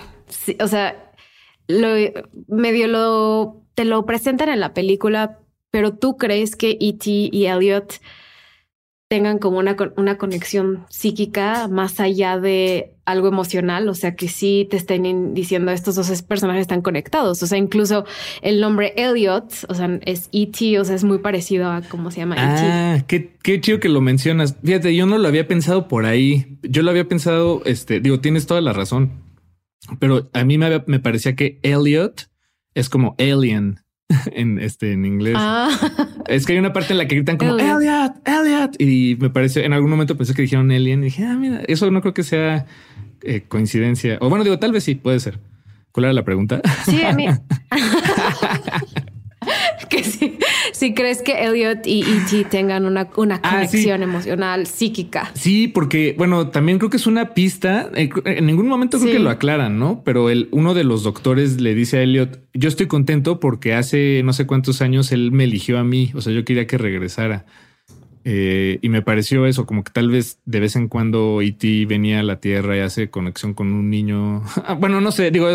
o 0.60 0.68
sea, 0.68 1.12
lo, 1.66 1.88
medio 2.48 2.86
lo 2.86 3.62
te 3.74 3.84
lo 3.84 4.06
presentan 4.06 4.48
en 4.48 4.60
la 4.60 4.74
película, 4.74 5.40
pero 5.70 5.94
tú 5.94 6.16
crees 6.16 6.56
que 6.56 6.78
E.T. 6.80 7.10
y 7.32 7.46
Elliot 7.46 8.00
tengan 9.12 9.38
como 9.38 9.58
una, 9.58 9.76
una 9.98 10.16
conexión 10.16 10.86
psíquica 10.88 11.68
más 11.68 12.00
allá 12.00 12.40
de 12.40 12.94
algo 13.04 13.28
emocional, 13.28 13.86
o 13.90 13.94
sea, 13.94 14.16
que 14.16 14.26
sí 14.26 14.66
te 14.70 14.78
estén 14.78 15.34
diciendo 15.34 15.70
estos 15.70 15.96
dos 15.96 16.22
personajes 16.22 16.62
están 16.62 16.80
conectados, 16.80 17.42
o 17.42 17.46
sea, 17.46 17.58
incluso 17.58 18.06
el 18.40 18.58
nombre 18.58 18.94
Elliot, 18.96 19.66
o 19.68 19.74
sea, 19.74 19.98
es 20.06 20.30
E.T., 20.32 20.80
o 20.80 20.84
sea, 20.86 20.94
es 20.94 21.04
muy 21.04 21.18
parecido 21.18 21.70
a 21.70 21.82
cómo 21.82 22.10
se 22.10 22.20
llama 22.20 22.36
E.T. 22.36 22.62
Ah, 22.64 23.04
qué, 23.06 23.36
qué 23.42 23.60
chido 23.60 23.80
que 23.80 23.90
lo 23.90 24.00
mencionas. 24.00 24.56
Fíjate, 24.64 24.96
yo 24.96 25.04
no 25.04 25.18
lo 25.18 25.28
había 25.28 25.46
pensado 25.46 25.88
por 25.88 26.06
ahí, 26.06 26.56
yo 26.62 26.80
lo 26.80 26.90
había 26.90 27.06
pensado, 27.06 27.60
este, 27.66 28.00
digo, 28.00 28.20
tienes 28.20 28.46
toda 28.46 28.62
la 28.62 28.72
razón, 28.72 29.12
pero 29.98 30.30
a 30.32 30.42
mí 30.44 30.56
me, 30.56 30.82
me 30.86 31.00
parecía 31.00 31.36
que 31.36 31.60
Elliot 31.62 32.30
es 32.72 32.88
como 32.88 33.14
alien, 33.18 33.78
en 34.32 34.58
este 34.58 34.92
en 34.92 35.04
inglés. 35.04 35.34
Ah. 35.36 35.68
Es 36.32 36.46
que 36.46 36.54
hay 36.54 36.58
una 36.58 36.72
parte 36.72 36.92
en 36.92 36.98
la 36.98 37.06
que 37.06 37.16
gritan 37.16 37.36
como 37.36 37.58
Elliot, 37.58 38.26
Elliot. 38.26 38.80
Y 38.80 39.16
me 39.20 39.28
parece, 39.28 39.64
en 39.64 39.72
algún 39.72 39.90
momento 39.90 40.16
pensé 40.16 40.34
que 40.34 40.42
dijeron 40.42 40.70
alien 40.70 41.00
y 41.00 41.04
dije, 41.04 41.24
ah, 41.24 41.34
mira, 41.34 41.60
eso 41.68 41.90
no 41.90 42.00
creo 42.00 42.14
que 42.14 42.22
sea 42.22 42.66
eh, 43.22 43.44
coincidencia. 43.46 44.16
O 44.20 44.30
bueno, 44.30 44.42
digo, 44.42 44.58
tal 44.58 44.72
vez 44.72 44.84
sí, 44.84 44.94
puede 44.94 45.20
ser. 45.20 45.38
¿Cuál 45.92 46.04
era 46.04 46.14
la 46.14 46.24
pregunta? 46.24 46.62
Sí, 46.86 47.02
a 47.02 47.12
mí. 47.12 47.26
que 49.90 50.04
sí, 50.04 50.38
si 50.72 50.94
crees 50.94 51.22
que 51.22 51.44
Elliot 51.44 51.86
y 51.86 52.02
E.T. 52.02 52.44
tengan 52.50 52.84
una, 52.84 53.08
una 53.16 53.40
ah, 53.42 53.50
conexión 53.50 54.02
emocional, 54.02 54.66
psíquica. 54.66 55.30
Sí, 55.34 55.68
porque, 55.68 56.14
bueno, 56.18 56.48
también 56.48 56.78
creo 56.78 56.90
que 56.90 56.96
es 56.96 57.06
una 57.06 57.34
pista. 57.34 57.90
Eh, 57.94 58.10
en 58.24 58.46
ningún 58.46 58.66
momento 58.66 58.98
creo 58.98 59.12
que 59.12 59.18
lo 59.18 59.30
aclaran, 59.30 59.78
¿no? 59.78 60.02
Pero 60.04 60.30
el, 60.30 60.48
uno 60.50 60.74
de 60.74 60.84
los 60.84 61.02
doctores 61.02 61.60
le 61.60 61.74
dice 61.74 61.98
a 61.98 62.02
Elliot, 62.02 62.40
yo 62.54 62.68
estoy 62.68 62.86
contento 62.86 63.38
porque 63.38 63.74
hace 63.74 64.22
no 64.24 64.32
sé 64.32 64.46
cuántos 64.46 64.82
años 64.82 65.12
él 65.12 65.30
me 65.32 65.44
eligió 65.44 65.78
a 65.78 65.84
mí. 65.84 66.10
O 66.14 66.20
sea, 66.20 66.32
yo 66.32 66.44
quería 66.44 66.66
que 66.66 66.78
regresara. 66.78 67.46
Eh, 68.24 68.78
y 68.82 68.88
me 68.88 69.02
pareció 69.02 69.46
eso, 69.46 69.66
como 69.66 69.82
que 69.82 69.90
tal 69.92 70.08
vez 70.08 70.38
de 70.44 70.60
vez 70.60 70.76
en 70.76 70.88
cuando 70.88 71.42
E.T. 71.42 71.86
venía 71.86 72.20
a 72.20 72.22
la 72.22 72.40
Tierra 72.40 72.76
y 72.76 72.80
hace 72.80 73.10
conexión 73.10 73.54
con 73.54 73.72
un 73.72 73.90
niño. 73.90 74.42
bueno, 74.78 75.00
no 75.00 75.12
sé, 75.12 75.30
digo, 75.30 75.48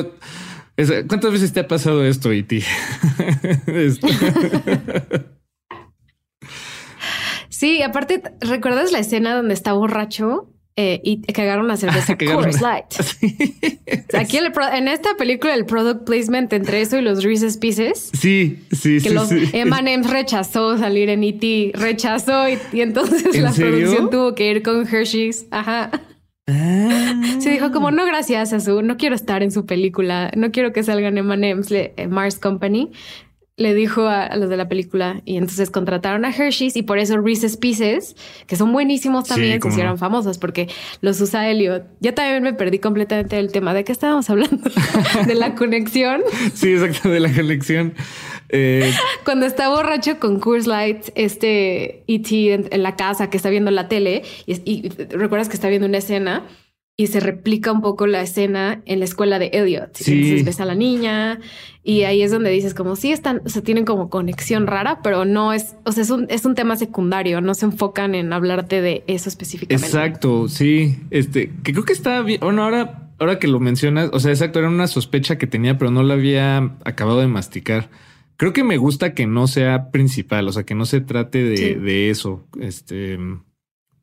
¿Cuántas 1.08 1.32
veces 1.32 1.54
te 1.54 1.62
ha 1.62 1.68
pasado 1.68 2.06
esto, 2.06 2.32
Iti? 2.32 2.62
sí, 7.50 7.82
aparte, 7.82 8.22
¿recuerdas 8.42 8.92
la 8.92 9.00
escena 9.00 9.36
donde 9.36 9.56
está 9.56 9.74
borracho? 9.74 10.54
Eh, 10.80 11.02
y 11.04 11.22
que 11.22 11.42
agarra 11.42 11.64
una 11.64 11.76
cerveza 11.76 12.16
Coors 12.24 12.62
Light. 12.62 12.86
Aquí 14.14 14.38
en 14.38 14.88
esta 14.88 15.16
película 15.18 15.56
el 15.56 15.66
product 15.66 16.06
placement 16.06 16.54
entre 16.54 16.82
eso 16.82 17.00
y 17.00 17.02
los 17.02 17.24
Reese's 17.24 17.58
Pieces. 17.58 18.12
Sí, 18.14 18.60
sí, 18.72 19.02
que 19.02 19.10
sí. 19.10 19.10
Los 19.10 19.32
M&M's 19.32 20.08
rechazó 20.08 20.78
salir 20.78 21.10
en 21.10 21.24
E.T. 21.24 21.72
Rechazó 21.74 22.48
y, 22.48 22.82
entonces 22.82 23.36
la 23.42 23.52
producción 23.52 24.12
tuvo 24.12 24.36
que 24.36 24.52
ir 24.52 24.62
con 24.62 24.88
Hershey's. 24.88 25.48
Ajá. 25.50 25.90
Ah. 26.48 27.14
Se 27.40 27.50
dijo 27.50 27.72
como, 27.72 27.92
no, 27.92 28.06
gracias 28.06 28.54
a 28.54 28.60
su, 28.60 28.82
no 28.82 28.98
quiero 28.98 29.16
estar 29.16 29.44
en 29.44 29.52
su 29.52 29.66
película, 29.66 30.32
no 30.36 30.52
quiero 30.52 30.72
que 30.72 30.82
salgan 30.84 31.18
M&M's, 31.18 31.74
Mars 32.10 32.40
Company. 32.40 32.92
le 33.58 33.74
dijo 33.74 34.08
a, 34.08 34.36
los 34.36 34.50
de 34.50 34.56
la 34.56 34.70
película 34.70 35.22
y 35.26 35.38
entonces 35.38 35.72
contrataron 35.72 36.26
a 36.26 36.30
Hershey's 36.30 36.76
y 36.76 36.84
por 36.84 37.00
eso 37.00 37.18
Reese's 37.18 37.58
Pieces, 37.58 38.16
que 38.46 38.56
son 38.56 38.72
buenísimos 38.72 39.28
también, 39.28 39.62
se 39.62 39.68
hicieron 39.68 39.98
famosos 39.98 40.38
porque 40.38 40.70
los 41.02 41.20
usa 41.20 41.50
Elliot. 41.50 41.84
Yo 42.00 42.14
también 42.14 42.44
me 42.44 42.54
perdí 42.54 42.80
completamente 42.80 43.36
del 43.36 43.52
tema 43.52 43.74
de 43.74 43.84
qué 43.84 43.92
estábamos 43.92 44.30
hablando, 44.30 44.70
de 45.28 45.36
la 45.36 45.56
conexión. 45.56 46.22
Sí, 46.54 46.72
exacto, 46.72 47.10
de 47.10 47.20
la 47.20 47.34
conexión. 47.34 47.94
Eh, 48.50 48.92
Cuando 49.26 49.46
está 49.46 49.70
borracho 49.70 50.20
con 50.20 50.40
Coors 50.40 50.68
Light, 50.68 51.10
este 51.16 52.04
E.T. 52.08 52.54
En, 52.54 52.84
la 52.84 52.96
casa 52.96 53.30
que 53.30 53.38
está 53.38 53.50
viendo 53.50 53.72
la 53.72 53.88
tele 53.88 54.24
y 54.46 54.90
recuerdas 55.10 55.50
que 55.50 55.56
está 55.56 55.70
viendo 55.70 55.88
una 55.88 55.98
escena 55.98 56.46
y 57.00 57.08
se 57.08 57.20
replica 57.20 57.72
un 57.72 57.82
poco 57.82 58.08
la 58.08 58.22
escena 58.22 58.82
en 58.86 58.98
la 58.98 59.06
escuela 59.06 59.38
de 59.38 59.52
Elliot. 59.54 59.96
Sí. 59.96 60.14
Entonces 60.14 60.46
ves 60.46 60.60
a 60.60 60.66
la 60.66 60.74
niña 60.74 61.40
y 61.84 62.04
ahí 62.04 62.24
es 62.24 62.32
donde 62.32 62.50
dices 62.50 62.74
como 62.74 62.96
sí 62.96 63.12
están, 63.12 63.44
o 63.46 63.50
sea, 63.50 63.62
tienen 63.62 63.86
como 63.86 64.10
conexión 64.10 64.66
rara, 64.66 65.02
pero 65.04 65.24
no 65.24 65.54
es, 65.54 65.76
o 65.86 65.92
sea, 65.92 66.02
es 66.02 66.10
un, 66.10 66.26
es 66.30 66.44
un 66.46 66.56
tema 66.56 66.76
secundario, 66.76 67.40
no 67.40 67.54
se 67.54 67.66
enfocan 67.66 68.16
en 68.16 68.34
hablarte 68.34 68.82
de 68.82 69.04
eso 69.06 69.30
específicamente. 69.30 69.86
Exacto, 69.86 70.50
sí, 70.50 70.98
este, 71.12 71.52
que 71.64 71.72
creo 71.72 71.86
que 71.86 71.94
está 71.94 72.24
bien, 72.24 72.40
bueno, 72.42 72.64
ahora, 72.64 73.12
ahora 73.20 73.38
que 73.38 73.48
lo 73.48 73.60
mencionas, 73.60 74.10
o 74.12 74.20
sea, 74.20 74.32
exacto, 74.32 74.58
era 74.58 74.68
una 74.68 74.88
sospecha 74.88 75.38
que 75.38 75.46
tenía, 75.46 75.78
pero 75.78 75.92
no 75.92 76.02
la 76.02 76.16
había 76.16 76.78
acabado 76.84 77.20
de 77.20 77.28
masticar. 77.28 77.90
Creo 78.38 78.54
que 78.54 78.64
me 78.64 78.78
gusta 78.78 79.14
que 79.14 79.28
no 79.28 79.48
sea 79.48 79.92
principal, 79.92 80.48
o 80.48 80.52
sea, 80.52 80.64
que 80.64 80.76
no 80.76 80.86
se 80.86 81.02
trate 81.02 81.44
de, 81.44 81.76
de 81.76 82.10
eso, 82.10 82.48
este 82.60 83.18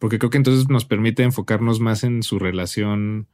porque 0.05 0.19
creo 0.19 0.29
que 0.29 0.37
entonces 0.37 0.69
nos 0.69 0.85
permite 0.85 1.23
enfocarnos 1.23 1.81
más 1.81 2.05
en 2.05 2.23
su 2.23 2.39
relación, 2.39 3.27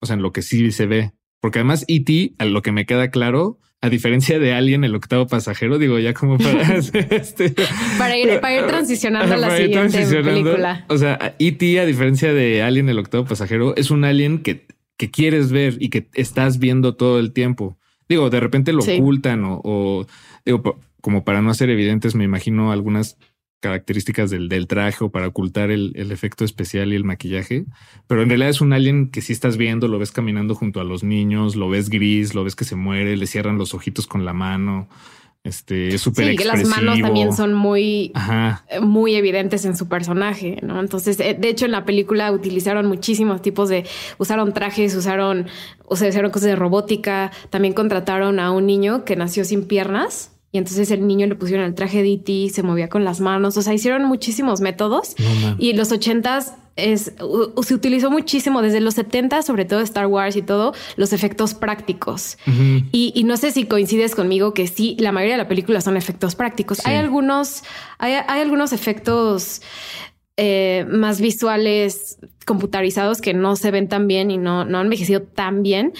o 0.00 0.06
sea, 0.06 0.16
en 0.16 0.22
lo 0.22 0.34
que 0.34 0.42
sí 0.42 0.70
se 0.70 0.84
ve. 0.84 1.12
Porque 1.40 1.60
además 1.60 1.86
E.T., 1.88 2.34
a 2.36 2.44
lo 2.44 2.60
que 2.60 2.72
me 2.72 2.84
queda 2.84 3.10
claro, 3.10 3.58
a 3.80 3.88
diferencia 3.88 4.38
de 4.38 4.52
Alien, 4.52 4.84
el 4.84 4.94
octavo 4.94 5.26
pasajero, 5.26 5.78
digo 5.78 5.98
ya 5.98 6.12
como 6.12 6.36
para 6.36 6.76
este, 6.76 7.54
para 7.96 8.18
ir 8.18 8.38
para 8.38 8.54
ir 8.54 8.66
transicionando 8.66 9.32
a 9.32 9.38
la 9.38 9.56
siguiente 9.56 10.22
película. 10.22 10.84
O 10.90 10.98
sea, 10.98 11.36
E.T. 11.38 11.80
a 11.80 11.86
diferencia 11.86 12.34
de 12.34 12.62
Alien, 12.62 12.90
el 12.90 12.98
octavo 12.98 13.24
pasajero, 13.24 13.74
es 13.76 13.90
un 13.90 14.04
alien 14.04 14.42
que, 14.42 14.66
que 14.98 15.10
quieres 15.10 15.50
ver 15.50 15.78
y 15.80 15.88
que 15.88 16.10
estás 16.12 16.58
viendo 16.58 16.96
todo 16.96 17.18
el 17.18 17.32
tiempo. 17.32 17.78
Digo, 18.10 18.28
de 18.28 18.40
repente 18.40 18.74
lo 18.74 18.82
ocultan 18.82 19.44
o, 19.44 19.62
o 19.64 20.06
digo, 20.44 20.78
como 21.00 21.24
para 21.24 21.42
no 21.42 21.54
ser 21.54 21.70
evidentes, 21.70 22.14
me 22.14 22.24
imagino 22.24 22.72
algunas 22.72 23.16
características 23.60 24.30
del, 24.30 24.48
del 24.48 24.66
traje 24.66 25.04
o 25.04 25.10
para 25.10 25.28
ocultar 25.28 25.70
el, 25.70 25.92
el, 25.94 26.12
efecto 26.12 26.44
especial 26.44 26.92
y 26.92 26.96
el 26.96 27.04
maquillaje. 27.04 27.66
Pero 28.06 28.22
en 28.22 28.28
realidad 28.28 28.48
es 28.48 28.60
un 28.60 28.72
alien 28.72 29.10
que 29.10 29.20
si 29.20 29.32
estás 29.32 29.56
viendo, 29.56 29.86
lo 29.86 29.98
ves 29.98 30.12
caminando 30.12 30.54
junto 30.54 30.80
a 30.80 30.84
los 30.84 31.04
niños, 31.04 31.56
lo 31.56 31.68
ves 31.68 31.90
gris, 31.90 32.34
lo 32.34 32.42
ves 32.42 32.56
que 32.56 32.64
se 32.64 32.76
muere, 32.76 33.16
le 33.16 33.26
cierran 33.26 33.58
los 33.58 33.74
ojitos 33.74 34.06
con 34.06 34.24
la 34.24 34.32
mano. 34.32 34.88
Este 35.42 35.94
es 35.94 36.02
súper 36.02 36.30
Sí, 36.30 36.36
que 36.36 36.44
las 36.44 36.64
manos 36.66 37.00
también 37.00 37.32
son 37.32 37.54
muy, 37.54 38.12
eh, 38.68 38.80
muy 38.80 39.14
evidentes 39.14 39.64
en 39.64 39.74
su 39.74 39.88
personaje, 39.88 40.58
¿no? 40.62 40.80
Entonces, 40.80 41.18
eh, 41.18 41.34
de 41.38 41.48
hecho, 41.48 41.64
en 41.64 41.72
la 41.72 41.86
película 41.86 42.30
utilizaron 42.30 42.86
muchísimos 42.86 43.40
tipos 43.40 43.70
de, 43.70 43.86
usaron 44.18 44.52
trajes, 44.52 44.94
usaron, 44.94 45.46
o 45.86 45.96
sea, 45.96 46.08
hicieron 46.08 46.30
cosas 46.30 46.48
de 46.48 46.56
robótica, 46.56 47.32
también 47.48 47.72
contrataron 47.72 48.38
a 48.38 48.50
un 48.50 48.66
niño 48.66 49.06
que 49.06 49.16
nació 49.16 49.44
sin 49.44 49.66
piernas 49.66 50.30
y 50.52 50.58
entonces 50.58 50.90
el 50.90 51.06
niño 51.06 51.26
le 51.26 51.36
pusieron 51.36 51.64
el 51.64 51.74
traje 51.74 52.02
de 52.02 52.12
E.T., 52.14 52.50
se 52.50 52.62
movía 52.62 52.88
con 52.88 53.04
las 53.04 53.20
manos. 53.20 53.56
O 53.56 53.62
sea, 53.62 53.72
hicieron 53.72 54.04
muchísimos 54.04 54.60
métodos. 54.60 55.14
y 55.58 55.74
los 55.74 55.92
ochentas 55.92 56.54
es, 56.74 57.12
se 57.62 57.74
utilizó 57.74 58.10
muchísimo 58.10 58.60
desde 58.62 58.80
los 58.80 58.94
70, 58.94 59.42
sobre 59.42 59.64
todo 59.64 59.80
Star 59.80 60.06
Wars 60.06 60.34
y 60.34 60.42
todo, 60.42 60.74
los 60.96 61.12
efectos 61.12 61.54
prácticos. 61.54 62.36
y, 62.90 63.22
no 63.24 63.36
sé 63.36 63.52
si 63.52 63.64
coincides 63.64 64.16
conmigo 64.16 64.52
que 64.52 64.66
sí, 64.66 64.96
la 64.98 65.12
mayoría 65.12 65.34
de 65.34 65.42
la 65.42 65.48
película 65.48 65.80
son 65.80 65.96
efectos 65.96 66.34
prácticos. 66.34 66.84
Hay 66.84 66.96
algunos, 66.96 67.62
hay, 67.98 68.14
hay 68.14 68.40
algunos 68.40 68.72
efectos 68.72 69.62
eh, 70.36 70.86
más 70.88 71.20
visuales 71.20 72.18
computarizados 72.44 73.20
que 73.20 73.34
no 73.34 73.56
se 73.56 73.70
ven 73.70 73.88
tan 73.88 74.06
bien 74.06 74.30
y 74.30 74.38
no, 74.38 74.64
no 74.64 74.78
han 74.78 74.86
envejecido 74.86 75.22
tan 75.22 75.62
bien, 75.62 75.92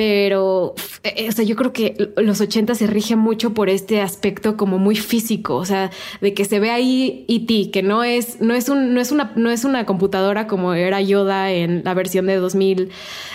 pero 0.00 0.74
eh, 1.02 1.26
o 1.28 1.32
sea, 1.32 1.44
yo 1.44 1.56
creo 1.56 1.74
que 1.74 2.12
los 2.16 2.40
80 2.40 2.74
se 2.74 2.86
rige 2.86 3.16
mucho 3.16 3.52
por 3.52 3.68
este 3.68 4.00
aspecto 4.00 4.56
como 4.56 4.78
muy 4.78 4.96
físico, 4.96 5.56
o 5.56 5.66
sea, 5.66 5.90
de 6.22 6.32
que 6.32 6.46
se 6.46 6.58
ve 6.58 6.70
ahí 6.70 7.26
E.T., 7.28 7.70
que 7.70 7.82
no 7.82 8.02
es, 8.02 8.40
no 8.40 8.54
es 8.54 8.70
un, 8.70 8.94
no 8.94 9.00
es 9.02 9.12
una, 9.12 9.32
no 9.36 9.50
es 9.50 9.64
una 9.64 9.84
computadora 9.84 10.46
como 10.46 10.72
era 10.72 11.02
Yoda 11.02 11.52
en 11.52 11.82
la 11.84 11.92
versión 11.92 12.26
de 12.26 12.36
2000, 12.36 12.88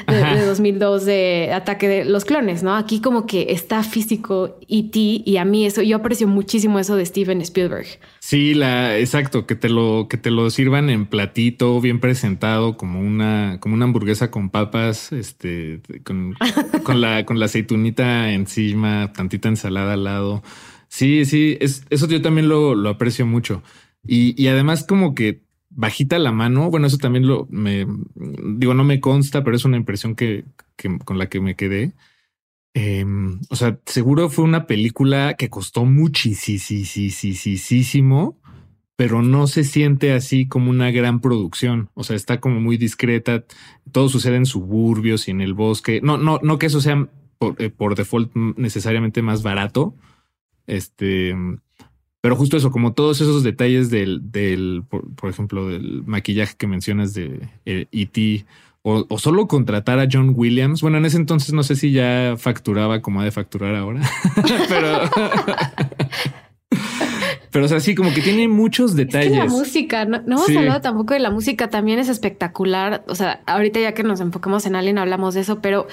de, 0.07 0.45
2002 0.47 1.05
de 1.05 1.51
Ataque 1.53 1.87
de 1.87 2.05
los 2.05 2.25
Clones, 2.25 2.63
¿no? 2.63 2.75
Aquí 2.75 2.99
como 2.99 3.27
que 3.27 3.47
está 3.49 3.83
físico 3.83 4.57
E.T. 4.67 4.99
y 4.99 5.37
a 5.37 5.45
mí 5.45 5.67
eso, 5.67 5.83
yo 5.83 5.97
aprecio 5.97 6.27
muchísimo 6.27 6.79
eso 6.79 6.95
de 6.95 7.05
Steven 7.05 7.41
Spielberg. 7.41 7.85
Sí, 8.19 8.55
la, 8.55 8.97
exacto, 8.97 9.45
que 9.45 9.53
te 9.53 9.69
lo, 9.69 10.07
que 10.09 10.17
te 10.17 10.31
lo 10.31 10.49
sirvan 10.49 10.89
en 10.89 11.05
platito, 11.05 11.79
bien 11.79 11.99
presentado, 11.99 12.44
como 12.77 12.99
una, 12.99 13.57
como 13.59 13.75
una 13.75 13.85
hamburguesa 13.85 14.31
con 14.31 14.49
papas, 14.49 15.11
este, 15.11 15.81
con, 16.03 16.35
con 16.83 17.01
la, 17.01 17.25
con 17.25 17.39
la 17.39 17.45
aceitunita 17.45 18.31
encima, 18.31 19.11
tantita 19.13 19.49
ensalada 19.49 19.93
al 19.93 20.03
lado. 20.03 20.43
Sí, 20.87 21.25
sí, 21.25 21.57
es, 21.59 21.85
eso 21.89 22.07
yo 22.07 22.21
también 22.21 22.47
lo, 22.47 22.75
lo 22.75 22.89
aprecio 22.89 23.25
mucho. 23.25 23.63
Y, 24.07 24.41
y 24.41 24.47
además 24.47 24.83
como 24.83 25.15
que 25.15 25.41
bajita 25.69 26.19
la 26.19 26.31
mano, 26.31 26.69
bueno, 26.69 26.87
eso 26.87 26.97
también 26.97 27.27
lo 27.27 27.47
me 27.49 27.85
digo, 28.15 28.73
no 28.73 28.83
me 28.83 28.99
consta, 28.99 29.43
pero 29.43 29.55
es 29.55 29.65
una 29.65 29.77
impresión 29.77 30.15
que, 30.15 30.45
que 30.77 30.97
con 30.99 31.17
la 31.17 31.27
que 31.27 31.41
me 31.41 31.55
quedé 31.55 31.93
Em, 32.77 33.39
o 33.49 33.55
sea, 33.55 33.79
seguro 33.85 34.29
fue 34.29 34.43
una 34.43 34.67
película 34.67 35.35
que 35.35 35.49
costó 35.49 35.85
muchísimo, 35.85 38.37
pero 38.95 39.21
no 39.21 39.47
se 39.47 39.63
siente 39.63 40.13
así 40.13 40.47
como 40.47 40.69
una 40.69 40.91
gran 40.91 41.19
producción. 41.19 41.89
O 41.93 42.03
sea, 42.03 42.15
está 42.15 42.39
como 42.39 42.61
muy 42.61 42.77
discreta. 42.77 43.43
Todo 43.91 44.09
sucede 44.09 44.37
en 44.37 44.45
suburbios 44.45 45.27
y 45.27 45.31
en 45.31 45.41
el 45.41 45.53
bosque. 45.53 45.99
No, 46.01 46.17
no, 46.17 46.39
no 46.41 46.57
que 46.57 46.67
eso 46.67 46.79
sea 46.81 47.07
por, 47.37 47.55
eh, 47.61 47.71
default 47.95 48.33
necesariamente 48.35 49.21
más 49.21 49.43
barato. 49.43 49.95
Este, 50.65 51.35
pero 52.21 52.35
justo 52.35 52.57
eso, 52.57 52.71
como 52.71 52.93
todos 52.93 53.21
esos 53.21 53.43
detalles 53.43 53.89
del, 53.89 54.31
del 54.31 54.83
por, 54.87 55.29
ejemplo, 55.29 55.67
del 55.67 56.03
maquillaje 56.05 56.55
que 56.57 56.67
mencionas 56.67 57.13
de 57.13 57.49
E.T. 57.65 58.21
Eh, 58.21 58.37
e 58.41 58.45
o, 58.87 59.17
solo 59.17 59.47
contratar 59.47 59.97
a 59.99 60.07
John 60.11 60.33
Williams. 60.35 60.81
Bueno, 60.81 60.99
en 60.99 61.05
ese 61.05 61.17
entonces 61.17 61.53
no 61.53 61.63
sé 61.63 61.75
si 61.75 61.91
ya 61.91 62.35
facturaba 62.37 63.01
como 63.01 63.19
ha 63.19 63.23
de 63.23 63.31
facturar 63.31 63.73
ahora, 63.73 64.01
pero 64.69 65.01
Pero 67.55 67.67
o 67.67 67.69
sea, 67.69 67.79
sí, 67.79 67.95
como 67.95 68.13
que 68.13 68.19
tiene 68.19 68.49
muchos 68.49 68.97
detalles. 68.97 69.31
la 69.31 69.45
música, 69.45 70.03
no, 70.03 70.21
no 70.25 70.43
hemos 70.43 70.57
hablado 70.57 70.81
tampoco 70.81 71.13
de 71.13 71.21
la 71.21 71.31
música, 71.31 71.69
también 71.69 71.99
es 71.99 72.09
espectacular. 72.09 73.05
O 73.07 73.15
sea, 73.15 73.43
ahorita 73.45 73.79
ya 73.79 73.93
que 73.93 74.03
nos 74.03 74.19
enfocamos 74.19 74.65
en 74.65 74.75
Alien 74.75 74.97
hablamos 74.97 75.35
de 75.35 75.39
eso, 75.39 75.61
pero 75.61 75.87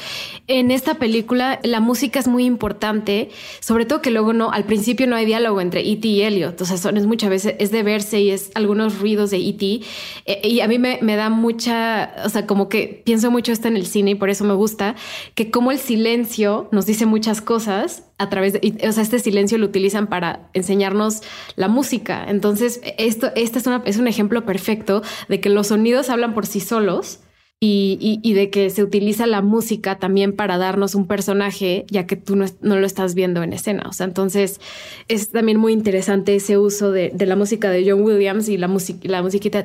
en 0.48 0.72
esta 0.72 0.94
película 0.94 1.60
la 1.62 1.78
música 1.78 2.18
es 2.18 2.26
muy 2.26 2.46
importante, 2.46 3.30
sobre 3.60 3.84
todo 3.86 4.02
que 4.02 4.10
luego 4.10 4.32
no, 4.32 4.50
al 4.50 4.64
principio 4.64 5.06
no 5.06 5.14
hay 5.14 5.24
diálogo 5.24 5.60
entre 5.60 5.88
E.T. 5.88 6.08
y 6.08 6.22
Elliot. 6.22 6.60
O 6.60 6.64
sea, 6.64 6.76
son, 6.78 6.96
es 6.96 7.06
muchas 7.06 7.30
veces, 7.30 7.54
es 7.60 7.70
de 7.70 7.84
verse 7.84 8.20
y 8.20 8.30
es 8.30 8.50
algunos 8.56 8.98
ruidos 8.98 9.30
de 9.30 9.36
E.T. 9.36 9.82
Eh, 10.26 10.40
y 10.42 10.62
a 10.62 10.66
mí 10.66 10.80
me, 10.80 10.98
me 11.00 11.14
da 11.14 11.30
mucha, 11.30 12.12
o 12.24 12.28
sea, 12.28 12.44
como 12.44 12.68
que 12.68 13.02
pienso 13.04 13.30
mucho 13.30 13.52
esto 13.52 13.68
en 13.68 13.76
el 13.76 13.86
cine 13.86 14.10
y 14.10 14.14
por 14.16 14.30
eso 14.30 14.42
me 14.42 14.54
gusta, 14.54 14.96
que 15.36 15.52
como 15.52 15.70
el 15.70 15.78
silencio 15.78 16.68
nos 16.72 16.86
dice 16.86 17.06
muchas 17.06 17.40
cosas 17.40 18.02
a 18.22 18.30
través 18.30 18.52
de, 18.52 18.78
o 18.88 18.92
sea, 18.92 19.02
este 19.02 19.18
silencio 19.18 19.58
lo 19.58 19.66
utilizan 19.66 20.06
para 20.06 20.48
enseñarnos 20.52 21.22
la 21.56 21.68
música. 21.68 22.24
Entonces, 22.28 22.80
esto, 22.98 23.30
este 23.34 23.58
es, 23.58 23.66
una, 23.66 23.82
es 23.84 23.96
un 23.98 24.08
ejemplo 24.08 24.44
perfecto 24.44 25.02
de 25.28 25.40
que 25.40 25.48
los 25.48 25.68
sonidos 25.68 26.08
hablan 26.08 26.34
por 26.34 26.46
sí 26.46 26.60
solos 26.60 27.20
y, 27.64 28.34
de 28.34 28.50
que 28.50 28.70
se 28.70 28.82
utiliza 28.82 29.24
la 29.28 29.40
música 29.40 29.96
también 29.96 30.32
para 30.32 30.58
darnos 30.58 30.96
un 30.96 31.06
personaje, 31.06 31.84
ya 31.88 32.06
que 32.06 32.16
tú 32.16 32.34
no, 32.34 32.46
lo 32.60 32.84
estás 32.84 33.14
viendo 33.14 33.40
en 33.44 33.52
escena. 33.52 33.84
O 33.88 33.92
sea, 33.92 34.04
entonces 34.04 34.60
es 35.06 35.30
también 35.30 35.58
muy 35.58 35.72
interesante 35.72 36.34
ese 36.34 36.58
uso 36.58 36.90
de, 36.90 37.12
la 37.16 37.36
música 37.36 37.70
de 37.70 37.88
John 37.88 38.02
Williams 38.02 38.48
y 38.48 38.56
la, 38.56 38.66
música 38.66 39.08
la 39.08 39.22
musiquita. 39.22 39.64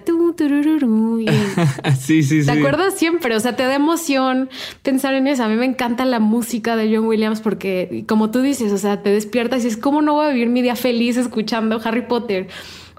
sí, 1.99 2.21
sí, 2.21 2.41
sí. 2.41 2.45
¿Te 2.45 2.51
acuerdas 2.51 2.93
siempre? 2.93 3.35
O 3.35 3.39
sea, 3.39 3.55
te 3.55 3.63
da 3.63 3.73
emoción 3.73 4.47
pensar 4.83 5.15
en 5.15 5.25
eso. 5.25 5.43
A 5.43 5.47
mí 5.47 5.55
me 5.55 5.65
encanta 5.65 6.05
la 6.05 6.19
música 6.19 6.75
de 6.75 6.95
John 6.95 7.07
Williams 7.07 7.41
porque, 7.41 8.05
como 8.07 8.29
tú 8.29 8.41
dices, 8.43 8.71
o 8.73 8.77
sea, 8.77 9.01
te 9.01 9.09
despiertas 9.09 9.65
y 9.65 9.69
es 9.69 9.77
como 9.77 10.03
no 10.03 10.13
voy 10.13 10.27
a 10.27 10.29
vivir 10.29 10.49
mi 10.49 10.61
día 10.61 10.75
feliz 10.75 11.17
escuchando 11.17 11.81
Harry 11.83 12.03
Potter 12.03 12.47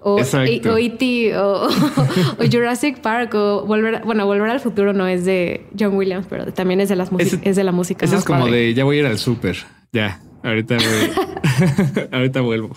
o 0.00 0.18
E.T. 0.20 1.32
O, 1.38 1.68
Jurassic 2.50 3.00
Park 3.00 3.34
o 3.34 3.64
volver, 3.66 4.02
bueno, 4.04 4.26
volver 4.26 4.50
al 4.50 4.60
futuro 4.60 4.92
no 4.92 5.06
es 5.06 5.24
de 5.24 5.66
John 5.78 5.96
Williams, 5.96 6.26
pero 6.28 6.52
también 6.52 6.80
es 6.80 6.88
de 6.88 6.96
las 6.96 7.10
es 7.42 7.56
de 7.56 7.64
la 7.64 7.72
música. 7.72 8.04
Eso 8.04 8.16
es 8.16 8.24
como 8.24 8.46
de 8.46 8.74
ya 8.74 8.84
voy 8.84 8.96
a 8.96 9.00
ir 9.00 9.06
al 9.06 9.18
súper. 9.18 9.56
Ya, 9.92 10.20
ahorita 10.42 10.76
voy. 10.76 12.06
ahorita 12.12 12.40
vuelvo. 12.40 12.76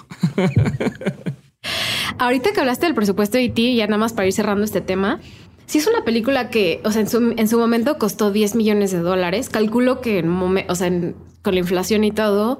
ahorita 2.17 2.51
que 2.51 2.59
hablaste 2.59 2.85
del 2.85 2.95
presupuesto 2.95 3.37
de 3.37 3.45
E.T., 3.45 3.75
ya 3.75 3.87
nada 3.87 3.97
más 3.97 4.13
para 4.13 4.27
ir 4.27 4.33
cerrando 4.33 4.63
este 4.63 4.81
tema. 4.81 5.19
Si 5.65 5.77
es 5.77 5.87
una 5.87 6.03
película 6.03 6.49
que, 6.49 6.81
o 6.83 6.91
sea, 6.91 7.01
en 7.01 7.07
su, 7.07 7.33
en 7.37 7.47
su 7.47 7.57
momento 7.57 7.97
costó 7.97 8.31
10 8.31 8.55
millones 8.55 8.91
de 8.91 8.99
dólares. 8.99 9.49
Calculo 9.49 10.01
que 10.01 10.19
en 10.19 10.29
o 10.29 10.75
sea, 10.75 10.91
con 11.41 11.53
la 11.53 11.59
inflación 11.59 12.03
y 12.03 12.11
todo, 12.11 12.59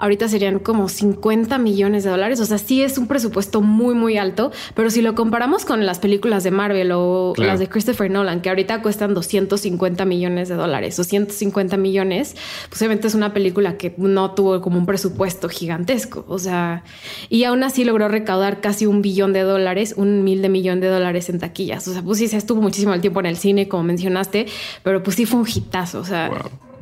ahorita 0.00 0.28
serían 0.28 0.58
como 0.58 0.88
50 0.88 1.58
millones 1.58 2.04
de 2.04 2.10
dólares. 2.10 2.40
O 2.40 2.46
sea, 2.46 2.58
sí 2.58 2.82
es 2.82 2.98
un 2.98 3.06
presupuesto 3.06 3.60
muy, 3.60 3.94
muy 3.94 4.18
alto, 4.18 4.50
pero 4.74 4.90
si 4.90 5.02
lo 5.02 5.14
comparamos 5.14 5.64
con 5.64 5.86
las 5.86 5.98
películas 5.98 6.42
de 6.42 6.50
Marvel 6.50 6.90
o 6.92 7.34
las 7.36 7.58
de 7.58 7.68
Christopher 7.68 8.10
Nolan, 8.10 8.40
que 8.40 8.48
ahorita 8.48 8.82
cuestan 8.82 9.14
250 9.14 10.04
millones 10.04 10.48
de 10.48 10.54
dólares 10.54 10.98
o 10.98 11.04
150 11.04 11.76
millones, 11.76 12.36
pues 12.68 12.80
obviamente 12.80 13.06
es 13.06 13.14
una 13.14 13.32
película 13.32 13.76
que 13.76 13.94
no 13.98 14.32
tuvo 14.32 14.60
como 14.60 14.78
un 14.78 14.86
presupuesto 14.86 15.48
gigantesco. 15.48 16.24
O 16.28 16.38
sea, 16.38 16.82
y 17.28 17.44
aún 17.44 17.62
así 17.62 17.84
logró 17.84 18.08
recaudar 18.08 18.60
casi 18.60 18.86
un 18.86 19.02
billón 19.02 19.32
de 19.32 19.42
dólares, 19.42 19.94
un 19.96 20.24
mil 20.24 20.42
de 20.42 20.48
millón 20.48 20.80
de 20.80 20.88
dólares 20.88 21.28
en 21.28 21.38
taquillas. 21.38 21.86
O 21.88 21.92
sea, 21.92 22.02
pues 22.02 22.18
sí, 22.18 22.28
se 22.28 22.36
estuvo 22.36 22.62
muchísimo 22.62 22.94
el 22.94 23.00
tiempo 23.00 23.20
en 23.20 23.26
el 23.26 23.36
cine, 23.36 23.68
como 23.68 23.82
mencionaste, 23.82 24.46
pero 24.82 25.02
pues 25.02 25.16
sí 25.16 25.26
fue 25.26 25.40
un 25.40 25.48
hitazo. 25.48 26.00
O 26.00 26.04
sea, 26.04 26.30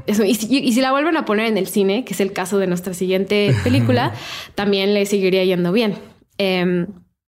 eso, 0.08 0.24
y, 0.24 0.34
si, 0.34 0.80
la 0.80 0.90
vuelven 0.90 1.16
a 1.16 1.24
poner 1.24 1.46
en 1.46 1.58
el 1.58 1.68
cine, 1.68 2.04
que 2.04 2.14
es 2.14 2.20
el 2.20 2.32
caso 2.32 2.58
de 2.58 2.66
nuestra 2.66 2.94
siguiente 2.94 3.54
película, 3.64 4.14
también 4.54 4.94
le 4.94 5.06
seguiría 5.06 5.44
yendo 5.44 5.72
bien. 5.72 5.94
Em, 6.38 6.86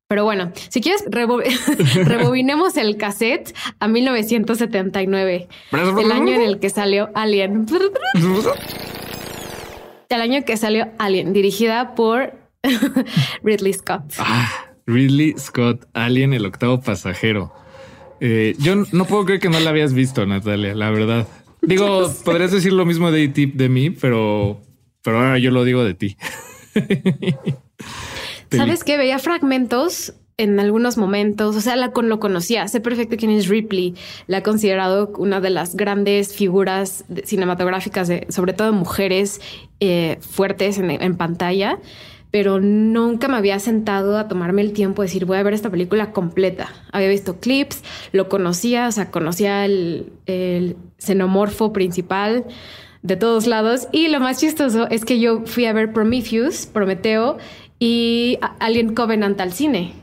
pero 0.09 0.25
bueno, 0.25 0.51
si 0.71 0.81
quieres, 0.81 1.05
rebobinemos 1.11 2.77
el 2.77 2.97
cassette 2.97 3.55
a 3.79 3.87
1979, 3.87 5.49
el 5.73 6.13
año 6.13 6.35
en 6.35 6.43
el 6.43 6.59
que 6.59 6.71
salió 6.71 7.11
Alien. 7.15 7.67
el 10.09 10.21
año 10.21 10.45
que 10.45 10.57
salió 10.57 10.89
Alien, 10.99 11.33
dirigida 11.33 11.95
por 11.95 12.35
Ridley 13.45 13.73
Scott. 13.73 14.15
Ah, 14.19 14.51
Ridley 14.87 15.35
Scott, 15.39 15.87
Alien, 15.95 16.33
el 16.33 16.45
octavo 16.45 16.81
pasajero. 16.81 17.53
Eh, 18.21 18.55
yo 18.59 18.75
no 18.93 19.05
puedo 19.07 19.25
creer 19.25 19.41
que 19.41 19.49
no 19.49 19.61
la 19.61 19.71
habías 19.71 19.95
visto, 19.95 20.27
Natalia, 20.27 20.75
la 20.75 20.91
verdad. 20.91 21.27
Digo, 21.63 22.13
podrías 22.25 22.53
decir 22.53 22.73
lo 22.73 22.87
mismo 22.87 23.11
de 23.11 23.25
E.T. 23.25 23.53
de 23.55 23.69
mí, 23.69 23.91
pero, 23.91 24.61
pero 25.03 25.19
ahora 25.19 25.39
yo 25.39 25.51
lo 25.51 25.65
digo 25.65 25.85
de 25.85 25.95
ti. 25.95 26.17
¿Sabes 28.51 28.85
qué? 28.85 28.97
Veía 28.97 29.19
fragmentos 29.19 30.15
en 30.41 30.59
algunos 30.59 30.97
momentos, 30.97 31.55
o 31.55 31.61
sea, 31.61 31.77
la 31.77 31.93
con 31.93 32.09
lo 32.09 32.19
conocía, 32.19 32.67
sé 32.67 32.81
perfecto 32.81 33.17
quién 33.19 33.31
es 33.31 33.47
Ripley, 33.47 33.95
la 34.27 34.39
he 34.39 34.43
considerado 34.43 35.13
una 35.19 35.39
de 35.39 35.51
las 35.51 35.77
grandes 35.77 36.35
figuras 36.35 37.05
cinematográficas, 37.25 38.09
de, 38.09 38.27
sobre 38.31 38.55
todo 38.55 38.73
mujeres 38.73 39.43
eh, 39.81 40.17
fuertes 40.23 40.79
en, 40.79 41.17
pantalla, 41.17 41.79
pero 42.31 42.59
nunca 42.59 43.29
me 43.29 43.37
había 43.37 43.59
sentado 43.59 44.17
a 44.17 44.29
tomarme 44.29 44.63
el 44.63 44.73
tiempo 44.73 45.03
de 45.03 45.09
decir, 45.09 45.27
voy 45.27 45.37
a 45.37 45.43
ver 45.43 45.53
esta 45.53 45.69
película 45.69 46.13
completa. 46.13 46.73
Había 46.91 47.09
visto 47.09 47.39
clips, 47.39 47.83
lo 48.13 48.31
conocía, 48.31 48.89
o 48.89 48.93
sea, 48.93 49.11
conocía 49.11 49.67
el, 49.67 50.11
el 50.25 50.77
xenomorfo 51.01 51.73
principal 51.73 52.45
de 53.03 53.17
todos 53.17 53.47
lados. 53.47 53.89
Y 53.91 54.09
lo 54.09 54.21
más 54.21 54.39
chistoso 54.39 54.89
es 54.89 55.05
que 55.05 55.19
yo 55.19 55.45
fui 55.47 55.67
a 55.67 55.73
ver 55.73 55.93
Prometheus, 55.93 56.67
Prometeo 56.67 57.39
y 57.79 58.39
Alien 58.61 58.95
Covenant 58.95 59.41
al 59.41 59.53
cine. 59.53 59.95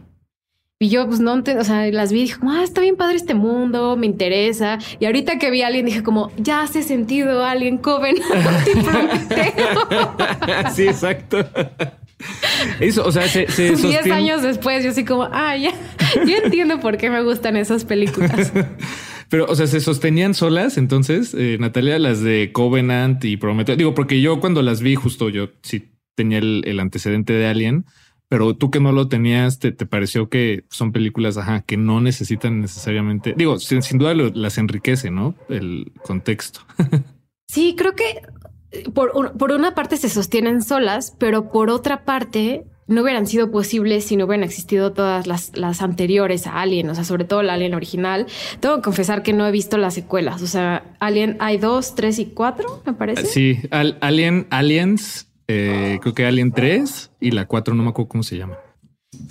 Y 0.80 0.89
yo, 0.89 1.08
pues 1.08 1.20
no, 1.20 1.34
o 1.34 1.64
sea, 1.64 1.91
las 1.91 2.12
vi 2.12 2.20
y 2.20 2.22
dije, 2.24 2.39
ah, 2.43 2.62
está 2.64 2.82
bien 2.82 2.98
padre 2.98 3.16
este 3.16 3.34
mundo, 3.34 3.98
me 3.98 4.06
interesa. 4.06 4.78
Y 5.00 5.06
ahorita 5.06 5.39
que 5.39 5.50
vi 5.50 5.64
a 5.64 5.68
alguien, 5.68 5.88
dije 5.88 6.04
como, 6.04 6.32
ya 6.38 6.62
hace 6.62 6.84
sentido 6.84 7.43
Alien 7.43 7.80
Covenant 7.80 8.24
sí, 10.76 10.84
exacto. 10.84 11.38
Eso, 12.80 13.05
o 13.05 13.11
sea, 13.11 13.28
se, 13.28 13.47
se 13.47 13.76
Diez 13.76 14.09
años 14.09 14.41
después, 14.41 14.84
yo 14.84 14.91
así 14.91 15.05
como, 15.05 15.24
ah, 15.32 15.55
ya, 15.55 15.72
ya 16.26 16.38
entiendo 16.43 16.80
por 16.80 16.97
qué 16.97 17.09
me 17.09 17.22
gustan 17.24 17.55
esas 17.57 17.86
películas. 17.86 18.51
Pero, 19.30 19.45
o 19.45 19.55
sea, 19.55 19.68
se 19.68 19.82
sostenían 19.82 20.34
solas 20.34 20.78
entonces, 20.78 21.36
eh, 21.38 21.57
Natalia, 21.59 21.99
las 21.99 22.22
de 22.22 22.51
Covenant 22.53 23.24
y 23.26 23.38
Prometeo. 23.38 23.76
Digo, 23.76 23.93
porque 23.93 24.22
yo 24.22 24.39
cuando 24.39 24.61
las 24.61 24.82
vi, 24.82 24.95
justo 24.95 25.30
yo 25.30 25.49
sí 25.63 25.91
tenía 26.15 26.39
el 26.39 26.80
antecedente 26.80 27.34
de 27.34 27.45
Alien 27.45 27.86
pero 28.30 28.55
tú 28.55 28.72
que 28.72 28.80
no 28.80 28.91
lo 28.91 29.07
tenías, 29.07 29.59
te, 29.59 29.72
pareció 29.72 30.30
que 30.30 30.65
son 30.70 30.91
películas, 30.91 31.38
ajá, 31.38 31.61
que 31.61 31.78
no 31.78 32.01
necesitan 32.01 32.59
necesariamente, 32.59 33.34
digo, 33.38 33.57
sin, 33.59 33.97
duda 33.97 34.13
las 34.13 34.57
enriquece, 34.57 35.11
¿no? 35.11 35.36
El 35.47 35.93
contexto. 36.03 36.61
sí, 37.47 37.76
creo 37.78 37.95
que 37.95 38.22
por, 38.93 39.38
por 39.38 39.51
una 39.51 39.76
parte 39.76 39.97
se 39.97 40.09
sostienen 40.09 40.61
solas, 40.61 41.15
pero 41.18 41.49
por 41.49 41.70
otra 41.70 42.03
parte 42.03 42.65
no 42.88 43.01
hubieran 43.01 43.28
sido 43.28 43.51
posibles 43.51 44.05
si 44.05 44.15
no 44.15 44.26
hubieran 44.26 44.43
existido 44.43 44.93
todas 44.93 45.28
las, 45.28 45.57
las, 45.57 45.82
anteriores 45.82 46.47
a 46.47 46.61
Alien, 46.61 46.89
o 46.89 46.95
sea, 46.95 47.03
sobre 47.03 47.26
todo 47.26 47.43
la 47.43 47.53
Alien 47.53 47.74
original. 47.74 48.28
Tengo 48.59 48.78
que 48.78 48.82
confesar 48.82 49.24
que 49.24 49.34
no 49.34 49.45
he 49.45 49.51
visto 49.51 49.78
las 49.78 49.93
secuelas, 49.93 50.41
o 50.41 50.47
sea, 50.47 50.95
Alien 50.99 51.36
hay 51.39 51.57
dos, 51.57 51.95
tres 51.95 52.18
y 52.20 52.28
cuatro, 52.28 52.82
me 52.86 52.93
parece. 52.93 53.26
Sí, 53.26 53.59
Alien, 53.72 54.47
Aliens 54.49 55.28
eh, 55.47 55.99
creo 56.01 56.13
que 56.13 56.26
Alien 56.26 56.51
3 56.51 57.11
y 57.22 57.32
la 57.32 57.45
4, 57.45 57.74
no 57.74 57.84
me 57.84 57.89
acuerdo 57.89 58.09
cómo 58.09 58.24
se 58.24 58.38
llama. 58.38 58.57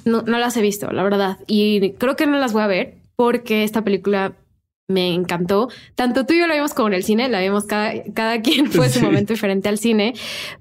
No, 0.04 0.22
no 0.22 0.38
las 0.38 0.56
he 0.56 0.62
visto, 0.62 0.90
la 0.90 1.02
verdad. 1.02 1.38
Y 1.46 1.92
creo 1.92 2.16
que 2.16 2.26
no 2.26 2.38
las 2.38 2.52
voy 2.52 2.62
a 2.62 2.66
ver 2.66 2.94
porque 3.16 3.64
esta 3.64 3.84
película 3.84 4.34
me 4.88 5.12
encantó. 5.12 5.68
Tanto 5.94 6.26
tú 6.26 6.34
y 6.34 6.38
yo 6.38 6.46
la 6.46 6.54
vimos 6.54 6.74
como 6.74 6.88
en 6.88 6.94
el 6.94 7.04
cine, 7.04 7.28
la 7.28 7.40
vimos 7.40 7.64
cada, 7.64 7.92
cada 8.14 8.40
quien 8.42 8.70
fue 8.70 8.88
su 8.88 9.00
momento 9.00 9.32
diferente 9.32 9.68
al 9.68 9.78
cine, 9.78 10.14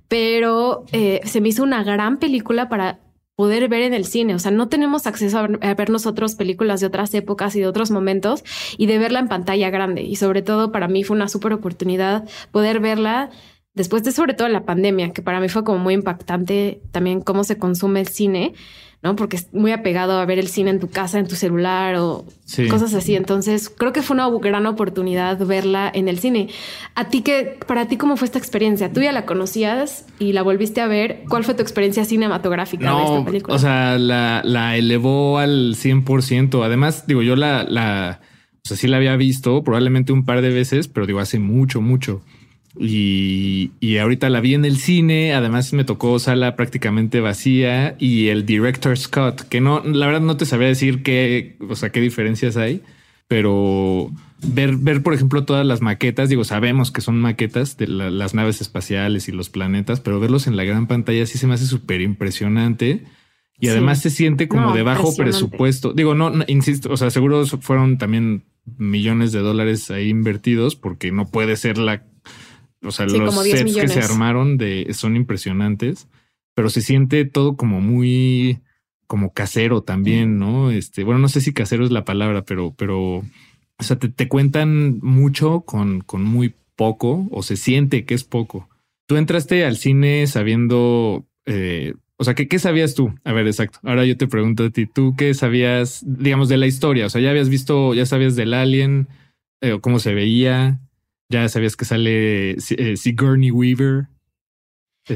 pero 0.07 0.85
eh, 0.91 1.21
se 1.25 1.41
me 1.41 1.49
hizo 1.49 1.63
una 1.63 1.83
gran 1.83 2.17
película 2.17 2.69
para 2.69 2.99
poder 3.35 3.67
ver 3.67 3.81
en 3.81 3.93
el 3.93 4.05
cine. 4.05 4.33
O 4.33 4.39
sea, 4.39 4.51
no 4.51 4.69
tenemos 4.69 5.07
acceso 5.07 5.39
a 5.39 5.73
ver, 5.73 5.89
nosotros 5.89 6.35
películas 6.35 6.79
de 6.79 6.87
otras 6.87 7.13
épocas 7.13 7.55
y 7.55 7.59
de 7.59 7.67
otros 7.67 7.91
momentos 7.91 8.43
y 8.77 8.85
de 8.85 8.97
verla 8.97 9.19
en 9.19 9.27
pantalla 9.27 9.69
grande. 9.69 10.03
Y 10.03 10.15
sobre 10.15 10.41
todo 10.41 10.71
para 10.71 10.87
mí 10.87 11.03
fue 11.03 11.15
una 11.15 11.27
súper 11.27 11.53
oportunidad 11.53 12.23
poder 12.51 12.79
verla 12.79 13.29
después 13.73 14.03
de 14.03 14.13
sobre 14.13 14.33
todo 14.33 14.47
la 14.47 14.63
pandemia, 14.63 15.11
que 15.11 15.21
para 15.21 15.41
mí 15.41 15.49
fue 15.49 15.65
como 15.65 15.79
muy 15.79 15.93
impactante 15.93 16.81
también 16.91 17.19
cómo 17.21 17.43
se 17.43 17.57
consume 17.57 17.99
el 17.99 18.07
cine, 18.07 18.53
¿no? 19.01 19.15
Porque 19.15 19.37
es 19.37 19.53
muy 19.53 19.71
apegado 19.71 20.19
a 20.19 20.25
ver 20.25 20.39
el 20.39 20.47
cine 20.47 20.69
en 20.69 20.79
tu 20.79 20.89
casa, 20.89 21.19
en 21.19 21.27
tu 21.27 21.35
celular 21.35 21.95
o 21.95 22.25
cosas 22.69 22.93
así. 22.93 23.15
Entonces, 23.15 23.69
creo 23.69 23.93
que 23.93 24.01
fue 24.01 24.15
una 24.15 24.29
gran 24.39 24.65
oportunidad 24.65 25.37
verla 25.45 25.91
en 25.93 26.07
el 26.07 26.19
cine. 26.19 26.49
A 26.95 27.09
ti 27.09 27.21
que 27.21 27.57
para 27.67 27.87
ti 27.87 27.97
cómo 27.97 28.17
fue 28.17 28.25
esta 28.25 28.39
experiencia? 28.39 28.91
Tú 28.91 29.01
ya 29.01 29.11
la 29.11 29.25
conocías 29.25 30.05
y 30.19 30.33
la 30.33 30.41
volviste 30.41 30.81
a 30.81 30.87
ver. 30.87 31.23
¿Cuál 31.29 31.43
fue 31.43 31.53
tu 31.53 31.61
experiencia 31.61 32.05
cinematográfica 32.05 32.95
de 32.95 33.03
esta 33.03 33.25
película? 33.25 33.55
O 33.55 33.59
sea, 33.59 33.97
la, 33.97 34.41
la 34.43 34.75
elevó 34.75 35.37
al 35.37 35.75
100%. 35.75 36.63
Además, 36.65 37.05
digo, 37.07 37.21
yo 37.21 37.35
la 37.35 37.63
la 37.63 38.21
o 38.65 38.67
sea, 38.67 38.77
sí 38.77 38.87
la 38.87 38.97
había 38.97 39.15
visto 39.15 39.63
probablemente 39.63 40.11
un 40.11 40.25
par 40.25 40.41
de 40.41 40.49
veces, 40.49 40.87
pero 40.87 41.05
digo, 41.05 41.19
hace 41.19 41.37
mucho, 41.37 41.81
mucho. 41.81 42.23
Y, 42.77 43.71
y, 43.79 43.97
ahorita 43.97 44.29
la 44.29 44.41
vi 44.41 44.53
en 44.53 44.65
el 44.65 44.77
cine. 44.77 45.33
Además, 45.33 45.71
me 45.71 45.85
tocó 45.85 46.19
sala 46.19 46.55
prácticamente 46.55 47.21
vacía 47.21 47.95
y 47.99 48.27
el 48.27 48.45
director 48.45 48.97
Scott, 48.97 49.41
que 49.47 49.61
no, 49.61 49.81
la 49.83 50.07
verdad 50.07 50.21
no 50.21 50.35
te 50.35 50.45
sabría 50.45 50.67
decir 50.67 51.01
qué, 51.01 51.55
o 51.67 51.75
sea, 51.75 51.91
qué 51.91 52.01
diferencias 52.01 52.57
hay, 52.57 52.81
pero 53.27 54.11
ver, 54.45 54.75
ver, 54.75 55.03
por 55.03 55.13
ejemplo, 55.13 55.45
todas 55.45 55.65
las 55.65 55.81
maquetas, 55.81 56.29
digo, 56.29 56.43
sabemos 56.43 56.91
que 56.91 57.01
son 57.01 57.19
maquetas 57.19 57.77
de 57.77 57.87
las 57.87 58.33
naves 58.33 58.59
espaciales 58.59 59.29
y 59.29 59.31
los 59.31 59.49
planetas, 59.49 60.01
pero 60.01 60.19
verlos 60.19 60.47
en 60.47 60.57
la 60.57 60.65
gran 60.65 60.87
pantalla 60.87 61.25
sí 61.25 61.37
se 61.37 61.47
me 61.47 61.53
hace 61.53 61.65
súper 61.65 62.01
impresionante. 62.01 63.05
Y 63.57 63.69
además 63.69 64.01
se 64.01 64.09
siente 64.09 64.49
como 64.49 64.73
de 64.73 64.83
bajo 64.83 65.15
presupuesto. 65.15 65.93
Digo, 65.93 66.13
no, 66.13 66.29
insisto, 66.47 66.91
o 66.91 66.97
sea, 66.97 67.09
seguro 67.09 67.45
fueron 67.45 67.97
también 67.97 68.43
millones 68.77 69.31
de 69.31 69.39
dólares 69.39 69.89
ahí 69.91 70.09
invertidos 70.09 70.75
porque 70.75 71.13
no 71.13 71.27
puede 71.27 71.55
ser 71.55 71.77
la 71.77 72.03
o 72.85 72.91
sea, 72.91 73.05
los 73.05 73.35
sets 73.43 73.75
que 73.75 73.87
se 73.87 73.99
armaron 73.99 74.57
de 74.57 74.87
son 74.93 75.15
impresionantes, 75.15 76.07
pero 76.53 76.69
se 76.69 76.81
siente 76.81 77.25
todo 77.25 77.55
como 77.55 77.81
muy 77.81 78.59
como 79.07 79.33
casero 79.33 79.81
también, 79.81 80.39
¿no? 80.39 80.71
Este, 80.71 81.03
bueno, 81.03 81.19
no 81.19 81.29
sé 81.29 81.41
si 81.41 81.53
casero 81.53 81.85
es 81.85 81.91
la 81.91 82.05
palabra, 82.05 82.43
pero, 82.43 82.73
pero, 82.75 83.17
o 83.17 83.83
sea, 83.83 83.97
te, 83.97 84.27
cuentan 84.27 84.99
mucho 85.01 85.61
con, 85.61 86.01
con 86.01 86.23
muy 86.23 86.55
poco, 86.75 87.27
o 87.31 87.43
se 87.43 87.55
siente 87.55 88.05
que 88.05 88.13
es 88.13 88.23
poco. 88.23 88.69
Tú 89.07 89.17
entraste 89.17 89.65
al 89.65 89.77
cine 89.77 90.25
sabiendo, 90.27 91.25
eh, 91.45 91.93
o 92.17 92.23
sea, 92.23 92.33
¿qué, 92.33 92.47
¿qué 92.47 92.57
sabías 92.57 92.95
tú? 92.95 93.13
A 93.23 93.33
ver, 93.33 93.45
exacto. 93.47 93.79
Ahora 93.83 94.05
yo 94.05 94.17
te 94.17 94.27
pregunto 94.27 94.65
a 94.65 94.69
ti, 94.71 94.87
¿tú 94.87 95.15
qué 95.15 95.33
sabías, 95.33 96.03
digamos, 96.05 96.49
de 96.49 96.57
la 96.57 96.67
historia? 96.67 97.05
O 97.05 97.09
sea, 97.09 97.21
ya 97.21 97.29
habías 97.29 97.49
visto, 97.49 97.93
ya 97.93 98.05
sabías 98.05 98.35
del 98.35 98.53
alien, 98.53 99.07
eh, 99.61 99.77
cómo 99.81 99.99
se 99.99 100.13
veía, 100.13 100.79
ya 101.29 101.47
sabías 101.49 101.75
que 101.75 101.85
sale 101.85 102.51
eh, 102.51 102.97
Sigourney 102.97 103.51
Weaver. 103.51 104.07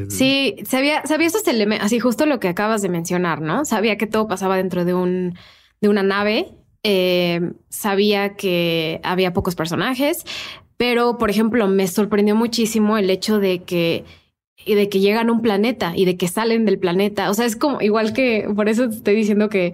Sí, 0.10 0.56
sabía, 0.66 1.02
sabía 1.06 1.28
esos 1.28 1.48
elementos, 1.48 1.86
así 1.88 2.00
justo 2.00 2.28
lo 2.28 2.40
que 2.40 2.48
acabas 2.48 2.84
de 2.84 2.90
mencionar, 2.90 3.42
¿no? 3.42 3.66
Sabía 3.66 3.98
que 3.98 4.06
todo 4.06 4.28
pasaba 4.28 4.58
dentro 4.58 4.86
de 4.86 4.94
un, 4.94 5.36
de 5.82 5.90
una 5.90 6.04
nave. 6.04 6.54
Eh, 6.84 7.54
sabía 7.70 8.36
que 8.36 9.02
había 9.04 9.34
pocos 9.34 9.56
personajes, 9.56 10.26
pero 10.78 11.18
por 11.18 11.30
ejemplo, 11.30 11.68
me 11.68 11.88
sorprendió 11.88 12.36
muchísimo 12.36 12.98
el 12.98 13.10
hecho 13.10 13.40
de 13.40 13.64
que 13.64 14.06
y 14.66 14.76
de 14.76 14.90
que 14.90 15.00
llegan 15.00 15.30
a 15.30 15.32
un 15.32 15.42
planeta 15.42 15.94
y 15.96 16.06
de 16.06 16.18
que 16.18 16.28
salen 16.28 16.66
del 16.66 16.78
planeta. 16.78 17.30
O 17.30 17.34
sea, 17.34 17.46
es 17.46 17.56
como 17.56 17.82
igual 17.82 18.14
que 18.14 18.48
por 18.56 18.68
eso 18.68 18.86
estoy 18.86 19.16
diciendo 19.16 19.50
que, 19.50 19.74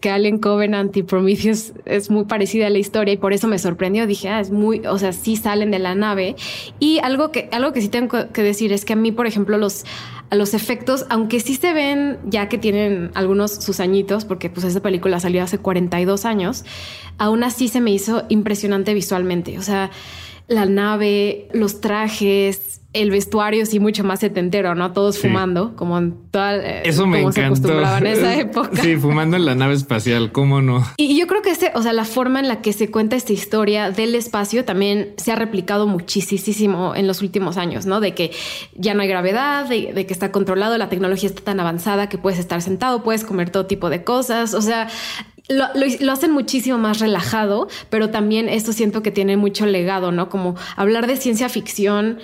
que 0.00 0.10
Alien 0.10 0.38
Covenant 0.38 0.96
y 0.96 1.02
Prometheus 1.02 1.72
es 1.84 2.08
muy 2.08 2.24
parecida 2.24 2.68
a 2.68 2.70
la 2.70 2.78
historia 2.78 3.14
y 3.14 3.16
por 3.16 3.32
eso 3.32 3.48
me 3.48 3.58
sorprendió. 3.58 4.06
Dije, 4.06 4.28
ah, 4.28 4.40
es 4.40 4.50
muy, 4.50 4.86
o 4.86 4.98
sea, 4.98 5.12
sí 5.12 5.36
salen 5.36 5.70
de 5.70 5.80
la 5.80 5.94
nave. 5.94 6.36
Y 6.78 6.98
algo 7.00 7.32
que, 7.32 7.48
algo 7.52 7.72
que 7.72 7.80
sí 7.80 7.88
tengo 7.88 8.32
que 8.32 8.42
decir 8.42 8.72
es 8.72 8.84
que 8.84 8.92
a 8.92 8.96
mí, 8.96 9.10
por 9.10 9.26
ejemplo, 9.26 9.58
los, 9.58 9.84
los 10.30 10.54
efectos, 10.54 11.04
aunque 11.08 11.40
sí 11.40 11.56
se 11.56 11.72
ven 11.72 12.18
ya 12.24 12.48
que 12.48 12.58
tienen 12.58 13.10
algunos 13.14 13.52
sus 13.52 13.80
añitos, 13.80 14.24
porque 14.24 14.50
pues 14.50 14.64
esa 14.64 14.80
película 14.80 15.18
salió 15.20 15.42
hace 15.42 15.58
42 15.58 16.24
años, 16.24 16.64
aún 17.18 17.42
así 17.44 17.68
se 17.68 17.80
me 17.80 17.90
hizo 17.90 18.24
impresionante 18.28 18.94
visualmente. 18.94 19.58
O 19.58 19.62
sea, 19.62 19.90
la 20.48 20.66
nave, 20.66 21.48
los 21.52 21.80
trajes, 21.80 22.80
el 23.00 23.10
vestuario 23.10 23.66
sí 23.66 23.78
mucho 23.78 24.04
más 24.04 24.20
setentero, 24.20 24.74
¿no? 24.74 24.92
Todos 24.92 25.18
fumando, 25.18 25.76
como 25.76 25.98
en 25.98 26.14
toda 26.30 26.56
eh, 26.56 26.82
Eso 26.84 27.06
me 27.06 27.30
se 27.30 27.44
acostumbraban 27.44 28.06
en 28.06 28.12
esa 28.12 28.34
época. 28.40 28.82
Sí, 28.82 28.96
fumando 28.96 29.36
en 29.36 29.44
la 29.44 29.54
nave 29.54 29.74
espacial, 29.74 30.32
¿cómo 30.32 30.62
no? 30.62 30.82
Y 30.96 31.18
yo 31.18 31.26
creo 31.26 31.42
que 31.42 31.50
ese, 31.50 31.72
o 31.74 31.82
sea, 31.82 31.92
la 31.92 32.04
forma 32.04 32.40
en 32.40 32.48
la 32.48 32.62
que 32.62 32.72
se 32.72 32.90
cuenta 32.90 33.16
esta 33.16 33.32
historia 33.32 33.90
del 33.90 34.14
espacio 34.14 34.64
también 34.64 35.12
se 35.18 35.30
ha 35.30 35.36
replicado 35.36 35.86
muchísimo 35.86 36.94
en 36.94 37.06
los 37.06 37.20
últimos 37.20 37.58
años, 37.58 37.84
¿no? 37.84 38.00
De 38.00 38.14
que 38.14 38.30
ya 38.74 38.94
no 38.94 39.02
hay 39.02 39.08
gravedad, 39.08 39.68
de, 39.68 40.06
que 40.06 40.12
está 40.12 40.32
controlado, 40.32 40.78
la 40.78 40.88
tecnología 40.88 41.28
está 41.28 41.42
tan 41.42 41.60
avanzada 41.60 42.08
que 42.08 42.16
puedes 42.16 42.38
estar 42.38 42.62
sentado, 42.62 43.02
puedes 43.02 43.24
comer 43.24 43.50
todo 43.50 43.66
tipo 43.66 43.90
de 43.90 44.04
cosas, 44.04 44.54
o 44.54 44.62
sea, 44.62 44.88
lo, 45.48 45.66
lo, 46.00 46.12
hacen 46.12 46.32
muchísimo 46.32 46.78
más 46.78 47.00
relajado, 47.00 47.68
pero 47.90 48.10
también 48.10 48.48
esto 48.48 48.72
siento 48.72 49.02
que 49.02 49.10
tiene 49.10 49.36
mucho 49.36 49.66
legado, 49.66 50.12
¿no? 50.12 50.28
Como 50.28 50.56
hablar 50.76 51.06
de 51.06 51.16
ciencia 51.16 51.48
ficción 51.48 52.18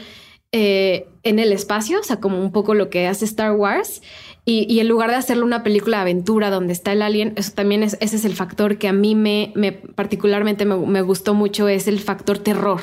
eh, 0.55 1.09
en 1.23 1.39
el 1.39 1.51
espacio, 1.51 2.01
o 2.01 2.03
sea, 2.03 2.21
como 2.21 2.39
un 2.39 2.53
poco 2.53 2.75
lo 2.75 2.91
que 2.91 3.07
hace 3.07 3.25
Star 3.25 3.53
Wars. 3.53 4.03
Y, 4.45 4.81
en 4.81 4.89
lugar 4.89 5.09
de 5.09 5.17
hacerle 5.17 5.45
una 5.45 5.63
película 5.63 5.99
de 5.99 6.03
aventura 6.03 6.51
donde 6.51 6.73
está 6.73 6.93
el 6.93 7.03
alien, 7.03 7.33
eso 7.37 7.53
también 7.53 7.85
es, 7.85 7.97
ese 8.01 8.17
es 8.17 8.25
el 8.25 8.35
factor 8.35 8.77
que 8.77 8.89
a 8.89 8.93
mí 8.93 9.15
me, 9.15 9.53
me 9.55 9.71
particularmente 9.71 10.65
me, 10.65 11.01
gustó 11.03 11.33
mucho, 11.33 11.69
es 11.69 11.87
el 11.87 12.01
factor 12.01 12.39
terror 12.39 12.81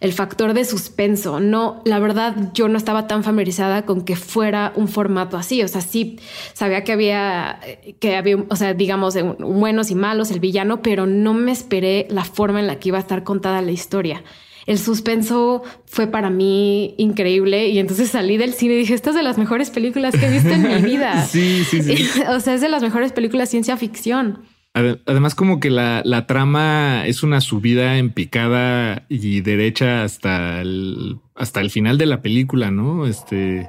el 0.00 0.12
factor 0.12 0.54
de 0.54 0.64
suspenso. 0.64 1.40
No, 1.40 1.82
la 1.84 1.98
verdad, 1.98 2.50
yo 2.54 2.68
no 2.68 2.78
estaba 2.78 3.06
tan 3.06 3.22
familiarizada 3.22 3.84
con 3.86 4.02
que 4.02 4.16
fuera 4.16 4.72
un 4.74 4.88
formato 4.88 5.36
así. 5.36 5.62
O 5.62 5.68
sea, 5.68 5.80
sí 5.80 6.18
sabía 6.52 6.84
que 6.84 6.92
había, 6.92 7.60
que 8.00 8.16
había, 8.16 8.36
o 8.48 8.56
sea, 8.56 8.74
digamos, 8.74 9.16
buenos 9.38 9.90
y 9.90 9.94
malos, 9.94 10.30
el 10.30 10.40
villano, 10.40 10.82
pero 10.82 11.06
no 11.06 11.34
me 11.34 11.52
esperé 11.52 12.06
la 12.10 12.24
forma 12.24 12.60
en 12.60 12.66
la 12.66 12.78
que 12.78 12.88
iba 12.88 12.98
a 12.98 13.02
estar 13.02 13.22
contada 13.24 13.62
la 13.62 13.72
historia 13.72 14.24
el 14.66 14.78
suspenso 14.78 15.64
fue 15.86 16.06
para 16.06 16.30
mí 16.30 16.94
increíble 16.96 17.68
y 17.68 17.80
entonces 17.80 18.10
salí 18.10 18.36
del 18.36 18.54
cine 18.54 18.74
y 18.74 18.78
dije, 18.78 18.94
esta 18.94 19.10
es 19.10 19.16
de 19.16 19.22
las 19.24 19.36
mejores 19.36 19.70
películas 19.70 20.14
que 20.14 20.26
he 20.26 20.30
visto 20.30 20.50
en 20.50 20.62
mi 20.62 20.82
vida. 20.90 21.24
sí, 21.26 21.64
sí, 21.64 21.82
sí. 21.82 22.04
o 22.28 22.38
sea, 22.38 22.54
es 22.54 22.60
de 22.60 22.68
las 22.68 22.80
mejores 22.80 23.12
películas 23.12 23.48
de 23.48 23.50
ciencia 23.50 23.76
ficción. 23.76 24.44
Además, 24.72 25.34
como 25.34 25.58
que 25.58 25.68
la, 25.68 26.02
la, 26.04 26.26
trama 26.26 27.04
es 27.06 27.24
una 27.24 27.40
subida 27.40 27.98
en 27.98 28.10
picada 28.10 29.04
y 29.08 29.40
derecha 29.40 30.04
hasta 30.04 30.60
el, 30.60 31.18
hasta 31.34 31.60
el 31.60 31.70
final 31.70 31.98
de 31.98 32.06
la 32.06 32.22
película, 32.22 32.70
¿no? 32.70 33.06
Este 33.06 33.68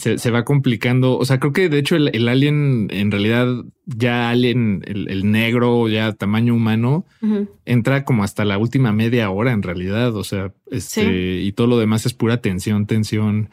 se, 0.00 0.30
va 0.30 0.44
complicando. 0.44 1.18
O 1.18 1.24
sea, 1.24 1.38
creo 1.38 1.52
que 1.52 1.68
de 1.68 1.78
hecho 1.78 1.96
el, 1.96 2.28
alien, 2.28 2.88
en 2.90 3.10
realidad, 3.10 3.46
ya 3.86 4.30
alien, 4.30 4.82
el, 4.86 5.30
negro, 5.30 5.88
ya 5.88 6.12
tamaño 6.12 6.54
humano, 6.54 7.04
entra 7.64 8.04
como 8.04 8.24
hasta 8.24 8.44
la 8.44 8.58
última 8.58 8.92
media 8.92 9.30
hora 9.30 9.52
en 9.52 9.62
realidad. 9.62 10.16
O 10.16 10.24
sea, 10.24 10.52
este, 10.70 11.40
y 11.40 11.52
todo 11.52 11.66
lo 11.66 11.78
demás 11.78 12.06
es 12.06 12.14
pura 12.14 12.40
tensión, 12.40 12.86
tensión, 12.86 13.50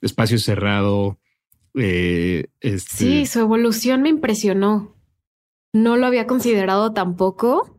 espacio 0.00 0.38
cerrado. 0.38 1.18
Eh, 1.74 2.46
este 2.60 2.96
Sí, 2.96 3.26
su 3.26 3.40
evolución 3.40 4.02
me 4.02 4.08
impresionó. 4.08 4.96
No 5.72 5.96
lo 5.96 6.06
había 6.06 6.26
considerado 6.26 6.92
tampoco. 6.92 7.76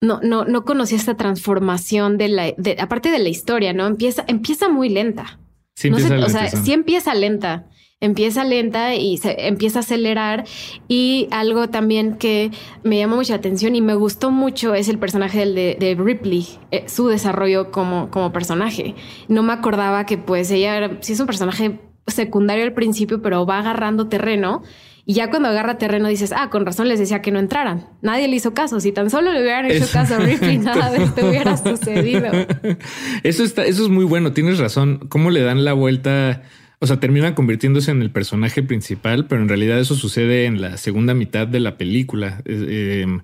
No, 0.00 0.20
no, 0.22 0.44
no 0.44 0.64
conocía 0.64 0.98
esta 0.98 1.16
transformación 1.16 2.18
de 2.18 2.28
la, 2.28 2.52
de, 2.58 2.76
aparte 2.78 3.10
de 3.10 3.18
la 3.18 3.30
historia, 3.30 3.72
¿no? 3.72 3.86
Empieza, 3.86 4.24
empieza 4.28 4.68
muy 4.68 4.90
lenta. 4.90 5.38
Sí 5.74 5.88
empieza 5.88 6.16
o 6.18 6.28
sea, 6.28 6.48
sí 6.48 6.72
empieza 6.72 7.14
lenta, 7.14 7.66
empieza 8.00 8.44
lenta 8.44 8.94
y 8.94 9.16
se 9.16 9.48
empieza 9.48 9.78
a 9.78 9.80
acelerar. 9.80 10.44
Y 10.88 11.26
algo 11.30 11.68
también 11.68 12.16
que 12.16 12.50
me 12.82 12.98
llamó 12.98 13.16
mucha 13.16 13.34
atención 13.34 13.74
y 13.74 13.80
me 13.80 13.94
gustó 13.94 14.30
mucho 14.30 14.74
es 14.74 14.88
el 14.88 14.98
personaje 14.98 15.40
del 15.40 15.54
de, 15.54 15.96
Ripley, 15.98 16.46
eh, 16.70 16.84
su 16.86 17.08
desarrollo 17.08 17.72
como, 17.72 18.10
como 18.10 18.32
personaje. 18.32 18.94
No 19.28 19.42
me 19.42 19.52
acordaba 19.52 20.06
que 20.06 20.18
pues 20.18 20.50
ella 20.50 20.98
sí 21.00 21.14
es 21.14 21.20
un 21.20 21.26
personaje 21.26 21.80
secundario 22.06 22.64
al 22.64 22.74
principio, 22.74 23.22
pero 23.22 23.46
va 23.46 23.58
agarrando 23.58 24.08
terreno. 24.08 24.62
Y 25.06 25.14
ya 25.14 25.28
cuando 25.28 25.50
agarra 25.50 25.76
terreno 25.76 26.08
dices, 26.08 26.32
ah, 26.34 26.48
con 26.48 26.64
razón 26.64 26.88
les 26.88 26.98
decía 26.98 27.20
que 27.20 27.30
no 27.30 27.38
entraran. 27.38 27.86
Nadie 28.00 28.26
le 28.26 28.36
hizo 28.36 28.54
caso. 28.54 28.80
Si 28.80 28.90
tan 28.90 29.10
solo 29.10 29.32
le 29.32 29.42
hubieran 29.42 29.66
hecho 29.66 29.86
caso 29.92 30.14
a 30.14 30.18
Ripley, 30.18 30.58
nada 30.58 30.90
de 30.90 31.04
esto 31.04 31.28
hubiera 31.28 31.56
sucedido. 31.56 32.30
Eso 33.22 33.44
está, 33.44 33.66
eso 33.66 33.84
es 33.84 33.90
muy 33.90 34.04
bueno. 34.04 34.32
Tienes 34.32 34.58
razón. 34.58 35.06
Cómo 35.08 35.30
le 35.30 35.42
dan 35.42 35.64
la 35.64 35.74
vuelta. 35.74 36.42
O 36.78 36.86
sea, 36.86 37.00
termina 37.00 37.34
convirtiéndose 37.34 37.90
en 37.90 38.02
el 38.02 38.10
personaje 38.10 38.62
principal, 38.62 39.26
pero 39.26 39.42
en 39.42 39.48
realidad 39.48 39.78
eso 39.78 39.94
sucede 39.94 40.44
en 40.44 40.60
la 40.60 40.76
segunda 40.76 41.14
mitad 41.14 41.46
de 41.46 41.60
la 41.60 41.76
película. 41.78 42.42
Em, 42.44 43.20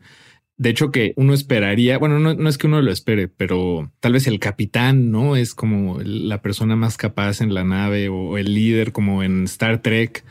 de 0.57 0.71
hecho, 0.71 0.91
que 0.93 1.13
uno 1.17 1.35
esperaría, 1.35 1.99
bueno, 1.99 2.19
no, 2.19 2.35
no, 2.35 2.49
es 2.49 2.59
que 2.59 2.67
uno 2.67 2.81
lo 2.81 2.91
espere, 2.91 3.29
pero 3.29 3.91
tal 4.01 4.13
vez 4.13 4.27
el 4.27 4.39
capitán, 4.39 5.11
¿no? 5.11 5.37
Es 5.37 5.55
como 5.55 6.01
la 6.03 6.43
persona 6.43 6.77
más 6.77 6.97
capaz 6.97 7.41
en 7.41 7.53
la 7.53 7.65
nave 7.65 8.09
o 8.09 8.39
el 8.39 8.55
líder 8.55 8.93
como 8.93 9.23
en 9.23 9.45
Star 9.45 9.83
Trek. 9.83 10.25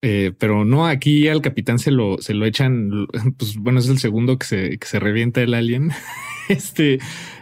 Eh, 0.00 0.32
pero 0.38 0.64
no, 0.64 0.86
aquí 0.86 1.26
al 1.28 1.42
capitán 1.42 1.78
se 1.78 1.90
lo, 1.90 2.18
se 2.18 2.34
lo 2.34 2.46
echan, 2.46 3.08
pues 3.36 3.56
bueno, 3.56 3.80
es 3.80 3.88
el 3.88 3.98
segundo 3.98 4.38
que 4.38 4.46
se, 4.46 4.78
que 4.78 4.86
se 4.86 5.00
revienta 5.00 5.42
el 5.42 5.54
alien. 5.54 5.90
este, 6.48 6.98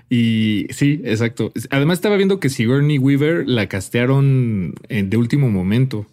y 0.09 0.66
sí, 0.70 1.00
exacto. 1.04 1.52
Además 1.70 1.98
estaba 1.98 2.16
viendo 2.16 2.40
que 2.40 2.48
Sigourney 2.48 2.98
Weaver 2.98 3.46
la 3.46 3.68
castearon 3.68 4.74
de 4.88 5.16
último 5.16 5.50
momento. 5.50 6.07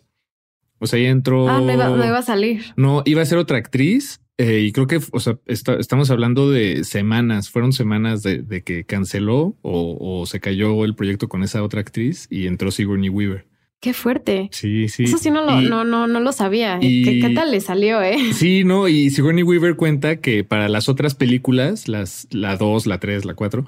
O 0.83 0.87
sea, 0.87 0.99
ella 0.99 1.11
entró... 1.11 1.47
Ah, 1.47 1.61
no 1.61 1.71
iba, 1.71 2.17
a 2.17 2.21
salir. 2.23 2.61
No, 2.75 3.03
iba 3.05 3.21
a 3.21 3.25
ser 3.25 3.37
otra 3.37 3.57
actriz. 3.57 4.19
Eh, 4.37 4.61
y 4.61 4.73
creo 4.73 4.85
que, 4.85 4.99
o 5.11 5.19
sea, 5.21 5.39
estamos 5.45 6.09
hablando 6.09 6.51
de 6.51 6.83
semanas, 6.83 7.49
fueron 7.49 7.71
semanas 7.71 8.21
de, 8.21 8.63
que 8.65 8.83
canceló 8.83 9.55
o, 9.61 9.97
o 9.99 10.25
se 10.25 10.41
cayó 10.41 10.83
el 10.83 10.95
proyecto 10.95 11.29
con 11.29 11.43
esa 11.43 11.63
otra 11.63 11.79
actriz 11.79 12.27
y 12.29 12.47
entró 12.47 12.69
Sigourney 12.69 13.07
Weaver. 13.07 13.45
Qué 13.83 13.91
fuerte. 13.91 14.47
Sí, 14.53 14.87
sí. 14.87 15.03
Eso 15.03 15.17
sí 15.17 15.29
no 15.29 15.45
lo, 15.45 15.59
no, 15.59 15.83
no, 15.83 16.07
no 16.07 16.21
lo 16.21 16.31
sabía. 16.31 16.79
¿Qué, 16.79 17.33
tal 17.35 17.51
le 17.51 17.59
salió, 17.59 18.01
eh? 18.01 18.15
Sí, 18.33 18.63
no. 18.63 18.87
Y 18.87 19.09
Sigourney 19.09 19.43
Weaver 19.43 19.75
cuenta 19.75 20.21
que 20.21 20.45
para 20.45 20.69
las 20.69 20.87
otras 20.87 21.15
películas, 21.15 21.89
las, 21.89 22.29
la 22.31 22.55
2, 22.55 22.85
la 22.85 23.01
3, 23.01 23.25
la 23.25 23.33
4, 23.33 23.65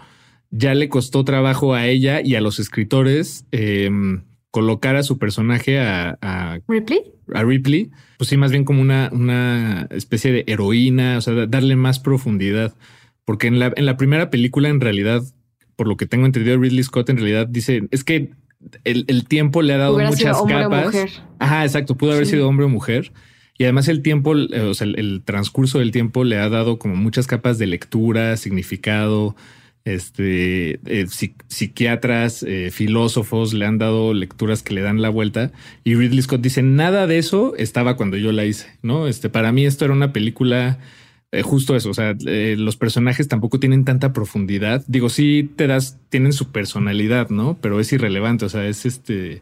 ya 0.51 0.74
le 0.74 0.88
costó 0.88 1.26
trabajo 1.26 1.74
a 1.74 1.86
ella 1.88 2.22
y 2.24 2.36
a 2.36 2.39
los 2.39 2.59
escritores 2.59 3.45
em, 3.51 4.24
colocar 4.51 4.95
a 4.95 5.03
su 5.03 5.18
personaje 5.18 5.82
a, 5.82 6.18
a, 6.22 6.59
Ripley. 6.66 7.01
A 7.34 7.43
Ripley, 7.43 7.91
pues 8.18 8.30
sí, 8.30 8.38
más 8.38 8.51
bien 8.51 8.63
como 8.63 8.82
una, 8.82 9.09
una 9.11 9.89
especie 9.91 10.32
de 10.32 10.45
heroína, 10.47 11.18
o 11.18 11.22
sea, 11.22 11.45
darle 11.45 11.76
más 11.76 11.99
profundidad. 11.99 12.74
Porque 13.26 13.47
en 13.47 13.59
la, 13.59 13.74
en 13.76 13.86
la 13.86 13.97
primera 13.97 14.30
película, 14.30 14.70
en 14.70 14.80
realidad, 14.80 15.24
por 15.76 15.89
lo 15.89 15.97
que 15.97 16.05
tengo 16.05 16.26
entendido, 16.26 16.57
Ridley 16.57 16.84
Scott 16.84 17.09
en 17.09 17.18
realidad 17.18 17.47
dice, 17.47 17.89
es 17.91 18.05
que 18.05 18.30
el, 18.84 19.26
tiempo 19.26 19.61
le 19.61 19.74
ha 19.74 19.78
dado 19.78 19.97
muchas 19.99 20.41
capas. 20.47 21.22
Ajá, 21.39 21.63
exacto. 21.63 21.95
Pudo 21.95 22.13
haber 22.13 22.26
sido 22.26 22.47
hombre 22.47 22.66
o 22.66 22.70
mujer. 22.70 23.11
Y 23.57 23.63
además 23.63 23.88
el 23.88 24.01
tiempo, 24.01 24.36
eh, 24.36 24.61
o 24.61 24.74
sea, 24.74 24.88
el, 24.88 25.22
transcurso 25.24 25.80
del 25.80 25.91
tiempo 25.91 26.24
le 26.24 26.38
ha 26.38 26.49
dado 26.49 26.78
como 26.78 26.95
muchas 26.95 27.28
capas 27.28 27.57
de 27.57 27.68
lectura, 27.68 28.38
significado. 28.38 29.36
Este 29.86 30.80
eh, 30.88 31.05
psiquiatras, 31.47 32.41
eh, 32.41 32.72
filósofos 32.72 33.53
le 33.53 33.68
han 33.68 33.78
dado 33.78 34.16
lecturas 34.16 34.63
que 34.63 34.74
le 34.74 34.82
dan 34.82 35.01
la 35.01 35.09
vuelta. 35.09 35.51
Y 35.84 35.93
Ridley 35.95 36.24
Scott 36.24 36.41
dice 36.41 36.63
nada 36.63 37.05
de 37.05 37.20
eso 37.20 37.55
estaba 37.55 37.95
cuando 37.95 38.18
yo 38.18 38.32
la 38.32 38.45
hice, 38.45 38.68
no? 38.82 39.07
Este 39.07 39.30
para 39.30 39.51
mí 39.51 39.66
esto 39.66 39.86
era 39.86 39.93
una 39.93 40.11
película 40.11 40.80
eh, 41.39 41.41
justo 41.41 41.75
eso, 41.75 41.89
o 41.89 41.93
sea, 41.93 42.15
eh, 42.25 42.55
los 42.57 42.77
personajes 42.77 43.27
tampoco 43.27 43.59
tienen 43.59 43.86
tanta 43.86 44.13
profundidad. 44.13 44.83
Digo, 44.88 45.09
sí 45.09 45.49
te 45.55 45.67
das, 45.67 45.97
tienen 46.09 46.33
su 46.33 46.51
personalidad, 46.51 47.29
¿no? 47.29 47.57
Pero 47.61 47.79
es 47.79 47.91
irrelevante, 47.93 48.45
o 48.45 48.49
sea, 48.49 48.65
es 48.65 48.86
este, 48.86 49.41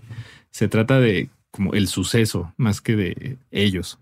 se 0.51 0.67
trata 0.67 0.99
de 0.99 1.29
como 1.51 1.73
el 1.73 1.87
suceso 1.87 2.53
más 2.57 2.81
que 2.81 2.95
de 2.95 3.37
ellos, 3.51 3.99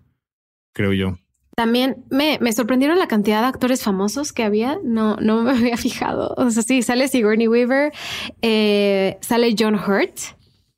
creo 0.72 0.92
yo. 0.92 1.18
También 1.54 2.04
me, 2.08 2.38
me 2.40 2.52
sorprendieron 2.52 2.98
la 2.98 3.08
cantidad 3.08 3.42
de 3.42 3.48
actores 3.48 3.82
famosos 3.82 4.32
que 4.32 4.42
había. 4.42 4.78
No, 4.82 5.16
no 5.16 5.42
me 5.42 5.50
había 5.58 5.76
fijado. 5.76 6.34
O 6.36 6.50
sea, 6.50 6.62
sí, 6.62 6.82
sale 6.82 7.08
Sigourney 7.08 7.48
Weaver, 7.48 7.92
eh, 8.40 9.18
sale 9.20 9.54
John 9.58 9.74
Hurt, 9.74 10.18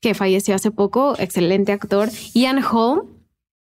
que 0.01 0.15
falleció 0.15 0.55
hace 0.55 0.71
poco, 0.71 1.15
excelente 1.19 1.73
actor. 1.73 2.11
Ian 2.35 2.63
Holm, 2.65 3.07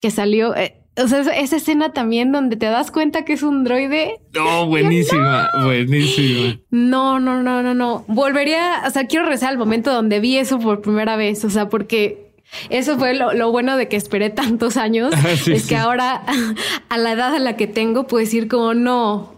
que 0.01 0.11
salió, 0.11 0.55
o 0.97 1.07
sea, 1.07 1.21
esa 1.21 1.55
escena 1.55 1.93
también 1.93 2.31
donde 2.31 2.55
te 2.55 2.65
das 2.65 2.91
cuenta 2.91 3.23
que 3.25 3.33
es 3.33 3.43
un 3.43 3.63
droide. 3.63 4.19
No, 4.33 4.65
buenísima, 4.67 5.49
buenísima. 5.63 6.59
No, 6.71 7.19
no, 7.19 7.43
no, 7.43 7.61
no, 7.61 7.73
no. 7.73 8.05
Volvería, 8.07 8.83
o 8.85 8.89
sea, 8.89 9.05
quiero 9.05 9.25
rezar 9.25 9.49
al 9.49 9.57
momento 9.57 9.93
donde 9.93 10.19
vi 10.19 10.37
eso 10.37 10.59
por 10.59 10.81
primera 10.81 11.15
vez, 11.15 11.43
o 11.45 11.49
sea, 11.49 11.69
porque 11.69 12.27
eso 12.69 12.97
fue 12.97 13.13
lo, 13.13 13.51
bueno 13.51 13.77
de 13.77 13.87
que 13.87 13.97
esperé 13.97 14.29
tantos 14.29 14.77
años. 14.77 15.13
Ah, 15.27 15.31
es 15.31 15.67
que 15.67 15.75
ahora, 15.75 16.23
a 16.89 16.97
la 16.97 17.11
edad 17.11 17.35
a 17.35 17.39
la 17.39 17.55
que 17.57 17.67
tengo, 17.67 18.07
puedes 18.07 18.33
ir 18.33 18.47
como 18.47 18.73
no. 18.73 19.36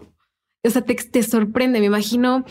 O 0.62 0.70
sea, 0.70 0.82
te, 0.82 0.94
te 0.94 1.22
sorprende. 1.22 1.80
Me 1.80 1.86
imagino 1.86 2.44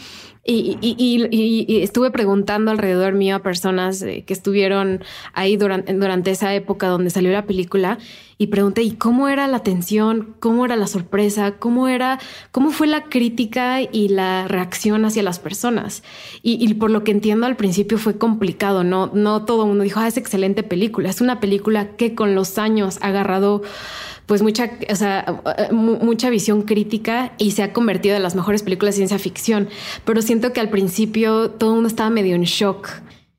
y, 0.51 1.82
estuve 1.84 2.12
preguntando 2.12 2.72
alrededor 2.72 3.14
mío 3.14 3.36
a 3.36 3.39
personas 3.39 4.01
eh, 4.01 4.24
que 4.26 4.34
estuvieron 4.34 5.03
ahí 5.34 5.57
durante, 5.57 5.93
durante 5.93 6.32
esa 6.32 6.55
época 6.55 6.88
donde 6.88 7.10
salió 7.10 7.32
la 7.32 7.45
película 7.45 7.99
y 8.38 8.47
pregunté, 8.47 8.84
¿y 8.84 8.91
cómo 8.91 9.28
era 9.28 9.47
la 9.47 9.60
tensión? 9.60 10.36
¿Cómo 10.39 10.66
era 10.66 10.76
la 10.76 10.88
sorpresa? 10.88 11.57
¿Cómo 11.60 11.88
era, 11.88 12.20
cómo 12.51 12.72
fue 12.72 12.88
la 12.88 13.03
crítica 13.03 13.82
y 13.82 14.07
la 14.07 14.47
reacción 14.47 15.03
hacia 15.03 15.24
las 15.24 15.39
personas? 15.39 16.03
Y, 16.41 16.74
por 16.76 16.89
lo 16.89 17.03
que 17.03 17.12
entiendo 17.12 17.45
al 17.45 17.57
principio 17.57 17.97
fue 17.97 18.18
complicado, 18.18 18.86
no, 18.86 19.12
no 19.14 19.43
todo 19.43 19.64
el 19.64 19.68
mundo 19.70 19.84
dijo, 19.84 19.99
ah, 19.99 20.07
es 20.07 20.16
excelente 20.16 20.64
película. 20.64 21.10
Es 21.10 21.20
una 21.20 21.41
película 21.41 21.97
que 21.97 22.16
con 22.16 22.34
los 22.34 22.57
años 22.57 22.97
ha 23.01 23.07
agarrado 23.07 23.62
pues 24.30 24.43
mucha, 24.43 24.69
o 24.88 24.95
sea, 24.95 25.41
mucha 25.71 26.30
visión 26.30 26.61
crítica 26.61 27.34
y 27.39 27.51
se 27.51 27.63
ha 27.63 27.73
convertido 27.73 28.15
en 28.15 28.21
las 28.21 28.36
mejores 28.36 28.61
películas 28.61 28.93
de 28.93 28.97
ciencia 28.97 29.17
ficción. 29.17 29.69
Pero 30.05 30.21
siento 30.21 30.53
que 30.53 30.59
al 30.59 30.69
principio 30.69 31.49
todo 31.49 31.71
el 31.71 31.75
mundo 31.77 31.88
estaba 31.88 32.11
medio 32.11 32.36
en 32.36 32.43
shock. 32.43 32.89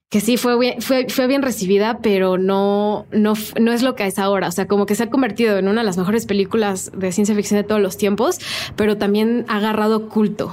Que 0.09 0.20
sí 0.20 0.36
fue 0.36 0.59
bien, 0.59 0.82
fue, 0.82 1.07
fue 1.09 1.28
bien 1.28 1.43
recibida, 1.43 2.01
pero 2.03 2.38
no, 2.38 3.07
no, 3.12 3.34
no 3.61 3.72
es 3.72 3.82
lo 3.82 3.95
que 3.95 4.05
es 4.05 4.18
ahora. 4.18 4.49
O 4.49 4.51
sea, 4.51 4.66
como 4.66 4.84
que 4.84 4.97
se 4.97 5.05
ha 5.05 5.11
convertido 5.11 5.59
en 5.59 5.68
una 5.68 5.82
de 5.82 5.86
las 5.86 5.97
mejores 5.97 6.26
películas 6.26 6.91
de 6.93 7.12
ciencia 7.12 7.36
ficción 7.36 7.61
de 7.61 7.68
todos 7.68 7.80
los 7.80 7.97
tiempos, 7.97 8.41
pero 8.74 8.99
también 8.99 9.45
ha 9.47 9.59
agarrado 9.59 10.09
culto 10.09 10.53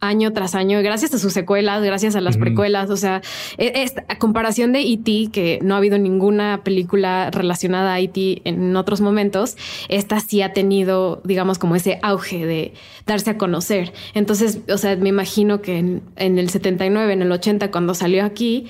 año 0.00 0.32
tras 0.32 0.54
año, 0.54 0.80
gracias 0.82 1.12
a 1.14 1.18
sus 1.18 1.32
secuelas, 1.32 1.82
gracias 1.82 2.14
a 2.14 2.20
las 2.20 2.36
precuelas. 2.36 2.90
O 2.90 2.96
sea, 2.96 3.20
e, 3.56 3.86
a 4.08 4.18
comparación 4.18 4.72
de 4.72 4.80
E.T., 4.80 5.30
que 5.32 5.58
no 5.62 5.74
ha 5.74 5.78
habido 5.78 5.98
ninguna 5.98 6.62
película 6.62 7.30
relacionada 7.30 7.94
a 7.94 8.00
E.T. 8.00 8.42
en 8.44 8.76
otros 8.76 9.00
momentos, 9.00 9.56
esta 9.88 10.20
sí 10.20 10.42
ha 10.42 10.52
tenido, 10.52 11.20
digamos, 11.24 11.58
como 11.58 11.74
ese 11.74 11.98
auge 12.02 12.46
de 12.46 12.74
darse 13.06 13.30
a 13.30 13.38
conocer. 13.38 13.92
Entonces, 14.14 14.60
o 14.72 14.78
sea, 14.78 14.96
me 14.96 15.08
imagino 15.08 15.60
que 15.62 15.78
en, 15.78 16.02
en 16.16 16.38
el 16.38 16.50
79, 16.50 17.12
en 17.12 17.22
el 17.22 17.32
80, 17.32 17.70
cuando 17.70 17.94
salió 17.94 18.24
aquí, 18.24 18.68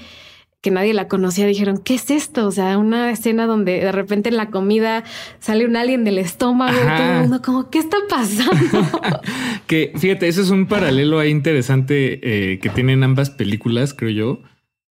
que 0.61 0.70
nadie 0.72 0.92
la 0.92 1.06
conocía, 1.06 1.46
dijeron, 1.46 1.78
¿qué 1.78 1.94
es 1.94 2.11
esto? 2.11 2.46
O 2.46 2.50
sea, 2.50 2.78
una 2.78 3.12
escena 3.12 3.46
donde 3.46 3.80
de 3.80 3.92
repente 3.92 4.28
en 4.28 4.36
la 4.36 4.50
comida 4.50 5.04
sale 5.38 5.64
un 5.64 5.76
alien 5.76 6.04
del 6.04 6.18
estómago 6.18 6.76
y 6.76 6.86
todo 6.86 7.12
el 7.12 7.20
mundo 7.20 7.42
como, 7.42 7.70
¿qué 7.70 7.78
está 7.78 7.96
pasando? 8.09 8.90
que 9.68 9.92
fíjate, 9.96 10.26
eso 10.26 10.42
es 10.42 10.50
un 10.50 10.66
paralelo 10.66 11.20
ahí 11.20 11.30
interesante 11.30 12.20
eh, 12.22 12.59
que 12.59 12.70
tienen 12.70 13.04
ambas 13.04 13.30
películas, 13.30 13.94
creo 13.94 14.11
yo. 14.11 14.42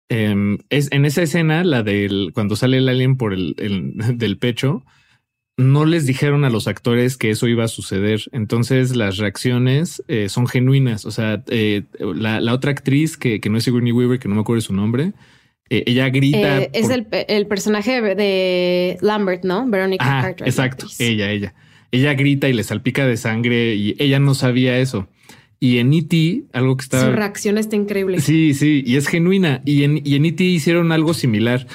Em, 0.07 0.59
es 0.69 0.91
en 0.91 1.05
esa 1.05 1.21
escena, 1.23 1.63
la 1.63 1.83
del 1.83 2.31
cuando 2.33 2.55
sale 2.55 2.77
el 2.77 2.87
alien 2.87 3.17
por 3.17 3.33
el, 3.33 3.53
del 4.15 4.37
pecho, 4.37 4.85
no 5.57 5.85
les 5.85 6.05
dijeron 6.05 6.45
a 6.45 6.49
los 6.49 6.69
actores 6.69 7.17
que 7.17 7.31
eso 7.31 7.49
iba 7.49 7.65
a 7.65 7.67
suceder. 7.67 8.21
Entonces 8.31 8.95
las 8.95 9.17
reacciones 9.17 10.01
eh, 10.07 10.29
son 10.29 10.47
genuinas. 10.47 11.05
O 11.05 11.11
sea, 11.11 11.43
eh, 11.49 11.83
la, 11.99 12.39
la, 12.39 12.53
otra 12.53 12.71
actriz 12.71 13.17
que, 13.17 13.41
que 13.41 13.49
no 13.49 13.57
es 13.57 13.65
Sigourney 13.65 13.91
Weaver, 13.91 14.19
que 14.19 14.29
no 14.29 14.35
me 14.35 14.41
acuerdo 14.41 14.61
su 14.61 14.73
nombre, 14.73 15.11
eh, 15.69 15.83
ella 15.85 16.09
grita. 16.09 16.61
Eh, 16.61 16.71
es 16.73 16.89
el, 16.89 17.07
el, 17.11 17.47
personaje 17.47 18.01
de 18.01 18.97
Lambert, 19.01 19.43
¿no? 19.43 19.67
Veronica 19.67 20.05
Carter. 20.05 20.47
Exacto, 20.47 20.87
ella, 20.97 21.31
ella. 21.31 21.53
Ella 21.91 22.13
grita 22.13 22.47
y 22.49 22.53
le 22.53 22.63
salpica 22.63 23.05
de 23.07 23.17
sangre 23.17 23.75
y 23.75 23.95
ella 23.99 24.19
no 24.19 24.35
sabía 24.35 24.77
eso. 24.77 25.07
Y 25.59 25.79
en 25.79 25.93
E.T., 25.93 26.45
algo 26.53 26.77
que 26.77 26.83
está. 26.83 27.05
Su 27.05 27.11
reacción 27.11 27.57
está 27.57 27.75
increíble. 27.75 28.21
Sí, 28.21 28.53
sí, 28.53 28.83
y 28.85 28.95
es 28.95 29.07
genuina. 29.07 29.61
Y 29.65 29.83
en, 29.83 30.01
y 30.05 30.15
en 30.15 30.25
E.T. 30.25 30.43
hicieron 30.43 30.91
algo 30.91 31.13
similar. 31.13 31.67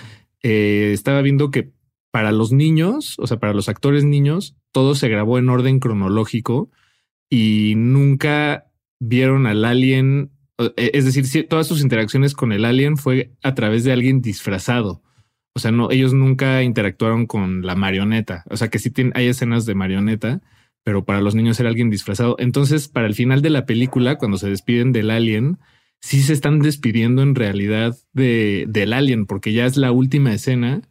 Eh, 0.42 0.90
estaba 0.92 1.20
viendo 1.20 1.50
que 1.50 1.72
para 2.10 2.32
los 2.32 2.52
niños, 2.52 3.16
o 3.18 3.26
sea, 3.26 3.38
para 3.38 3.54
los 3.54 3.68
actores 3.68 4.04
niños, 4.04 4.56
todo 4.72 4.94
se 4.94 5.08
grabó 5.08 5.38
en 5.38 5.48
orden 5.48 5.80
cronológico 5.80 6.70
y 7.28 7.74
nunca 7.76 8.70
vieron 9.00 9.46
al 9.46 9.64
alien 9.64 10.30
es 10.76 11.04
decir, 11.04 11.48
todas 11.48 11.66
sus 11.66 11.82
interacciones 11.82 12.34
con 12.34 12.52
el 12.52 12.64
alien 12.64 12.96
fue 12.96 13.32
a 13.42 13.54
través 13.54 13.84
de 13.84 13.92
alguien 13.92 14.22
disfrazado. 14.22 15.02
O 15.54 15.60
sea, 15.60 15.70
no, 15.70 15.90
ellos 15.90 16.12
nunca 16.12 16.62
interactuaron 16.62 17.26
con 17.26 17.64
la 17.64 17.76
marioneta. 17.76 18.44
O 18.50 18.56
sea, 18.56 18.68
que 18.68 18.78
sí 18.78 18.92
hay 19.14 19.28
escenas 19.28 19.66
de 19.66 19.74
marioneta, 19.74 20.40
pero 20.82 21.04
para 21.04 21.20
los 21.20 21.34
niños 21.34 21.58
era 21.60 21.68
alguien 21.68 21.90
disfrazado. 21.90 22.36
Entonces, 22.38 22.88
para 22.88 23.06
el 23.06 23.14
final 23.14 23.40
de 23.42 23.50
la 23.50 23.66
película, 23.66 24.16
cuando 24.16 24.36
se 24.36 24.48
despiden 24.48 24.92
del 24.92 25.10
alien, 25.10 25.58
sí 26.00 26.22
se 26.22 26.32
están 26.32 26.60
despidiendo 26.60 27.22
en 27.22 27.34
realidad 27.34 27.96
de, 28.12 28.66
del 28.68 28.92
alien, 28.92 29.26
porque 29.26 29.52
ya 29.52 29.64
es 29.64 29.76
la 29.76 29.92
última 29.92 30.34
escena 30.34 30.82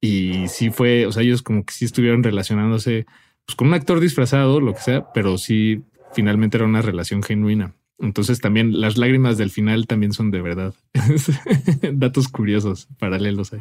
y 0.00 0.46
sí 0.48 0.70
fue, 0.70 1.06
o 1.06 1.12
sea, 1.12 1.22
ellos 1.22 1.42
como 1.42 1.64
que 1.64 1.72
sí 1.72 1.84
estuvieron 1.84 2.22
relacionándose 2.22 3.06
pues, 3.44 3.56
con 3.56 3.68
un 3.68 3.74
actor 3.74 3.98
disfrazado, 3.98 4.60
lo 4.60 4.74
que 4.74 4.80
sea, 4.80 5.12
pero 5.12 5.38
sí 5.38 5.82
finalmente 6.12 6.58
era 6.58 6.66
una 6.66 6.82
relación 6.82 7.22
genuina. 7.22 7.74
Entonces 7.98 8.40
también 8.40 8.80
las 8.80 8.98
lágrimas 8.98 9.38
del 9.38 9.50
final 9.50 9.86
también 9.86 10.12
son 10.12 10.30
de 10.30 10.42
verdad. 10.42 10.74
Datos 11.92 12.28
curiosos, 12.28 12.88
paralelos 12.98 13.52
ahí. 13.52 13.60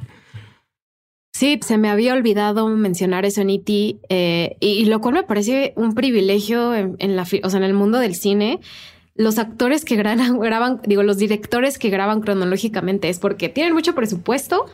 Sí, 1.35 1.59
se 1.65 1.77
me 1.77 1.89
había 1.89 2.13
olvidado 2.13 2.67
mencionar 2.69 3.25
eso 3.25 3.41
en 3.41 3.49
E.T. 3.49 3.99
Eh, 4.07 4.55
y, 4.61 4.85
lo 4.85 5.01
cual 5.01 5.15
me 5.15 5.23
parece 5.23 5.73
un 5.75 5.93
privilegio 5.93 6.73
en, 6.73 7.15
la, 7.17 7.23
o 7.23 7.49
sea, 7.49 7.57
en 7.57 7.65
el 7.65 7.73
mundo 7.73 7.99
del 7.99 8.15
cine. 8.15 8.61
Los 9.15 9.37
actores 9.37 9.83
que 9.83 9.97
graban, 9.97 10.39
graban, 10.39 10.79
digo, 10.85 11.03
los 11.03 11.17
directores 11.17 11.77
que 11.77 11.89
graban 11.89 12.21
cronológicamente 12.21 13.09
es 13.09 13.19
porque 13.19 13.49
tienen 13.49 13.73
mucho 13.73 13.95
presupuesto 13.95 14.65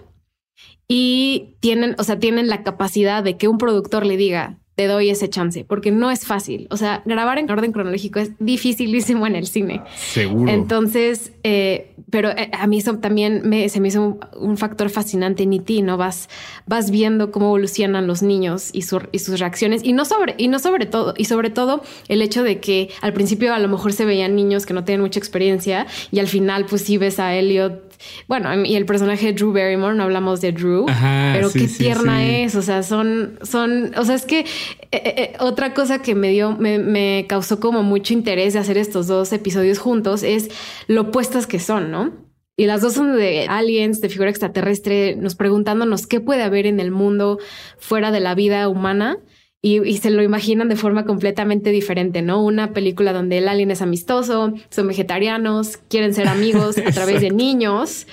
y 0.88 1.56
tienen, 1.62 1.96
o 1.98 2.04
sea, 2.04 2.20
tienen 2.20 2.48
la 2.48 2.62
capacidad 2.62 3.24
de 3.24 3.38
que 3.38 3.48
un 3.48 3.58
productor 3.58 4.06
le 4.06 4.18
diga, 4.18 4.61
te 4.76 4.88
doy 4.88 5.10
ese 5.10 5.30
chance, 5.30 5.66
porque 5.66 5.92
no 5.92 6.12
es 6.12 6.26
fácil. 6.26 6.68
O 6.70 6.78
sea, 6.78 7.04
grabar 7.06 7.38
en 7.38 7.50
orden 7.52 7.72
cronológico 7.72 8.20
es 8.20 8.32
dificilísimo 8.40 9.28
en 9.28 9.36
el 9.36 9.48
cine. 9.48 9.82
Seguro. 9.96 10.52
Entonces, 10.52 11.34
eh, 11.44 11.94
pero 12.10 12.30
eh, 12.30 12.50
a 12.54 12.68
mí 12.68 12.78
eso 12.78 12.98
también 12.98 13.42
me, 13.44 13.68
se 13.70 13.80
me 13.80 13.90
hizo 13.90 14.20
un, 14.36 14.58
factor 14.58 14.90
fascinante 14.90 15.44
en 15.44 15.64
ti, 15.64 15.82
¿no? 15.82 15.98
Vas, 15.98 16.30
vas 16.68 16.92
viendo 16.92 17.32
cómo 17.32 17.48
evolucionan 17.48 18.08
los 18.08 18.22
niños 18.22 18.70
y, 18.74 18.80
y 19.12 19.20
sus 19.20 19.40
reacciones 19.40 19.82
y 19.84 19.94
no 19.94 20.06
sobre, 20.06 20.36
y 20.38 20.48
no 20.48 20.60
sobre 20.60 20.86
todo, 20.86 21.14
y 21.18 21.26
sobre 21.26 21.50
todo 21.50 21.82
el 22.08 22.22
hecho 22.22 22.44
de 22.44 22.60
que 22.60 22.90
al 23.02 23.14
principio 23.14 23.54
a 23.54 23.60
lo 23.60 23.68
mejor 23.68 23.94
se 23.94 24.06
veían 24.06 24.36
niños 24.36 24.66
que 24.66 24.74
no 24.74 24.84
tienen 24.84 25.02
mucha 25.02 25.20
experiencia 25.20 25.88
y 26.12 26.20
al 26.20 26.28
final 26.28 26.66
pues 26.66 26.84
sí 26.84 26.98
ves 26.98 27.20
a 27.20 27.34
Elliot 27.36 27.91
bueno, 28.28 28.66
y 28.66 28.76
el 28.76 28.86
personaje 28.86 29.28
de 29.28 29.34
Drew 29.34 29.54
Barrymore, 29.54 29.96
no 29.96 30.04
hablamos 30.04 30.42
de 30.42 30.52
Drew, 30.52 30.86
pero 30.86 31.52
qué 31.52 31.68
tierna 31.68 32.26
es, 32.26 32.56
o 32.56 32.62
sea, 32.62 32.84
son, 32.84 33.40
son, 33.42 33.94
o 33.98 34.06
sea, 34.06 34.16
es 34.16 34.26
que 34.26 34.40
eh, 34.40 34.46
eh, 34.92 35.14
eh, 35.18 35.34
otra 35.40 35.74
cosa 35.74 36.02
que 36.02 36.16
me 36.16 36.30
dio, 36.30 36.56
me, 36.58 36.80
me 36.80 37.26
causó 37.28 37.60
como 37.60 37.84
mucho 37.84 38.14
interés 38.14 38.54
de 38.54 38.60
hacer 38.60 38.78
estos 38.78 39.08
dos 39.08 39.32
episodios 39.34 39.80
juntos 39.80 40.24
es 40.24 40.50
lo 40.88 41.02
opuestas 41.02 41.48
que 41.48 41.60
son, 41.60 41.92
¿no? 41.92 42.12
Y 42.58 42.66
las 42.66 42.82
dos 42.82 42.94
son 42.94 43.16
de 43.16 43.48
aliens, 43.48 44.02
de 44.02 44.10
figura 44.10 44.30
extraterrestre, 44.30 45.16
nos 45.16 45.36
preguntándonos 45.36 46.06
qué 46.06 46.20
puede 46.20 46.44
haber 46.44 46.68
en 46.68 46.80
el 46.80 46.92
mundo 46.92 47.40
fuera 47.78 48.12
de 48.12 48.20
la 48.20 48.36
vida 48.36 48.68
humana 48.68 49.18
y, 49.64 49.98
se 49.98 50.10
lo 50.10 50.24
imaginan 50.24 50.70
de 50.70 50.76
forma 50.76 51.06
completamente 51.06 51.70
diferente, 51.70 52.24
¿no? 52.24 52.44
Una 52.44 52.74
película 52.74 53.14
donde 53.14 53.38
el 53.38 53.48
alien 53.48 53.70
es 53.70 53.84
amistoso, 53.84 54.54
son 54.70 54.88
vegetarianos, 54.88 55.78
quieren 55.88 56.16
ser 56.16 56.28
amigos 56.28 56.80
a 56.80 56.92
través 56.92 57.22
de 57.22 57.30
niños. 57.30 58.08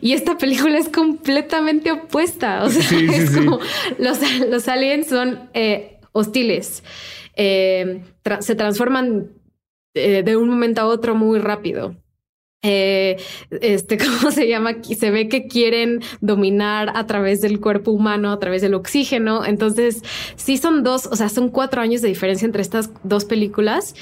Y 0.00 0.12
esta 0.12 0.38
película 0.38 0.78
es 0.78 0.88
completamente 0.88 1.90
opuesta. 1.90 2.62
O 2.62 2.70
sea, 2.70 3.00
es 3.00 3.30
como 3.30 3.58
los, 3.98 4.18
los, 4.48 4.68
aliens 4.68 5.08
son 5.08 5.50
eh, 5.54 5.98
hostiles. 6.12 6.84
Eh, 7.34 8.02
se 8.38 8.54
transforman 8.54 9.32
eh, 9.94 10.22
de 10.22 10.36
un 10.36 10.50
momento 10.50 10.82
a 10.82 10.86
otro 10.86 11.16
muy 11.16 11.40
rápido 11.40 11.96
eh, 12.62 13.16
este, 13.60 13.98
¿cómo 14.20 14.30
se 14.30 14.48
llama? 14.48 14.76
Se 14.82 15.10
ve 15.10 15.28
que 15.28 15.46
quieren 15.46 16.00
dominar 16.20 16.92
a 16.94 17.06
través 17.06 17.40
del 17.40 17.60
cuerpo 17.60 17.90
humano, 17.90 18.30
a 18.30 18.38
través 18.38 18.62
del 18.62 18.74
oxígeno. 18.74 19.44
Entonces, 19.44 20.02
sí 20.36 20.56
son 20.56 20.82
dos, 20.82 21.06
o 21.06 21.16
sea, 21.16 21.28
son 21.28 21.48
cuatro 21.48 21.82
años 21.82 22.02
de 22.02 22.08
diferencia 22.08 22.46
entre 22.46 22.62
estas 22.62 22.90
dos 23.02 23.24
películas 23.24 23.94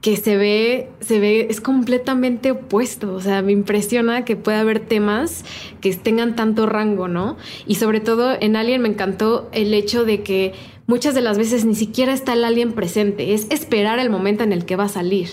que 0.00 0.16
se 0.16 0.36
ve, 0.36 0.88
se 1.00 1.18
ve, 1.20 1.48
es 1.50 1.60
completamente 1.60 2.52
opuesto. 2.52 3.12
O 3.14 3.20
sea, 3.20 3.42
me 3.42 3.52
impresiona 3.52 4.24
que 4.24 4.36
pueda 4.36 4.60
haber 4.60 4.80
temas 4.80 5.44
que 5.80 5.94
tengan 5.94 6.36
tanto 6.36 6.66
rango, 6.66 7.08
¿no? 7.08 7.36
Y 7.66 7.76
sobre 7.76 8.00
todo 8.00 8.36
en 8.40 8.56
Alien 8.56 8.82
me 8.82 8.88
encantó 8.88 9.48
el 9.52 9.74
hecho 9.74 10.04
de 10.04 10.22
que 10.22 10.54
muchas 10.86 11.14
de 11.14 11.20
las 11.20 11.38
veces 11.38 11.64
ni 11.64 11.74
siquiera 11.74 12.12
está 12.12 12.32
el 12.34 12.44
alien 12.44 12.72
presente, 12.72 13.34
es 13.34 13.46
esperar 13.50 13.98
el 13.98 14.10
momento 14.10 14.44
en 14.44 14.52
el 14.52 14.64
que 14.64 14.76
va 14.76 14.84
a 14.84 14.88
salir, 14.88 15.28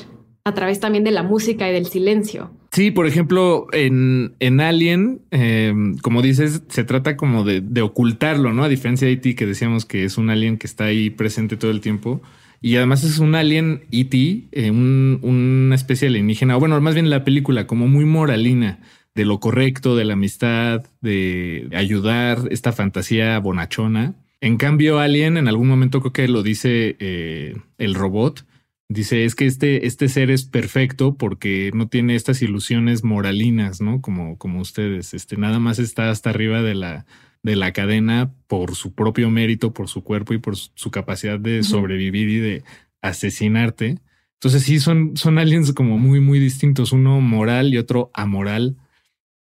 a 0.46 0.54
través 0.54 0.80
también 0.80 1.04
de 1.04 1.12
la 1.12 1.24
música 1.24 1.70
y 1.70 1.74
del 1.74 1.86
silencio. 1.86 2.52
Sí, 2.72 2.91
por 2.91 3.08
ejemplo, 3.08 3.68
en, 3.72 4.36
en 4.39 4.60
Alien, 4.60 5.22
em, 5.32 5.98
como 6.00 6.22
dices, 6.22 6.64
se 6.68 6.84
trata 6.84 7.16
como 7.16 7.44
de, 7.44 7.62
de, 7.62 7.82
ocultarlo, 7.82 8.52
¿no? 8.52 8.64
A 8.64 8.70
diferencia 8.70 9.08
de 9.08 9.14
E.T., 9.14 9.36
que 9.36 9.46
decíamos 9.46 9.86
que 9.86 10.04
es 10.04 10.18
un 10.18 10.30
alien 10.30 10.58
que 10.58 10.68
está 10.68 10.86
ahí 10.86 11.10
presente 11.10 11.56
todo 11.56 11.72
el 11.72 11.82
tiempo. 11.82 12.22
Y 12.62 12.76
además 12.78 13.04
es 13.04 13.20
un 13.20 13.36
alien 13.36 13.84
E.T., 13.91 14.48
eh, 14.52 14.72
un, 14.72 15.20
una 15.22 15.76
especie 15.76 16.08
alienígena, 16.08 16.58
o 16.58 16.60
bueno, 16.60 16.80
más 16.82 16.96
bien 16.96 17.10
la 17.10 17.24
película, 17.24 17.68
como 17.68 17.88
muy 17.88 18.06
moralina, 18.06 18.80
de 19.16 19.26
lo 19.26 19.39
correcto, 19.39 19.96
de 19.96 20.06
la 20.06 20.14
amistad, 20.14 20.84
de 21.00 21.70
ayudar, 21.74 22.39
esta 22.50 22.72
fantasía 22.72 23.38
bonachona. 23.39 24.16
En 24.41 24.58
cambio, 24.58 25.00
Alien, 25.00 25.38
en 25.38 25.48
algún 25.48 25.68
momento 25.68 26.02
creo 26.02 26.12
que 26.12 26.28
lo 26.28 26.41
dice 26.41 26.98
eh, 27.00 27.56
el 27.78 27.94
robot, 27.94 28.46
Dice, 28.90 29.26
es 29.26 29.36
que 29.36 29.46
este, 29.46 29.88
este 29.88 30.10
ser 30.10 30.30
es 30.30 30.46
perfecto 30.46 31.18
porque 31.18 31.72
no 31.74 31.88
tiene 31.88 32.16
estas 32.16 32.42
ilusiones 32.42 33.04
moralinas, 33.04 33.82
¿no? 33.82 34.02
Como, 34.02 34.38
como 34.38 34.60
ustedes. 34.60 35.14
Este, 35.14 35.38
nada 35.38 35.60
más 35.60 35.80
está 35.80 36.10
hasta 36.10 36.30
arriba 36.30 36.62
de 36.62 36.76
la, 36.76 37.06
de 37.44 37.56
la 37.56 37.72
cadena 37.72 38.34
por 38.48 38.76
su 38.76 38.94
propio 38.94 39.30
mérito, 39.30 39.74
por 39.74 39.88
su 39.88 40.04
cuerpo 40.04 40.34
y 40.34 40.38
por 40.38 40.56
su 40.58 40.92
capacidad 40.92 41.40
de 41.40 41.64
sobrevivir 41.64 42.30
y 42.30 42.40
de 42.40 42.64
asesinarte. 43.02 44.00
Entonces 44.36 44.64
sí, 44.64 44.80
son, 44.80 45.16
son 45.16 45.38
aliens 45.38 45.72
como 45.74 45.98
muy, 45.98 46.20
muy 46.20 46.40
distintos. 46.40 46.92
Uno 46.92 47.22
moral 47.22 47.74
y 47.74 47.78
otro 47.78 48.12
amoral. 48.14 48.76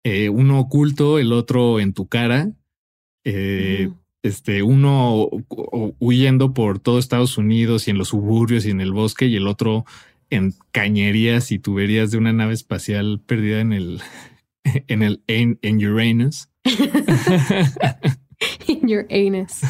Eh, 0.04 0.30
uno 0.30 0.58
oculto, 0.58 1.18
el 1.18 1.32
otro 1.32 1.80
en 1.80 1.92
tu 1.92 2.08
cara. 2.08 2.50
Eh, 3.24 3.90
este, 4.22 4.62
uno 4.62 5.28
huyendo 5.98 6.54
por 6.54 6.78
todo 6.78 6.98
Estados 6.98 7.38
Unidos 7.38 7.86
y 7.86 7.90
en 7.90 7.98
los 7.98 8.08
suburbios 8.08 8.66
y 8.66 8.70
en 8.70 8.80
el 8.80 8.92
bosque 8.92 9.26
y 9.26 9.36
el 9.36 9.46
otro 9.46 9.84
en 10.30 10.54
cañerías 10.72 11.52
y 11.52 11.58
tuberías 11.58 12.10
de 12.10 12.18
una 12.18 12.32
nave 12.32 12.54
espacial 12.54 13.20
perdida 13.24 13.60
en 13.60 13.72
el, 13.72 14.00
en 14.88 15.02
el, 15.02 15.22
en, 15.26 15.58
Uranus. 15.86 16.48
en 18.66 18.90
Uranus. 18.90 19.60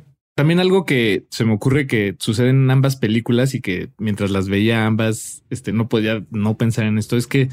También 0.34 0.60
algo 0.60 0.86
que 0.86 1.26
se 1.30 1.44
me 1.44 1.52
ocurre 1.52 1.86
que 1.86 2.16
sucede 2.18 2.50
en 2.50 2.70
ambas 2.70 2.96
películas 2.96 3.54
y 3.54 3.60
que 3.60 3.90
mientras 3.98 4.30
las 4.30 4.48
veía 4.48 4.86
ambas, 4.86 5.44
este, 5.50 5.72
no 5.72 5.88
podía 5.88 6.24
no 6.30 6.56
pensar 6.56 6.86
en 6.86 6.96
esto, 6.96 7.16
es 7.16 7.26
que, 7.26 7.48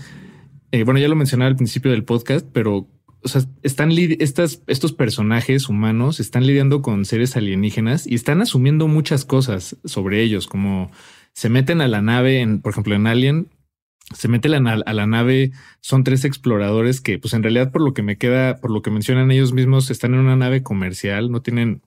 eh, 0.71 0.83
bueno, 0.83 0.99
ya 0.99 1.09
lo 1.09 1.15
mencionaba 1.15 1.49
al 1.49 1.57
principio 1.57 1.91
del 1.91 2.05
podcast, 2.05 2.47
pero 2.53 2.87
o 3.23 3.27
sea, 3.27 3.41
están 3.63 3.91
estas, 4.19 4.63
estos 4.67 4.93
personajes 4.93 5.69
humanos 5.69 6.19
están 6.19 6.45
lidiando 6.45 6.81
con 6.81 7.05
seres 7.05 7.35
alienígenas 7.35 8.07
y 8.07 8.15
están 8.15 8.41
asumiendo 8.41 8.87
muchas 8.87 9.25
cosas 9.25 9.77
sobre 9.83 10.21
ellos, 10.21 10.47
como 10.47 10.91
se 11.33 11.49
meten 11.49 11.81
a 11.81 11.87
la 11.87 12.01
nave, 12.01 12.41
en, 12.41 12.61
por 12.61 12.71
ejemplo, 12.71 12.95
en 12.95 13.07
Alien, 13.07 13.49
se 14.15 14.27
meten 14.27 14.67
a 14.67 14.93
la 14.93 15.07
nave, 15.07 15.51
son 15.81 16.03
tres 16.03 16.23
exploradores 16.23 17.01
que, 17.01 17.19
pues 17.19 17.33
en 17.33 17.43
realidad, 17.43 17.71
por 17.71 17.81
lo 17.81 17.93
que 17.93 18.03
me 18.03 18.17
queda, 18.17 18.57
por 18.57 18.71
lo 18.71 18.81
que 18.81 18.91
mencionan 18.91 19.31
ellos 19.31 19.51
mismos, 19.51 19.91
están 19.91 20.13
en 20.13 20.21
una 20.21 20.37
nave 20.37 20.63
comercial, 20.63 21.29
no 21.29 21.41
tienen 21.41 21.81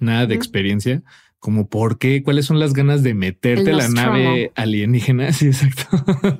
nada 0.00 0.26
de 0.26 0.34
experiencia 0.34 1.02
como 1.40 1.68
por 1.68 1.98
qué, 1.98 2.22
cuáles 2.22 2.44
son 2.44 2.60
las 2.60 2.74
ganas 2.74 3.02
de 3.02 3.14
meterte 3.14 3.70
a 3.70 3.76
la 3.76 3.88
nave 3.88 4.52
alienígena. 4.54 5.32
Sí, 5.40 5.46
exacto. 5.46 6.38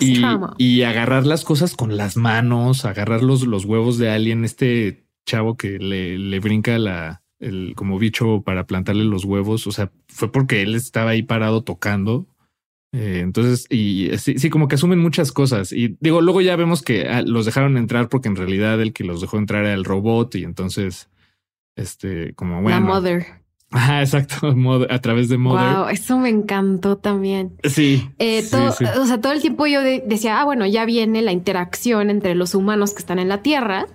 y, 0.00 0.22
y, 0.56 0.82
agarrar 0.82 1.26
las 1.26 1.44
cosas 1.44 1.76
con 1.76 1.96
las 1.96 2.16
manos, 2.16 2.86
agarrar 2.86 3.22
los, 3.22 3.46
los 3.46 3.66
huevos 3.66 3.98
de 3.98 4.10
alien, 4.10 4.44
este 4.44 5.04
chavo 5.26 5.56
que 5.56 5.78
le, 5.78 6.18
le 6.18 6.40
brinca 6.40 6.78
la, 6.78 7.22
el, 7.38 7.74
como 7.76 7.98
bicho 7.98 8.42
para 8.42 8.66
plantarle 8.66 9.04
los 9.04 9.24
huevos. 9.24 9.66
O 9.66 9.72
sea, 9.72 9.92
fue 10.08 10.32
porque 10.32 10.62
él 10.62 10.74
estaba 10.74 11.10
ahí 11.10 11.22
parado 11.22 11.62
tocando. 11.62 12.26
Eh, 12.92 13.20
entonces, 13.22 13.66
y 13.68 14.10
sí, 14.16 14.38
sí, 14.38 14.48
como 14.48 14.66
que 14.66 14.76
asumen 14.76 14.98
muchas 14.98 15.30
cosas. 15.30 15.72
Y 15.72 15.96
digo, 16.00 16.22
luego 16.22 16.40
ya 16.40 16.56
vemos 16.56 16.80
que 16.80 17.06
ah, 17.06 17.22
los 17.22 17.44
dejaron 17.44 17.76
entrar 17.76 18.08
porque 18.08 18.28
en 18.28 18.36
realidad 18.36 18.80
el 18.80 18.94
que 18.94 19.04
los 19.04 19.20
dejó 19.20 19.36
entrar 19.36 19.64
era 19.64 19.74
el 19.74 19.84
robot. 19.84 20.34
Y 20.36 20.44
entonces, 20.44 21.10
este, 21.76 22.34
como 22.34 22.62
bueno. 22.62 22.80
La 22.80 22.86
mother. 22.86 23.26
Ajá, 23.70 24.00
exacto, 24.00 24.36
a 24.90 24.98
través 25.00 25.28
de 25.28 25.38
Mother. 25.38 25.76
Wow, 25.76 25.88
eso 25.88 26.18
me 26.18 26.28
encantó 26.30 26.96
también. 26.96 27.52
Sí, 27.64 28.08
eh, 28.18 28.42
O 28.98 29.06
sea, 29.06 29.20
todo 29.20 29.32
el 29.32 29.40
tiempo 29.40 29.66
yo 29.66 29.82
decía, 29.82 30.40
ah, 30.40 30.44
bueno, 30.44 30.66
ya 30.66 30.84
viene 30.84 31.22
la 31.22 31.32
interacción 31.32 32.10
entre 32.10 32.34
los 32.34 32.54
humanos 32.54 32.92
que 32.92 33.00
están 33.00 33.18
en 33.18 33.28
la 33.28 33.42
Tierra, 33.42 33.86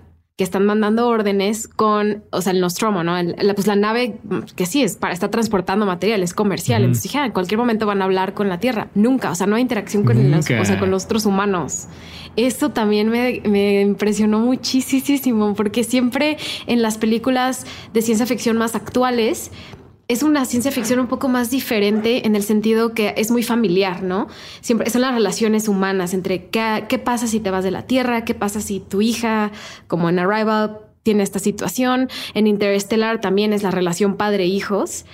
que 0.44 0.46
están 0.46 0.66
mandando 0.66 1.08
órdenes 1.08 1.70
con, 1.70 2.22
o 2.30 2.42
sea, 2.42 2.52
el 2.52 2.60
Nostromo, 2.60 3.02
¿no? 3.02 3.16
la, 3.24 3.54
pues 3.54 3.66
la 3.66 3.78
nave 3.78 4.20
que 4.58 4.66
sí 4.66 4.84
es 4.84 4.98
para, 4.98 5.14
está 5.14 5.32
transportando 5.32 5.86
materiales 5.86 6.34
comerciales. 6.34 6.88
Entonces 6.88 7.04
dije, 7.04 7.20
ah, 7.20 7.26
en 7.28 7.32
cualquier 7.32 7.58
momento 7.58 7.86
van 7.86 8.02
a 8.02 8.06
hablar 8.06 8.34
con 8.34 8.50
la 8.50 8.60
Tierra. 8.60 8.90
Nunca, 8.94 9.32
o 9.32 9.36
sea, 9.36 9.48
no 9.48 9.56
hay 9.56 9.62
interacción 9.62 10.04
con 10.04 10.32
los, 10.32 10.50
o 10.50 10.66
sea, 10.66 10.80
con 10.80 10.92
los 10.92 11.06
otros 11.06 11.26
humanos. 11.26 11.88
Eso 12.36 12.72
también 12.72 13.08
me, 13.08 13.42
me 13.46 13.80
impresionó 13.80 14.40
muchísimo 14.40 15.54
porque 15.54 15.86
siempre 15.86 16.38
en 16.68 16.82
las 16.82 16.98
películas 16.98 17.66
de 17.94 18.02
ciencia 18.02 18.26
ficción 18.26 18.58
más 18.58 18.76
actuales, 18.76 19.50
es 20.08 20.24
una 20.24 20.46
ciencia 20.46 20.72
ficción 20.72 21.00
un 21.00 21.08
poco 21.08 21.30
más 21.30 21.50
diferente 21.50 22.28
en 22.28 22.36
el 22.36 22.44
sentido 22.44 22.94
que 22.94 23.14
es 23.18 23.32
muy 23.32 23.44
familiar, 23.44 24.04
¿no? 24.04 24.28
Siempre 24.62 24.90
son 24.90 25.02
las 25.02 25.14
relaciones 25.14 25.68
humanas 25.68 26.14
entre 26.14 26.48
qué, 26.48 26.86
qué, 26.90 27.00
pasa 27.00 27.28
si 27.28 27.40
te 27.40 27.52
vas 27.52 27.64
de 27.64 27.72
la 27.72 27.88
Tierra, 27.88 28.26
qué 28.26 28.34
pasa 28.34 28.62
si 28.62 28.80
tu 28.80 29.02
hija, 29.02 29.52
como 29.88 30.10
en 30.10 30.20
Arrival, 30.20 30.80
tiene 31.04 31.24
esta 31.24 31.40
situación. 31.40 32.10
En 32.34 32.48
Interstellar 32.48 33.22
también 33.22 33.54
es 33.54 33.62
la 33.62 33.72
relación 33.72 34.16
padre-hijos. 34.16 35.06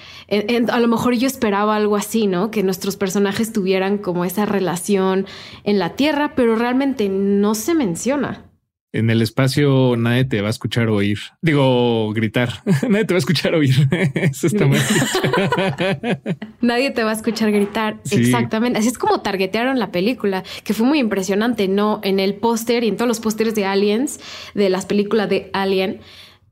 a 0.71 0.79
lo 0.79 0.87
mejor 0.87 1.15
yo 1.15 1.27
esperaba 1.27 1.75
algo 1.75 1.95
así, 1.95 2.27
¿no? 2.27 2.51
Que 2.51 2.63
nuestros 2.63 2.95
personajes 2.95 3.51
tuvieran 3.51 3.97
como 3.97 4.23
esa 4.23 4.45
relación 4.45 5.25
en 5.63 5.79
la 5.79 5.95
Tierra, 5.95 6.33
pero 6.35 6.55
realmente 6.55 7.09
no 7.09 7.55
se 7.55 7.73
menciona. 7.73 8.48
En 8.91 9.11
el 9.11 9.21
espacio 9.21 9.95
nadie 9.97 10.25
te 10.25 10.41
va 10.41 10.47
a 10.47 10.49
escuchar 10.49 10.89
oír. 10.89 11.19
Digo, 11.41 12.11
gritar. 12.13 12.63
nadie 12.89 13.05
te 13.05 13.13
va 13.13 13.17
a 13.17 13.19
escuchar 13.19 13.53
oír. 13.53 13.75
Eso 14.15 14.47
está 14.47 14.65
mal. 14.65 14.81
nadie 16.61 16.89
te 16.89 17.03
va 17.03 17.11
a 17.11 17.13
escuchar 17.13 17.51
gritar. 17.51 17.97
Exactamente. 18.09 18.79
Así 18.79 18.87
es 18.87 18.97
como 18.97 19.21
targetearon 19.21 19.77
la 19.77 19.91
película, 19.91 20.43
que 20.63 20.73
fue 20.73 20.87
muy 20.87 20.99
impresionante. 20.99 21.67
No 21.67 21.99
en 22.03 22.19
el 22.19 22.33
póster 22.33 22.83
y 22.83 22.87
en 22.87 22.97
todos 22.97 23.07
los 23.07 23.19
pósters 23.19 23.53
de 23.53 23.65
Aliens, 23.65 24.19
de 24.55 24.69
las 24.71 24.87
películas 24.87 25.29
de 25.29 25.51
Alien, 25.53 25.99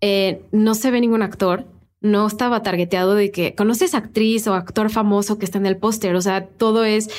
eh, 0.02 0.44
no 0.52 0.76
se 0.76 0.92
ve 0.92 1.02
ningún 1.02 1.24
actor. 1.24 1.66
No 2.02 2.28
estaba 2.28 2.62
targeteado 2.62 3.16
de 3.16 3.32
que 3.32 3.56
conoces 3.56 3.96
actriz 3.96 4.48
o 4.48 4.54
actor 4.54 4.92
famoso 4.92 5.40
que 5.40 5.46
está 5.46 5.58
en 5.58 5.66
el 5.66 5.78
póster. 5.78 6.16
O 6.16 6.22
sea, 6.22 6.46
todo 6.46 6.86
es 6.86 7.10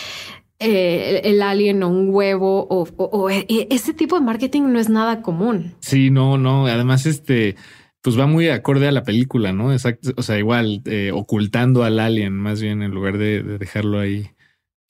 eh, 0.61 1.21
el 1.25 1.41
alien 1.41 1.83
o 1.85 1.89
un 1.89 2.13
huevo 2.13 2.67
o, 2.69 3.31
e, 3.31 3.47
e, 3.49 3.69
ese 3.71 3.95
tipo 3.95 4.19
de 4.19 4.25
marketing 4.25 4.63
no 4.63 4.81
es 4.81 4.89
nada 4.89 5.23
común. 5.23 5.75
Sí, 5.81 6.11
no, 6.11 6.37
no. 6.37 6.67
Además, 6.67 7.07
este, 7.07 7.55
pues 8.03 8.19
va 8.19 8.27
muy 8.27 8.49
acorde 8.49 8.89
a 8.89 8.93
la 8.93 9.05
película, 9.05 9.53
¿no? 9.53 9.73
Exacto. 9.73 10.11
O 10.17 10.23
sea, 10.23 10.37
igual 10.37 10.83
eh, 10.87 11.13
ocultando 11.13 11.85
al 11.85 12.01
alien 12.01 12.33
más 12.33 12.61
bien 12.61 12.83
en 12.83 12.91
lugar 12.91 13.19
de, 13.19 13.43
dejarlo 13.43 14.01
ahí 14.01 14.31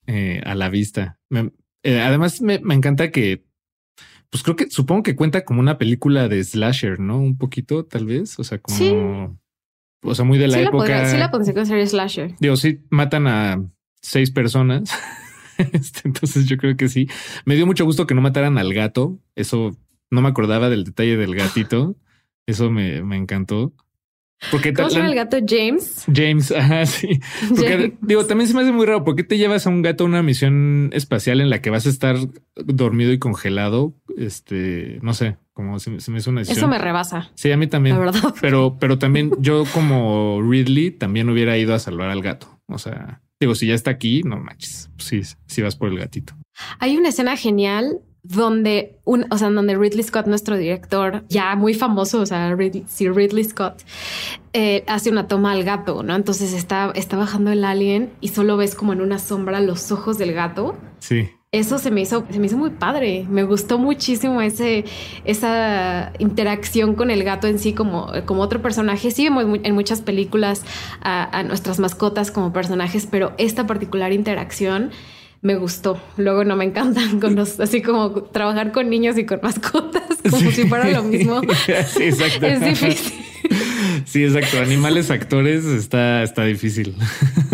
eh, 0.07 0.41
a 0.43 0.55
la 0.55 0.69
vista. 0.69 1.19
además, 1.83 2.41
me, 2.41 2.55
encanta 2.55 3.11
que, 3.11 3.45
pues 4.31 4.41
creo 4.41 4.55
que 4.55 4.71
supongo 4.71 5.03
que 5.03 5.15
cuenta 5.15 5.45
como 5.45 5.59
una 5.59 5.77
película 5.77 6.27
de 6.27 6.43
slasher, 6.43 6.99
¿no? 6.99 7.19
Un 7.19 7.37
poquito, 7.37 7.85
tal 7.85 8.07
vez. 8.07 8.39
O 8.39 8.43
sea, 8.43 8.57
como, 8.57 9.39
o 10.01 10.15
sea, 10.15 10.25
muy 10.25 10.39
de 10.39 10.47
la 10.47 10.61
época. 10.61 11.05
sí, 11.05 11.17
la 11.17 11.29
considerar 11.29 11.87
slasher. 11.87 12.35
Digo, 12.39 12.55
sí, 12.55 12.81
matan 12.89 13.27
a 13.27 13.69
seis 14.01 14.31
personas. 14.31 14.89
Este, 15.73 16.01
entonces 16.05 16.45
yo 16.45 16.57
creo 16.57 16.75
que 16.77 16.87
sí. 16.87 17.07
Me 17.45 17.55
dio 17.55 17.65
mucho 17.65 17.85
gusto 17.85 18.07
que 18.07 18.15
no 18.15 18.21
mataran 18.21 18.57
al 18.57 18.73
gato. 18.73 19.19
Eso 19.35 19.75
no 20.09 20.21
me 20.21 20.29
acordaba 20.29 20.69
del 20.69 20.83
detalle 20.83 21.17
del 21.17 21.35
gatito. 21.35 21.95
Eso 22.47 22.71
me, 22.71 22.97
encantó. 23.15 23.73
Porque 24.51 24.73
¿Cómo 24.73 24.89
se 24.89 24.95
llama 24.95 25.09
el 25.09 25.15
gato 25.15 25.37
James? 25.45 26.05
James, 26.11 26.51
ajá, 26.55 26.85
sí. 26.85 27.19
Porque 27.49 27.93
digo, 28.01 28.25
también 28.25 28.47
se 28.47 28.53
me 28.53 28.61
hace 28.61 28.71
muy 28.71 28.85
raro. 28.85 29.03
¿Por 29.03 29.15
qué 29.15 29.23
te 29.23 29.37
llevas 29.37 29.67
a 29.67 29.69
un 29.69 29.81
gato 29.81 30.05
a 30.05 30.07
una 30.07 30.23
misión 30.23 30.89
espacial 30.93 31.41
en 31.41 31.49
la 31.49 31.61
que 31.61 31.69
vas 31.69 31.85
a 31.85 31.89
estar 31.89 32.15
dormido 32.55 33.11
y 33.11 33.19
congelado? 33.19 33.93
Este, 34.17 34.99
no 35.01 35.13
sé, 35.13 35.37
como 35.53 35.77
se, 35.79 35.91
me 35.91 35.97
hizo 35.97 36.31
una 36.31 36.39
decisión. 36.39 36.57
Eso 36.57 36.67
me 36.69 36.77
rebasa. 36.77 37.31
Sí, 37.35 37.51
a 37.51 37.57
mí 37.57 37.67
también. 37.67 37.97
La 37.97 38.05
verdad. 38.05 38.33
Pero, 38.39 38.77
pero 38.79 38.97
también 38.97 39.31
yo 39.39 39.65
como 39.73 40.41
Ridley 40.41 40.91
también 40.91 41.29
hubiera 41.29 41.57
ido 41.57 41.75
a 41.75 41.79
salvar 41.79 42.09
al 42.09 42.21
gato. 42.21 42.47
O 42.67 42.77
sea, 42.77 43.21
Digo, 43.39 43.55
si 43.55 43.67
ya 43.67 43.73
está 43.73 43.91
aquí, 43.91 44.21
no 44.23 44.37
manches. 44.37 44.89
Sí, 44.97 45.21
sí 45.47 45.61
vas 45.61 45.75
por 45.75 45.89
el 45.89 45.99
gatito. 45.99 46.33
Hay 46.79 46.97
una 46.97 47.09
escena 47.09 47.37
genial 47.37 47.99
donde 48.21 48.99
un, 49.05 49.25
o 49.31 49.37
sea, 49.37 49.49
donde 49.49 49.77
Ridley 49.77 50.03
Scott, 50.03 50.27
nuestro 50.27 50.57
director, 50.57 51.23
ya 51.29 51.55
muy 51.55 51.73
famoso, 51.73 52.19
o 52.19 52.25
sea, 52.25 52.53
Ridley, 52.53 52.85
Ridley 52.99 53.45
Scott, 53.45 53.81
eh, 54.51 54.83
hace 54.87 55.09
una 55.09 55.27
toma 55.27 55.53
al 55.53 55.63
gato, 55.63 56.03
¿no? 56.03 56.15
Entonces 56.15 56.51
está, 56.51 56.91
está 56.95 57.15
bajando 57.15 57.51
el 57.51 57.63
alien 57.63 58.11
y 58.19 58.27
solo 58.29 58.57
ves 58.57 58.75
como 58.75 58.91
en 58.91 58.99
una 59.01 59.19
sombra 59.19 59.61
los 59.61 59.91
ojos 59.91 60.17
del 60.17 60.33
gato. 60.33 60.77
Sí 60.99 61.29
eso 61.51 61.79
se 61.79 61.89
me 61.89 62.01
hizo, 62.01 62.27
se 62.29 62.39
me 62.39 62.45
hizo 62.45 62.57
muy 62.57 62.69
padre. 62.69 63.25
Me 63.27 63.43
gustó 63.43 63.79
muchísimo 63.79 64.39
ese, 64.41 64.85
esa 65.25 66.13
interacción 66.19 66.93
con 66.93 67.09
el 67.09 67.23
gato 67.23 67.47
en 67.47 67.57
sí 67.57 67.73
como, 67.73 68.11
como 68.25 68.43
otro 68.43 68.61
personaje. 68.61 69.09
Sí 69.09 69.23
vemos 69.23 69.59
en 69.63 69.73
muchas 69.73 70.01
películas 70.01 70.63
a, 71.01 71.43
nuestras 71.43 71.79
mascotas 71.79 72.29
como 72.29 72.53
personajes, 72.53 73.07
pero 73.09 73.33
esta 73.39 73.65
particular 73.65 74.13
interacción 74.13 74.91
me 75.41 75.55
gustó. 75.55 75.99
Luego 76.17 76.43
no 76.43 76.55
me 76.55 76.65
encantan 76.65 77.19
con 77.19 77.35
los, 77.35 77.59
así 77.59 77.81
como 77.81 78.11
trabajar 78.25 78.71
con 78.71 78.87
niños 78.87 79.17
y 79.17 79.25
con 79.25 79.39
mascotas, 79.41 80.19
como 80.29 80.51
si 80.51 80.67
fuera 80.67 80.87
lo 80.91 81.01
mismo. 81.01 81.41
sí, 81.87 82.03
exacto. 82.03 82.45
Es 82.45 82.63
difícil. 82.63 83.25
Sí, 84.05 84.23
exacto. 84.23 84.59
Animales 84.59 85.09
actores 85.09 85.65
está, 85.65 86.21
está 86.21 86.43
difícil. 86.43 86.95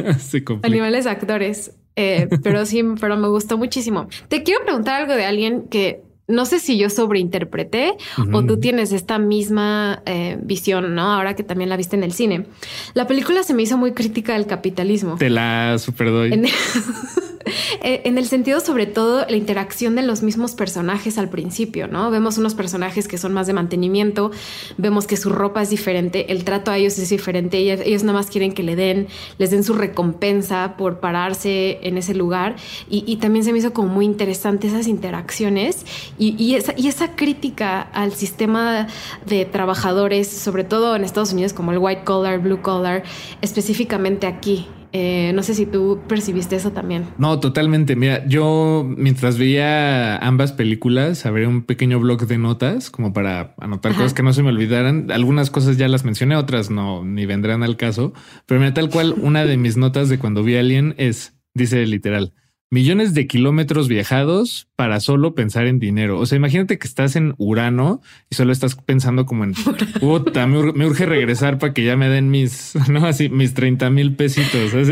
Animales 0.63 1.05
actores. 1.05 1.71
Eh, 1.95 2.27
pero 2.43 2.65
sí, 2.65 2.83
pero 2.99 3.17
me 3.17 3.27
gustó 3.27 3.57
muchísimo. 3.57 4.07
Te 4.27 4.43
quiero 4.43 4.63
preguntar 4.63 5.01
algo 5.01 5.13
de 5.13 5.25
alguien 5.25 5.67
que 5.69 6.01
no 6.27 6.45
sé 6.45 6.59
si 6.59 6.77
yo 6.77 6.89
sobreinterpreté 6.89 7.93
o 8.33 8.43
tú 8.43 8.59
tienes 8.59 8.91
esta 8.91 9.19
misma 9.19 10.01
eh, 10.07 10.39
visión, 10.41 10.95
¿no? 10.95 11.13
Ahora 11.13 11.35
que 11.35 11.43
también 11.43 11.69
la 11.69 11.77
viste 11.77 11.95
en 11.95 12.03
el 12.03 12.13
cine. 12.13 12.47
La 12.95 13.05
película 13.05 13.43
se 13.43 13.53
me 13.53 13.61
hizo 13.61 13.77
muy 13.77 13.93
crítica 13.93 14.33
del 14.33 14.47
capitalismo. 14.47 15.17
Te 15.17 15.29
la 15.29 15.77
superdoy. 15.77 16.33
Eh, 16.33 16.43
en 17.81 18.17
el 18.17 18.25
sentido, 18.25 18.59
sobre 18.59 18.85
todo, 18.85 19.25
la 19.29 19.37
interacción 19.37 19.95
de 19.95 20.01
los 20.01 20.23
mismos 20.23 20.55
personajes 20.55 21.17
al 21.17 21.29
principio, 21.29 21.87
¿no? 21.87 22.09
Vemos 22.11 22.37
unos 22.37 22.55
personajes 22.55 23.07
que 23.07 23.17
son 23.17 23.33
más 23.33 23.47
de 23.47 23.53
mantenimiento, 23.53 24.31
vemos 24.77 25.07
que 25.07 25.17
su 25.17 25.29
ropa 25.29 25.61
es 25.61 25.69
diferente, 25.69 26.31
el 26.31 26.43
trato 26.43 26.71
a 26.71 26.77
ellos 26.77 26.97
es 26.97 27.09
diferente, 27.09 27.57
ellos, 27.57 28.03
nada 28.03 28.17
más 28.17 28.27
quieren 28.27 28.53
que 28.53 28.63
le 28.63 28.75
den, 28.75 29.07
les 29.37 29.51
den 29.51 29.63
su 29.63 29.73
recompensa 29.73 30.75
por 30.77 30.99
pararse 30.99 31.79
en 31.83 31.97
ese 31.97 32.13
lugar. 32.13 32.55
Y, 32.89 33.15
también 33.15 33.45
se 33.45 33.53
me 33.53 33.59
hizo 33.59 33.73
como 33.73 33.87
muy 33.87 34.05
interesante 34.05 34.67
esas 34.67 34.87
interacciones 34.87 35.85
y, 36.17 36.55
esa, 36.55 36.73
y 36.77 36.87
esa 36.87 37.15
crítica 37.15 37.81
al 37.81 38.13
sistema 38.13 38.87
de 39.25 39.45
trabajadores, 39.45 40.27
sobre 40.27 40.63
todo 40.63 40.95
en 40.95 41.03
Estados 41.03 41.33
Unidos, 41.33 41.53
como 41.53 41.71
el 41.71 41.77
white 41.77 42.03
collar, 42.03 42.39
blue 42.39 42.61
collar, 42.61 43.03
específicamente 43.41 44.27
aquí. 44.27 44.67
Eh, 44.97 45.33
no 45.33 45.43
sé 45.43 45.55
si 45.55 45.65
tú 45.65 45.99
percibiste 46.07 46.55
eso 46.55 46.71
también. 46.71 47.05
No, 47.17 47.41
totalmente. 47.41 47.97
Mira, 47.97 48.25
yo 48.27 48.89
mientras 48.95 49.37
veía 49.37 50.15
ambas 50.19 50.53
películas, 50.53 51.25
abrí 51.25 51.43
un 51.43 51.63
pequeño 51.63 51.99
blog 51.99 52.25
de 52.27 52.37
notas 52.37 52.89
como 52.91 53.11
para 53.11 53.55
anotar 53.59 53.93
cosas 53.93 54.13
que 54.13 54.23
no 54.23 54.31
se 54.31 54.41
me 54.41 54.51
olvidaran. 54.51 55.11
Algunas 55.11 55.51
cosas 55.51 55.75
ya 55.75 55.89
las 55.89 56.05
mencioné, 56.05 56.37
otras 56.37 56.69
no, 56.69 57.03
ni 57.03 57.25
vendrán 57.25 57.61
al 57.61 57.75
caso. 57.75 58.13
Pero 58.45 58.61
mira, 58.61 58.73
tal 58.73 58.89
cual, 58.89 59.15
una 59.21 59.43
de 59.43 59.57
mis 59.57 59.75
notas 59.75 60.07
de 60.07 60.17
cuando 60.17 60.43
vi 60.43 60.55
a 60.55 60.61
Alien 60.61 60.95
es, 60.97 61.33
dice 61.53 61.85
literal, 61.85 62.33
millones 62.75 63.13
de 63.13 63.25
kilómetros 63.25 63.87
viajados 63.87 64.67
para 64.75 64.99
solo 64.99 65.33
pensar 65.33 65.65
en 65.65 65.79
dinero. 65.79 66.19
O 66.19 66.25
sea, 66.25 66.35
imagínate 66.35 66.77
que 66.77 66.85
estás 66.89 67.15
en 67.15 67.33
Urano 67.37 68.01
y 68.29 68.35
solo 68.35 68.51
estás 68.51 68.75
pensando 68.75 69.25
como 69.25 69.45
en 69.45 69.53
puta, 70.01 70.45
me, 70.45 70.85
urge 70.85 71.05
regresar 71.05 71.57
para 71.57 71.73
que 71.73 71.85
ya 71.85 71.95
me 71.95 72.09
den 72.09 72.29
mis, 72.29 72.73
no 72.89 73.07
así, 73.07 73.29
mis 73.29 73.53
30 73.53 73.89
mil 73.89 74.15
pesitos. 74.15 74.73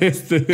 Este, 0.00 0.46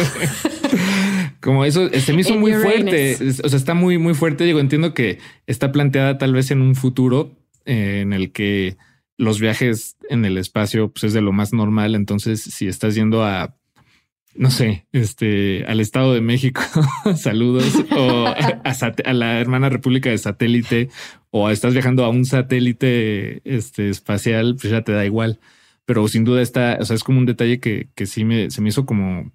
como 1.41 1.65
eso 1.65 1.89
se 1.89 2.13
me 2.13 2.21
hizo 2.21 2.37
muy 2.37 2.53
fuerte. 2.53 3.17
O 3.43 3.49
sea, 3.49 3.59
está 3.59 3.75
muy, 3.75 3.99
muy 3.99 4.15
fuerte. 4.15 4.45
Digo, 4.45 4.61
entiendo 4.61 4.95
que 4.95 5.19
está 5.47 5.73
planteada 5.73 6.19
tal 6.19 6.33
vez 6.33 6.53
en 6.53 6.63
un 6.63 6.77
futuro 6.77 7.33
eh, 7.65 8.01
en 8.03 8.13
el 8.13 8.31
que 8.31 8.77
los 9.19 9.41
viajes 9.41 9.97
en 10.09 10.25
el 10.25 10.39
espacio 10.39 10.93
pues, 10.93 11.05
es 11.05 11.13
de 11.15 11.21
lo 11.21 11.33
más 11.33 11.53
normal. 11.53 11.97
Entonces, 11.97 12.43
si 12.43 12.69
estás 12.69 12.95
yendo 12.95 13.25
a 13.25 13.57
no 14.35 14.51
sé, 14.51 14.87
este, 14.93 15.65
al 15.67 15.81
Estado 15.81 16.15
de 16.15 16.21
México, 16.21 16.61
saludos, 17.17 17.73
o 17.97 18.27
a, 18.27 19.13
la 19.13 19.41
hermana 19.41 19.69
República 19.69 20.11
de 20.11 20.19
Satélite, 20.19 20.89
o 21.31 21.51
estás 21.51 21.73
viajando 21.73 22.05
a 22.05 22.09
un 22.09 22.25
satélite 22.25 23.43
este, 23.45 23.91
espacial, 23.91 24.57
pues 24.61 24.71
ya 24.71 24.83
te 24.83 24.93
da 24.93 25.05
igual. 25.05 25.41
Pero 25.85 26.09
sin 26.09 26.25
duda 26.25 26.43
está, 26.43 26.79
o 26.81 26.85
sea, 26.85 26.97
es 26.97 27.05
como 27.05 27.19
un 27.19 27.27
detalle 27.27 27.61
que, 27.61 27.89
que 27.95 28.07
sí 28.07 28.25
me, 28.25 28.51
se 28.51 28.61
me 28.61 28.71
hizo 28.71 28.87
como, 28.87 29.33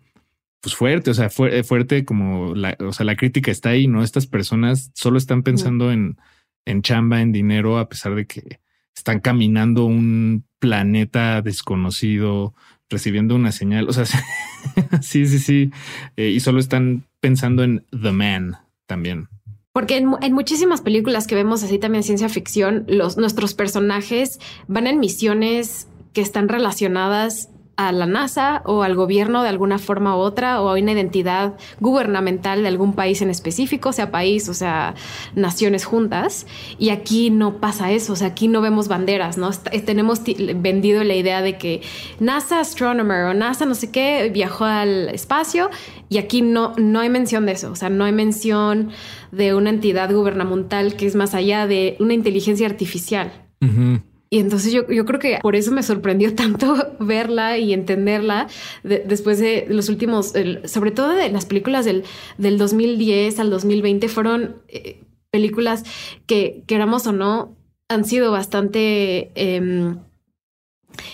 pues 0.61 0.75
fuerte, 0.75 1.11
o 1.11 1.13
sea, 1.13 1.29
fuerte 1.29 2.05
como 2.05 2.55
la, 2.55 2.75
o 2.79 2.91
sea, 2.91 3.05
la 3.05 3.15
crítica 3.15 3.51
está 3.51 3.69
ahí, 3.69 3.87
¿no? 3.87 4.03
Estas 4.03 4.27
personas 4.27 4.91
solo 4.95 5.17
están 5.17 5.43
pensando 5.43 5.91
en, 5.91 6.17
en 6.65 6.81
chamba, 6.81 7.21
en 7.21 7.31
dinero, 7.31 7.77
a 7.77 7.87
pesar 7.87 8.15
de 8.15 8.25
que 8.25 8.59
están 8.95 9.21
caminando 9.21 9.85
un 9.85 10.45
planeta 10.59 11.41
desconocido, 11.41 12.53
recibiendo 12.89 13.35
una 13.35 13.51
señal. 13.51 13.87
O 13.89 13.93
sea, 13.93 14.05
sí, 15.01 15.25
sí, 15.25 15.39
sí. 15.39 15.71
Eh, 16.17 16.29
y 16.29 16.39
solo 16.39 16.59
están 16.59 17.03
pensando 17.19 17.63
en 17.63 17.85
The 17.91 18.11
Man 18.11 18.57
también. 18.85 19.27
Porque 19.71 19.97
en, 19.97 20.33
muchísimas 20.33 20.81
películas 20.81 21.27
que 21.27 21.35
vemos 21.35 21.63
así 21.63 21.77
también 21.77 22.03
ciencia 22.03 22.27
ficción, 22.27 22.85
los, 22.87 23.17
nuestros 23.17 23.53
personajes 23.53 24.39
van 24.67 24.87
en 24.87 24.99
misiones 24.99 25.87
que 26.11 26.21
están 26.21 26.49
relacionadas 26.49 27.49
a 27.79 27.93
la 27.93 28.05
NASA 28.05 28.61
o 28.65 28.83
al 28.83 28.93
gobierno 28.93 29.41
de 29.41 29.47
alguna 29.47 29.77
forma 29.77 30.13
u 30.17 30.19
otra 30.19 30.61
o 30.61 30.67
a 30.67 30.73
una 30.73 30.91
identidad 30.91 31.53
gubernamental 31.79 32.61
de 32.61 32.67
algún 32.67 32.91
país 32.91 33.21
en 33.21 33.29
específico, 33.29 33.93
sea 33.93 34.11
país 34.11 34.49
o 34.49 34.53
sea 34.53 34.95
naciones 35.33 35.85
juntas. 35.85 36.45
Y 36.77 36.89
aquí 36.89 37.29
no 37.29 37.61
pasa 37.61 37.89
eso, 37.93 38.11
o 38.11 38.15
sea, 38.17 38.27
aquí 38.27 38.49
no 38.49 38.59
vemos 38.59 38.89
banderas, 38.89 39.37
¿no? 39.37 39.49
Eh, 39.71 39.79
tenemos 39.79 40.23
vendido 40.55 41.05
la 41.05 41.15
idea 41.15 41.41
de 41.41 41.57
que 41.57 41.81
NASA 42.19 42.59
astronomer 42.59 43.23
o 43.23 43.33
NASA 43.33 43.65
no 43.65 43.75
sé 43.75 43.91
qué 43.91 44.29
viajó 44.29 44.65
al 44.65 45.07
espacio 45.07 45.69
y 46.09 46.17
aquí 46.17 46.41
no, 46.41 46.73
no 46.75 46.99
hay 46.99 47.09
mención 47.09 47.45
de 47.45 47.53
eso, 47.53 47.71
o 47.71 47.77
sea, 47.77 47.89
no 47.89 48.03
hay 48.03 48.11
mención 48.11 48.89
de 49.31 49.53
una 49.53 49.69
entidad 49.69 50.11
gubernamental 50.11 50.97
que 50.97 51.05
es 51.05 51.15
más 51.15 51.33
allá 51.33 51.65
de 51.65 51.95
una 52.01 52.13
inteligencia 52.13 52.67
artificial. 52.67 53.31
Y 54.31 54.39
entonces 54.39 54.71
yo, 54.71 54.87
yo, 54.87 55.05
creo 55.05 55.19
que 55.19 55.39
por 55.41 55.55
eso 55.55 55.71
me 55.71 55.81
sorprendió 55.81 56.35
tanto 56.35 56.95
verla 56.99 57.57
y 57.57 57.73
entenderla 57.73 58.47
después 58.83 59.39
de 59.39 59.65
los 59.69 59.89
últimos, 59.89 60.33
sobre 60.65 60.91
todo 60.91 61.09
de 61.09 61.31
las 61.31 61.45
películas 61.45 61.85
del, 61.85 62.03
del 62.37 62.57
2010 62.57 63.39
al 63.39 63.49
2020, 63.49 64.07
fueron 64.07 64.57
eh, 64.67 65.01
películas 65.31 65.83
que, 66.25 66.63
queramos 66.67 67.07
o 67.07 67.11
no, 67.11 67.55
han 67.87 68.05
sido 68.05 68.31
bastante 68.31 69.31
em, 69.33 69.97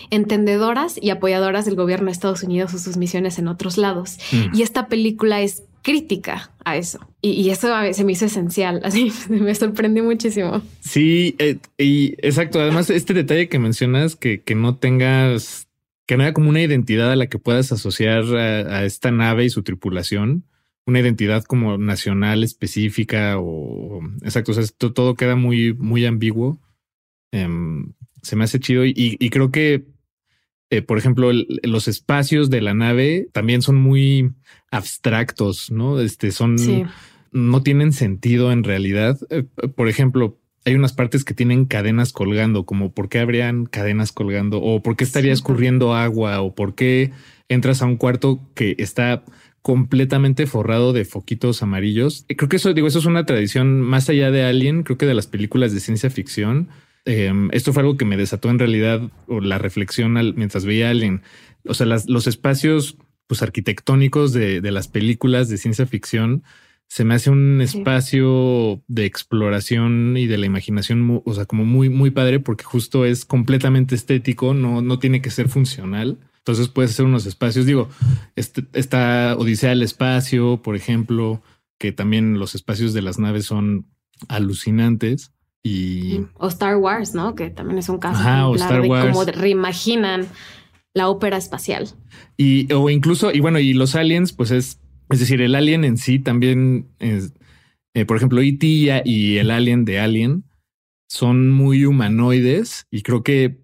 entendedoras 0.09 0.97
y 1.01 1.09
apoyadoras 1.09 1.65
del 1.65 1.75
gobierno 1.75 2.07
de 2.07 2.11
Estados 2.11 2.43
Unidos 2.43 2.73
o 2.73 2.79
sus 2.79 2.97
misiones 2.97 3.39
en 3.39 3.47
otros 3.47 3.77
lados. 3.77 4.17
Mm. 4.31 4.55
Y 4.55 4.61
esta 4.61 4.87
película 4.87 5.41
es 5.41 5.63
crítica 5.85 6.51
a 6.65 6.77
eso. 6.77 6.99
Y, 7.21 7.47
eso 7.51 7.69
se 7.93 8.03
me 8.03 8.13
hizo 8.13 8.25
esencial. 8.25 8.81
Así 8.83 9.11
me 9.29 9.53
sorprendió 9.53 10.03
muchísimo. 10.03 10.63
Sí, 10.81 11.35
eh, 11.37 11.59
y 11.77 12.15
exacto. 12.27 12.59
Además, 12.59 12.89
este 12.89 13.13
detalle 13.13 13.47
que 13.47 13.59
mencionas, 13.59 14.15
que, 14.15 14.41
que 14.41 14.55
no 14.55 14.77
tengas, 14.77 15.67
que 16.07 16.17
no 16.17 16.23
haya 16.23 16.33
como 16.33 16.49
una 16.49 16.63
identidad 16.63 17.11
a 17.11 17.15
la 17.15 17.27
que 17.27 17.37
puedas 17.37 17.71
asociar 17.71 18.23
a, 18.35 18.83
esta 18.83 19.11
nave 19.11 19.45
y 19.45 19.51
su 19.51 19.61
tripulación, 19.61 20.43
una 20.87 20.99
identidad 20.99 21.43
como 21.43 21.77
nacional 21.77 22.43
específica 22.43 23.37
o 23.37 24.01
exacto. 24.23 24.51
O 24.51 24.55
sea, 24.55 24.63
esto, 24.63 24.91
todo 24.91 25.13
queda 25.13 25.35
muy, 25.35 25.75
muy 25.75 26.05
ambiguo. 26.07 26.59
Em, 27.31 27.93
se 28.23 28.35
me 28.35 28.45
hace 28.45 28.59
chido 28.59 28.85
y 28.85 29.29
creo 29.29 29.51
que 29.51 29.85
eh, 30.75 30.81
por 30.81 30.97
ejemplo, 30.97 31.31
los 31.63 31.87
espacios 31.87 32.49
de 32.49 32.61
la 32.61 32.73
nave 32.73 33.27
también 33.31 33.61
son 33.61 33.75
muy 33.75 34.31
abstractos, 34.71 35.71
¿no? 35.71 35.99
Este 35.99 36.31
son, 36.31 36.57
no 37.31 37.63
tienen 37.63 37.93
sentido 37.93 38.51
en 38.51 38.63
realidad. 38.63 39.17
Eh, 39.29 39.43
por 39.75 39.87
ejemplo, 39.87 40.37
hay 40.65 40.75
unas 40.75 40.93
partes 40.93 41.23
que 41.23 41.33
tienen 41.33 41.65
cadenas 41.65 42.11
colgando, 42.11 42.65
como 42.65 42.91
por 42.91 43.07
qué 43.07 43.19
habrían 43.19 43.65
cadenas 43.65 44.11
colgando, 44.11 44.61
o 44.61 44.81
por 44.81 44.95
qué 44.95 45.03
estaría 45.03 45.31
escurriendo 45.31 45.93
agua, 45.93 46.41
o 46.41 46.55
por 46.55 46.75
qué 46.75 47.11
entras 47.47 47.81
a 47.81 47.85
un 47.85 47.97
cuarto 47.97 48.41
que 48.55 48.75
está 48.79 49.23
completamente 49.61 50.45
forrado 50.45 50.93
de 50.93 51.05
foquitos 51.05 51.63
amarillos. 51.63 52.25
Eh, 52.27 52.35
creo 52.35 52.49
que 52.49 52.57
eso, 52.57 52.73
digo, 52.73 52.87
eso 52.87 52.99
es 52.99 53.05
una 53.05 53.25
tradición 53.25 53.79
más 53.79 54.09
allá 54.09 54.29
de 54.31 54.43
Alien, 54.43 54.83
creo 54.83 54.97
que 54.97 55.05
de 55.05 55.13
las 55.13 55.27
películas 55.27 55.73
de 55.73 55.79
ciencia 55.79 56.09
ficción 56.09 56.69
Em, 57.05 57.49
esto 57.51 57.71
fue 57.71 57.83
algo 57.83 57.97
que 57.97 58.05
me 58.05 58.17
desató 58.17 58.49
en 58.49 58.59
realidad 58.59 59.01
o 59.27 59.39
la 59.39 59.59
reflexión 59.59 60.13
mientras 60.35 60.65
veía 60.65 60.87
a 60.87 60.91
alguien. 60.91 61.21
O 61.67 61.73
sea, 61.73 61.85
los 61.85 62.27
espacios 62.27 62.97
pues, 63.27 63.41
arquitectónicos 63.41 64.33
de, 64.33 64.59
las 64.71 64.87
películas 64.87 65.47
de 65.47 65.57
ciencia 65.57 65.85
ficción 65.85 66.43
se 66.87 67.03
me 67.03 67.15
hace 67.15 67.31
un 67.31 67.61
espacio 67.61 68.83
de 68.87 69.05
exploración 69.05 70.17
y 70.17 70.27
de 70.27 70.37
la 70.37 70.45
imaginación, 70.45 71.23
o 71.25 71.33
sea, 71.33 71.45
como 71.45 71.65
muy, 71.65 71.89
muy 71.89 72.11
padre, 72.11 72.39
porque 72.39 72.63
justo 72.63 73.05
es 73.05 73.25
completamente 73.25 73.95
estético, 73.95 74.53
no, 74.53 74.83
no 74.83 74.99
tiene 74.99 75.21
que 75.21 75.31
ser 75.31 75.49
funcional. 75.49 76.19
Entonces 76.37 76.67
puedes 76.67 76.91
hacer 76.91 77.05
unos 77.05 77.25
espacios. 77.25 77.65
Digo, 77.65 77.89
este, 78.35 78.65
esta 78.73 79.35
Odisea 79.35 79.71
del 79.71 79.81
Espacio, 79.81 80.61
por 80.61 80.75
ejemplo, 80.75 81.41
que 81.79 81.91
también 81.91 82.37
los 82.37 82.53
espacios 82.53 82.93
de 82.93 83.01
las 83.01 83.17
naves 83.17 83.45
son 83.45 83.87
alucinantes. 84.27 85.31
Y... 85.65 86.27
O 86.35 86.47
Star 86.49 86.77
Wars, 86.77 87.15
¿no? 87.15 87.33
Que 87.33 87.49
también 87.49 87.79
es 87.79 87.89
un 87.89 87.97
caso 87.97 88.21
de 88.53 88.87
cómo 88.87 89.23
reimaginan 89.23 90.27
la 90.93 91.09
ópera 91.09 91.37
espacial. 91.37 91.89
Y, 92.37 92.71
o 92.71 92.87
incluso, 92.91 93.31
y 93.31 93.39
bueno, 93.39 93.57
y 93.57 93.73
los 93.73 93.95
aliens, 93.95 94.31
pues 94.31 94.51
es, 94.51 94.79
es 95.09 95.19
decir, 95.19 95.41
el 95.41 95.55
alien 95.55 95.83
en 95.83 95.97
sí 95.97 96.19
también 96.19 96.89
es, 96.99 97.33
eh, 97.95 98.05
por 98.05 98.15
ejemplo, 98.15 98.41
E.T. 98.41 99.01
y 99.05 99.37
el 99.37 99.49
alien 99.49 99.85
de 99.85 99.99
Alien 99.99 100.43
son 101.09 101.49
muy 101.49 101.85
humanoides 101.85 102.85
y 102.91 103.01
creo 103.01 103.23
que 103.23 103.57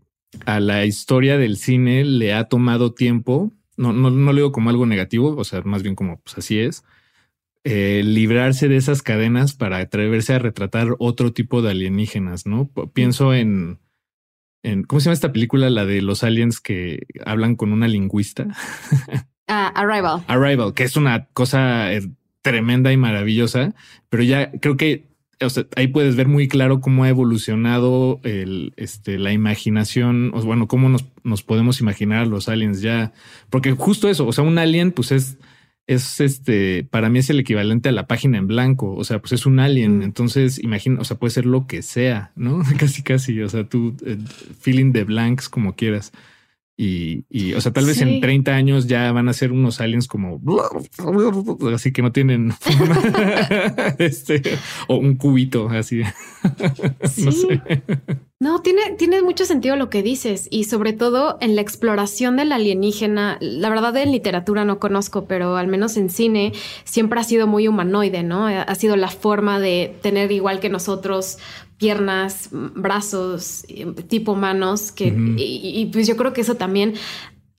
a 0.48 0.60
la 0.60 0.86
historia 0.86 1.38
del 1.38 1.56
cine 1.56 2.04
le 2.04 2.34
ha 2.34 2.46
tomado 2.46 2.96
tiempo. 2.96 3.52
No, 3.78 3.94
no, 3.94 4.10
no 4.10 4.32
lo 4.32 4.38
digo 4.38 4.52
como 4.52 4.72
algo 4.72 4.88
negativo, 4.88 5.36
o 5.38 5.44
sea, 5.44 5.62
más 5.62 5.84
bien 5.84 5.94
como 5.94 6.20
pues 6.22 6.36
así 6.36 6.58
es, 6.58 6.84
eh, 7.64 8.02
librarse 8.04 8.68
de 8.68 8.78
esas 8.78 9.02
cadenas 9.02 9.54
para 9.54 9.78
atreverse 9.78 10.34
a 10.34 10.40
retratar 10.40 10.96
otro 11.00 11.32
tipo 11.32 11.62
de 11.62 11.72
alienígenas, 11.72 12.46
¿no? 12.46 12.70
Pienso 12.94 13.34
en, 13.34 13.80
en 14.64 14.84
¿cómo 14.84 15.00
se 15.00 15.06
llama 15.06 15.14
esta 15.14 15.32
película? 15.32 15.70
La 15.70 15.86
de 15.86 16.02
los 16.02 16.24
aliens 16.24 16.60
que 16.60 17.06
hablan 17.26 17.56
con 17.56 17.72
una 17.72 17.88
lingüista. 17.88 18.48
Ah, 19.54 19.68
Arrival. 19.76 20.24
Arrival, 20.28 20.74
que 20.74 20.84
es 20.84 20.96
una 20.96 21.26
cosa 21.34 21.92
eh, 21.92 22.10
tremenda 22.42 22.94
y 22.94 22.98
maravillosa, 22.98 23.76
pero 24.10 24.24
ya 24.24 24.50
creo 24.50 24.78
que 24.78 25.12
ahí 25.76 25.88
puedes 25.88 26.16
ver 26.16 26.28
muy 26.30 26.48
claro 26.48 26.82
cómo 26.82 27.04
ha 27.04 27.10
evolucionado 27.10 28.22
el, 28.24 28.74
este, 28.78 29.20
la 29.20 29.34
imaginación, 29.34 30.32
o 30.34 30.42
bueno, 30.42 30.68
cómo 30.68 30.88
nos, 30.88 31.06
nos 31.24 31.44
podemos 31.44 31.82
imaginar 31.82 32.20
a 32.20 32.26
los 32.26 32.48
aliens 32.48 32.82
ya, 32.82 33.12
porque 33.50 33.72
justo 33.72 34.10
eso, 34.10 34.26
o 34.26 34.32
sea, 34.32 34.44
un 34.44 34.58
alien 34.58 34.92
pues 34.92 35.12
es 35.12 35.38
es 35.94 36.22
este, 36.22 36.86
para 36.90 37.10
mí 37.10 37.20
es 37.20 37.30
el 37.30 37.40
equivalente 37.40 37.90
a 37.90 37.92
la 37.92 38.08
página 38.08 38.38
en 38.38 38.48
blanco, 38.48 38.94
o 38.94 39.04
sea, 39.04 39.20
pues 39.20 39.34
es 39.34 39.46
un 39.46 39.60
alien, 39.60 40.00
mm. 40.00 40.04
entonces 40.04 40.58
imagina, 40.60 41.02
o 41.02 41.04
sea, 41.04 41.18
puede 41.18 41.32
ser 41.32 41.46
lo 41.46 41.68
que 41.68 41.82
sea, 41.82 42.32
¿no? 42.36 42.62
casi, 42.78 43.04
casi, 43.04 43.42
o 43.42 43.50
sea, 43.50 43.66
tú, 43.66 43.96
eh, 44.06 44.18
feeling 44.60 44.94
the 44.94 45.04
blanks 45.04 45.50
como 45.50 45.76
quieras. 45.76 46.12
Y, 46.84 47.26
y, 47.30 47.54
o 47.54 47.62
sea, 47.62 47.72
tal 47.72 47.86
vez 47.86 48.02
en 48.02 48.20
30 48.22 48.56
años 48.56 48.88
ya 48.88 49.12
van 49.12 49.30
a 49.30 49.34
ser 49.34 49.52
unos 49.52 49.80
aliens 49.80 50.08
como 50.08 50.42
así 51.76 51.94
que 51.94 52.02
no 52.02 52.12
tienen 52.12 52.54
este 54.00 54.42
o 54.88 54.96
un 54.96 55.16
cubito 55.16 55.70
así. 55.70 56.02
Sí. 57.04 57.26
No, 57.26 57.32
sé. 57.32 57.62
no, 58.40 58.62
tiene, 58.62 58.82
tiene 58.98 59.22
mucho 59.22 59.46
sentido 59.46 59.76
lo 59.76 59.90
que 59.90 60.02
dices 60.02 60.48
y 60.50 60.64
sobre 60.64 60.94
todo 60.94 61.38
en 61.40 61.56
la 61.56 61.62
exploración 61.62 62.38
del 62.38 62.52
alienígena. 62.52 63.38
La 63.42 63.70
verdad, 63.70 63.96
en 63.98 64.12
literatura 64.12 64.66
no 64.66 64.80
conozco, 64.80 65.26
pero 65.26 65.58
al 65.58 65.68
menos 65.68 65.98
en 65.98 66.10
cine 66.10 66.54
siempre 66.84 67.20
ha 67.20 67.24
sido 67.24 67.46
muy 67.46 67.68
humanoide, 67.68 68.24
¿no? 68.24 68.48
Ha 68.48 68.76
sido 68.76 68.96
la 68.96 69.10
forma 69.10 69.60
de 69.60 69.96
tener 70.02 70.32
igual 70.32 70.60
que 70.60 70.70
nosotros 70.70 71.38
piernas, 71.82 72.50
brazos, 72.52 73.66
tipo 74.08 74.36
manos, 74.36 74.92
que, 74.92 75.08
y, 75.08 75.90
pues 75.92 76.06
yo 76.06 76.16
creo 76.16 76.32
que 76.32 76.42
eso 76.42 76.54
también 76.54 76.94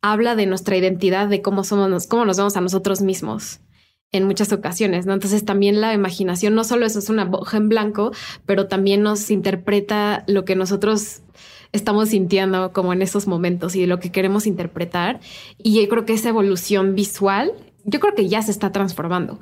habla 0.00 0.36
de 0.36 0.46
nuestra 0.46 0.76
identidad, 0.76 1.26
de 1.26 1.42
cómo 1.42 1.64
somos, 1.64 2.06
cómo 2.06 2.24
nos 2.24 2.36
vemos 2.36 2.56
a 2.56 2.60
nosotros 2.60 3.00
mismos 3.02 3.58
en 4.12 4.24
muchas 4.24 4.52
ocasiones, 4.52 5.06
¿no? 5.06 5.12
Entonces 5.12 5.44
también 5.44 5.80
la 5.80 5.92
imaginación 5.92 6.54
no 6.54 6.62
solo 6.62 6.86
eso 6.86 7.00
es 7.00 7.10
una 7.10 7.28
hoja 7.32 7.56
en 7.56 7.68
blanco, 7.68 8.12
pero 8.46 8.68
también 8.68 9.02
nos 9.02 9.28
interpreta 9.28 10.22
lo 10.28 10.44
que 10.44 10.54
nosotros 10.54 11.22
estamos 11.72 12.10
sintiendo 12.10 12.72
como 12.72 12.92
en 12.92 13.02
esos 13.02 13.26
momentos 13.26 13.74
y 13.74 13.86
lo 13.86 13.98
que 13.98 14.12
queremos 14.12 14.46
interpretar. 14.46 15.18
Y 15.58 15.82
yo 15.82 15.88
creo 15.88 16.04
que 16.04 16.12
esa 16.12 16.28
evolución 16.28 16.94
visual 16.94 17.54
yo 17.84 18.00
creo 18.00 18.14
que 18.14 18.28
ya 18.28 18.42
se 18.42 18.50
está 18.50 18.72
transformando, 18.72 19.40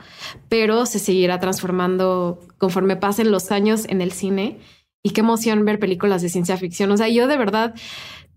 pero 0.49 0.87
se 0.87 0.99
seguirá 0.99 1.39
transformando 1.39 2.41
conforme 2.59 2.97
pasen 2.97 3.31
los 3.31 3.51
años 3.51 3.85
en 3.89 4.01
el 4.01 4.13
cine. 4.13 4.59
Y 5.03 5.11
qué 5.11 5.23
emoción 5.23 5.65
ver 5.65 5.79
películas 5.79 6.21
de 6.21 6.29
ciencia 6.29 6.59
ficción. 6.59 6.91
O 6.93 6.97
sea, 6.97 7.09
yo 7.09 7.27
de 7.27 7.39
verdad 7.39 7.75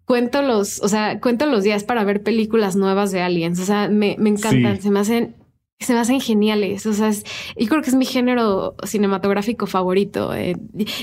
cuento 0.05 0.41
los, 0.41 0.81
o 0.81 0.87
sea, 0.87 1.19
cuento 1.19 1.45
los 1.45 1.63
días 1.63 1.83
para 1.83 2.03
ver 2.05 2.23
películas 2.23 2.75
nuevas 2.75 3.11
de 3.11 3.21
aliens. 3.21 3.59
O 3.59 3.65
sea, 3.65 3.89
me, 3.89 4.15
me 4.17 4.29
encantan, 4.29 4.81
se 4.81 4.89
me 4.89 4.99
hacen 4.99 5.35
se 5.83 5.93
me 5.93 5.99
hacen 5.99 6.19
geniales. 6.19 6.85
O 6.85 6.93
sea, 6.93 7.11
y 7.55 7.67
creo 7.67 7.81
que 7.81 7.89
es 7.89 7.95
mi 7.95 8.05
género 8.05 8.75
cinematográfico 8.83 9.67
favorito. 9.67 10.33
Eh, 10.33 10.55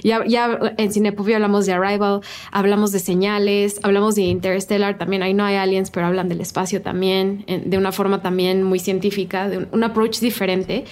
ya, 0.03 0.25
ya 0.27 0.59
en 0.77 0.93
Cinepop 0.93 1.29
hablamos 1.29 1.67
de 1.67 1.73
Arrival, 1.73 2.21
hablamos 2.51 2.93
de 2.93 2.99
señales, 2.99 3.81
hablamos 3.83 4.15
de 4.15 4.23
Interstellar. 4.23 4.99
También 4.99 5.23
ahí 5.23 5.35
no 5.35 5.45
hay 5.45 5.57
aliens, 5.57 5.91
pero 5.91 6.07
hablan 6.07 6.29
del 6.29 6.41
espacio 6.41 6.83
también, 6.83 7.45
de 7.47 7.79
una 7.79 7.93
forma 7.93 8.23
también 8.23 8.63
muy 8.63 8.79
científica, 8.79 9.49
de 9.49 9.69
un, 9.71 9.85
approach 9.85 10.21
diferente. 10.21 10.85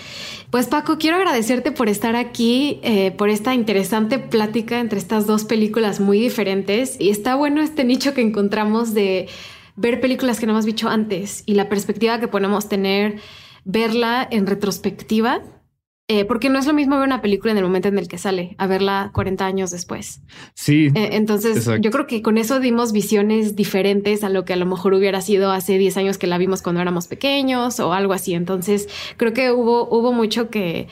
Pues 0.50 0.66
Paco, 0.66 0.98
quiero 0.98 1.16
agradecerte 1.16 1.72
por 1.72 1.88
estar 1.88 2.16
aquí, 2.16 2.80
eh, 2.82 3.12
por 3.12 3.28
esta 3.28 3.54
interesante 3.54 4.18
plática 4.18 4.80
entre 4.80 4.98
estas 4.98 5.26
dos 5.26 5.44
películas 5.44 6.00
muy 6.00 6.18
diferentes. 6.20 6.96
Y 6.98 7.10
está 7.10 7.34
bueno 7.34 7.60
este 7.60 7.84
nicho 7.84 8.14
que 8.14 8.22
encontramos 8.22 8.94
de 8.94 9.28
ver 9.78 10.00
películas 10.00 10.40
que 10.40 10.46
no 10.46 10.52
hemos 10.52 10.66
visto 10.66 10.88
antes 10.88 11.44
y 11.46 11.54
la 11.54 11.68
perspectiva 11.68 12.18
que 12.18 12.26
podemos 12.26 12.68
tener 12.68 13.20
verla 13.64 14.26
en 14.30 14.46
retrospectiva, 14.46 15.42
eh, 16.10 16.24
porque 16.24 16.48
no 16.48 16.58
es 16.58 16.66
lo 16.66 16.72
mismo 16.72 16.96
ver 16.96 17.06
una 17.06 17.20
película 17.20 17.52
en 17.52 17.58
el 17.58 17.64
momento 17.64 17.88
en 17.88 17.98
el 17.98 18.08
que 18.08 18.16
sale, 18.16 18.54
a 18.56 18.66
verla 18.66 19.10
40 19.12 19.44
años 19.44 19.70
después. 19.70 20.22
Sí. 20.54 20.86
Eh, 20.94 21.10
entonces, 21.12 21.68
yo 21.80 21.90
creo 21.90 22.06
que 22.06 22.22
con 22.22 22.38
eso 22.38 22.60
dimos 22.60 22.92
visiones 22.92 23.56
diferentes 23.56 24.24
a 24.24 24.30
lo 24.30 24.46
que 24.46 24.54
a 24.54 24.56
lo 24.56 24.64
mejor 24.64 24.94
hubiera 24.94 25.20
sido 25.20 25.50
hace 25.52 25.76
10 25.76 25.98
años 25.98 26.16
que 26.16 26.26
la 26.26 26.38
vimos 26.38 26.62
cuando 26.62 26.80
éramos 26.80 27.08
pequeños 27.08 27.78
o 27.78 27.92
algo 27.92 28.14
así. 28.14 28.32
Entonces, 28.32 28.88
creo 29.18 29.34
que 29.34 29.52
hubo, 29.52 29.86
hubo 29.90 30.14
mucho 30.14 30.48
que, 30.48 30.88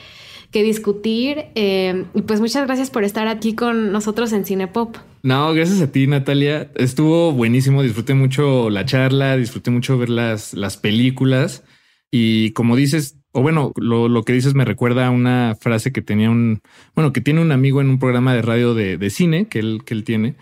que 0.51 0.61
discutir. 0.61 1.45
Eh, 1.55 2.05
y 2.13 2.21
pues 2.21 2.39
muchas 2.39 2.67
gracias 2.67 2.89
por 2.89 3.03
estar 3.03 3.27
aquí 3.27 3.55
con 3.55 3.91
nosotros 3.91 4.31
en 4.33 4.45
Cinepop. 4.45 4.97
No, 5.23 5.53
gracias 5.53 5.81
a 5.81 5.91
ti, 5.91 6.07
Natalia. 6.07 6.71
Estuvo 6.75 7.31
buenísimo. 7.31 7.81
Disfruté 7.81 8.13
mucho 8.13 8.69
la 8.69 8.85
charla, 8.85 9.35
disfruté 9.35 9.71
mucho 9.71 9.97
ver 9.97 10.09
las, 10.09 10.53
las 10.53 10.77
películas. 10.77 11.63
Y 12.11 12.51
como 12.51 12.75
dices, 12.75 13.17
o 13.31 13.41
bueno, 13.41 13.71
lo, 13.75 14.23
que 14.23 14.33
dices 14.33 14.55
me 14.55 14.65
recuerda 14.65 15.07
a 15.07 15.11
una 15.11 15.55
frase 15.59 15.91
que 15.91 16.01
tenía 16.01 16.29
un, 16.29 16.61
bueno, 16.95 17.13
que 17.13 17.21
tiene 17.21 17.41
un 17.41 17.51
amigo 17.51 17.81
en 17.81 17.89
un 17.89 17.99
programa 17.99 18.33
de 18.33 18.41
radio 18.41 18.73
de, 18.73 19.09
cine 19.09 19.47
que 19.47 19.59
él, 19.59 19.81
que 19.85 19.93
él 19.93 20.03
tiene. 20.03 20.35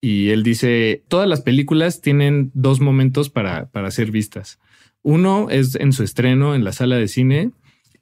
Y 0.00 0.30
él 0.30 0.42
dice, 0.42 1.04
todas 1.08 1.28
las 1.28 1.42
películas 1.42 2.00
tienen 2.00 2.50
dos 2.54 2.80
momentos 2.80 3.28
para, 3.28 3.66
para 3.70 3.90
ser 3.90 4.10
vistas. 4.10 4.58
Uno 5.02 5.48
es 5.50 5.74
en 5.76 5.92
su 5.92 6.02
estreno 6.02 6.54
en 6.54 6.64
la 6.64 6.72
sala 6.72 6.96
de 6.96 7.08
cine 7.08 7.52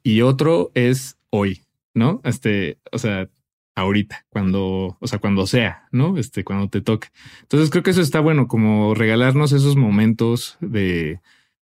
y 0.01 0.21
otro 0.21 0.71
es 0.75 1.17
hoy, 1.29 1.61
¿no? 1.93 2.21
Este, 2.23 2.77
o 2.91 2.97
sea, 2.97 3.29
ahorita, 3.75 4.25
cuando, 4.29 4.97
o 4.99 5.07
sea, 5.07 5.19
cuando 5.19 5.45
sea, 5.45 5.87
¿no? 5.91 6.17
Este, 6.17 6.43
cuando 6.43 6.69
te 6.69 6.81
toque. 6.81 7.09
Entonces 7.41 7.69
creo 7.69 7.83
que 7.83 7.91
eso 7.91 8.01
está 8.01 8.19
bueno, 8.19 8.47
como 8.47 8.95
regalarnos 8.95 9.51
esos 9.51 9.75
momentos 9.75 10.57
de, 10.61 11.19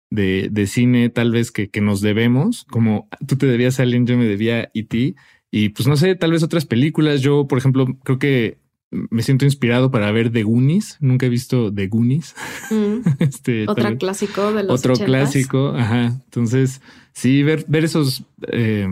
de, 0.09 0.49
de 0.51 0.67
cine 0.67 1.09
tal 1.09 1.31
vez 1.31 1.51
que, 1.51 1.69
que, 1.69 1.81
nos 1.81 2.01
debemos, 2.01 2.65
como 2.65 3.07
tú 3.27 3.37
te 3.37 3.47
debías 3.47 3.79
a 3.79 3.83
alguien, 3.83 4.05
yo 4.05 4.17
me 4.17 4.25
debía 4.25 4.61
a 4.61 4.87
ti 4.87 5.15
y 5.51 5.69
pues 5.69 5.87
no 5.87 5.95
sé, 5.95 6.15
tal 6.15 6.31
vez 6.31 6.43
otras 6.43 6.65
películas. 6.65 7.21
Yo, 7.21 7.47
por 7.47 7.57
ejemplo, 7.57 7.85
creo 8.03 8.19
que 8.19 8.59
me 8.91 9.23
siento 9.23 9.45
inspirado 9.45 9.91
para 9.91 10.11
ver 10.11 10.31
The 10.31 10.43
Goonies. 10.43 10.97
Nunca 10.99 11.25
he 11.25 11.29
visto 11.29 11.73
The 11.73 11.87
Goonies. 11.87 12.35
Mm. 12.71 13.07
este, 13.19 13.65
otro 13.67 13.97
clásico 13.97 14.53
de 14.53 14.63
los 14.63 14.79
Otro 14.79 14.95
clásico, 14.95 15.69
ajá. 15.69 16.21
Entonces, 16.25 16.81
sí, 17.13 17.43
ver, 17.43 17.65
ver 17.67 17.85
esos, 17.85 18.23
eh, 18.51 18.87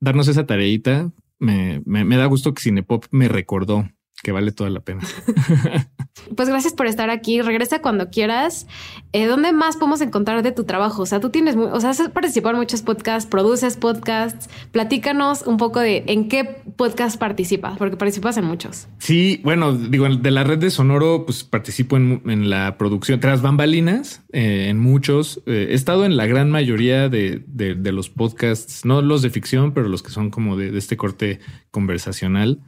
darnos 0.00 0.28
esa 0.28 0.46
tareita, 0.46 1.10
me, 1.38 1.82
me, 1.84 2.04
me 2.04 2.16
da 2.16 2.26
gusto 2.26 2.54
que 2.54 2.62
Cinepop 2.62 3.06
me 3.10 3.28
recordó 3.28 3.88
que 4.24 4.32
vale 4.32 4.50
toda 4.50 4.70
la 4.70 4.80
pena. 4.80 5.02
pues 6.36 6.48
gracias 6.48 6.72
por 6.72 6.86
estar 6.86 7.10
aquí. 7.10 7.42
Regresa 7.42 7.80
cuando 7.80 8.10
quieras. 8.10 8.66
Eh, 9.12 9.26
¿Dónde 9.26 9.52
más 9.52 9.76
podemos 9.76 10.00
encontrar 10.00 10.42
de 10.42 10.50
tu 10.50 10.64
trabajo? 10.64 11.02
O 11.02 11.06
sea, 11.06 11.20
tú 11.20 11.30
tienes, 11.30 11.54
o 11.54 11.80
sea, 11.80 11.90
has 11.90 12.08
participado 12.08 12.54
en 12.54 12.60
muchos 12.60 12.82
podcasts, 12.82 13.30
produces 13.30 13.76
podcasts. 13.76 14.48
Platícanos 14.72 15.42
un 15.42 15.58
poco 15.58 15.78
de 15.78 16.04
en 16.08 16.28
qué 16.28 16.62
podcast 16.76 17.18
participas, 17.18 17.76
porque 17.76 17.96
participas 17.96 18.36
en 18.38 18.46
muchos. 18.46 18.88
Sí, 18.98 19.40
bueno, 19.44 19.76
digo, 19.76 20.08
de 20.08 20.30
la 20.30 20.42
red 20.42 20.58
de 20.58 20.70
Sonoro, 20.70 21.26
pues 21.26 21.44
participo 21.44 21.96
en, 21.96 22.50
la 22.50 22.78
producción 22.78 23.20
tras 23.20 23.42
bambalinas, 23.42 24.24
eh, 24.32 24.68
en 24.70 24.78
muchos. 24.80 25.42
Eh, 25.46 25.68
he 25.70 25.74
estado 25.74 26.06
en 26.06 26.16
la 26.16 26.26
gran 26.26 26.50
mayoría 26.50 27.08
de, 27.08 27.44
los 27.92 28.08
podcasts, 28.08 28.84
no 28.86 29.02
los 29.02 29.20
de 29.20 29.30
ficción, 29.30 29.72
pero 29.72 29.88
los 29.88 30.02
que 30.02 30.10
son 30.10 30.30
como 30.30 30.56
de 30.56 30.76
este 30.76 30.96
corte 30.96 31.40
conversacional. 31.70 32.60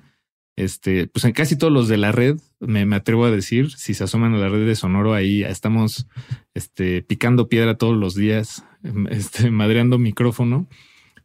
Este, 0.57 1.07
pues 1.07 1.23
en 1.27 1.33
casi 1.33 1.57
todos 1.57 1.73
los 1.73 1.87
de 1.87 1.99
la 1.99 2.13
red, 2.13 2.39
me, 2.61 2.83
atrevo 2.97 3.27
a 3.27 3.31
decir, 3.31 3.71
si 3.73 3.93
se 3.93 4.05
asoman 4.05 4.35
a 4.35 4.39
la 4.39 4.49
red 4.49 4.67
de 4.67 4.75
Sonoro, 4.75 5.13
ahí 5.13 5.45
estamos 5.45 6.09
este, 6.55 7.03
picando 7.03 7.51
piedra 7.51 7.77
todos 7.77 7.95
los 7.95 8.15
días, 8.15 8.65
em, 8.83 9.07
este, 9.11 9.51
madreando 9.51 9.99
micrófono. 9.99 10.67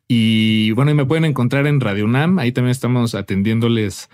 Y 0.08 0.72
bueno, 0.72 0.92
y 0.92 0.96
me 0.96 1.06
pueden 1.06 1.24
encontrar 1.24 1.66
en 1.66 1.80
Radio 1.80 2.04
UNAM, 2.04 2.40
ahí 2.40 2.52
también 2.52 2.72
estamos 2.72 3.16
atendiéndoles 3.16 4.10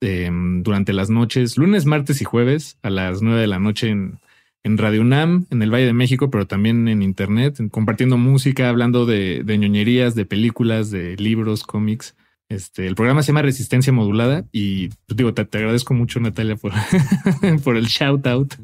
em, 0.00 0.64
durante 0.64 0.92
las 0.92 1.10
noches, 1.10 1.56
lunes, 1.56 1.86
martes 1.86 2.20
y 2.20 2.24
jueves 2.24 2.78
a 2.82 2.90
las 2.90 3.22
nueve 3.22 3.40
de 3.40 3.46
la 3.46 3.60
noche 3.60 3.88
en, 3.90 4.18
en 4.64 4.78
Radio 4.78 5.02
UNAM, 5.02 5.46
en 5.50 5.62
el 5.62 5.72
Valle 5.72 5.86
de 5.86 5.92
México, 5.92 6.28
pero 6.28 6.48
también 6.48 6.88
en 6.88 7.02
Internet, 7.02 7.60
compartiendo 7.70 8.18
música, 8.18 8.68
hablando 8.68 9.06
de, 9.06 9.42
de 9.44 9.58
ñoñerías, 9.58 10.16
de 10.16 10.26
películas, 10.26 10.90
de 10.90 11.14
libros, 11.16 11.62
cómics 11.62 12.16
Este, 12.48 12.86
el 12.86 12.94
programa 12.94 13.22
se 13.22 13.28
llama 13.28 13.42
Resistencia 13.42 13.92
Modulada 13.92 14.44
y 14.52 14.88
pues, 14.88 15.16
digo, 15.16 15.34
te, 15.34 15.42
agradezco 15.42 15.94
mucho, 15.94 16.20
Natalia, 16.20 16.54
por, 16.56 16.72
por 17.64 17.76
el 17.76 17.86
shout 17.86 18.24
out. 18.26 18.54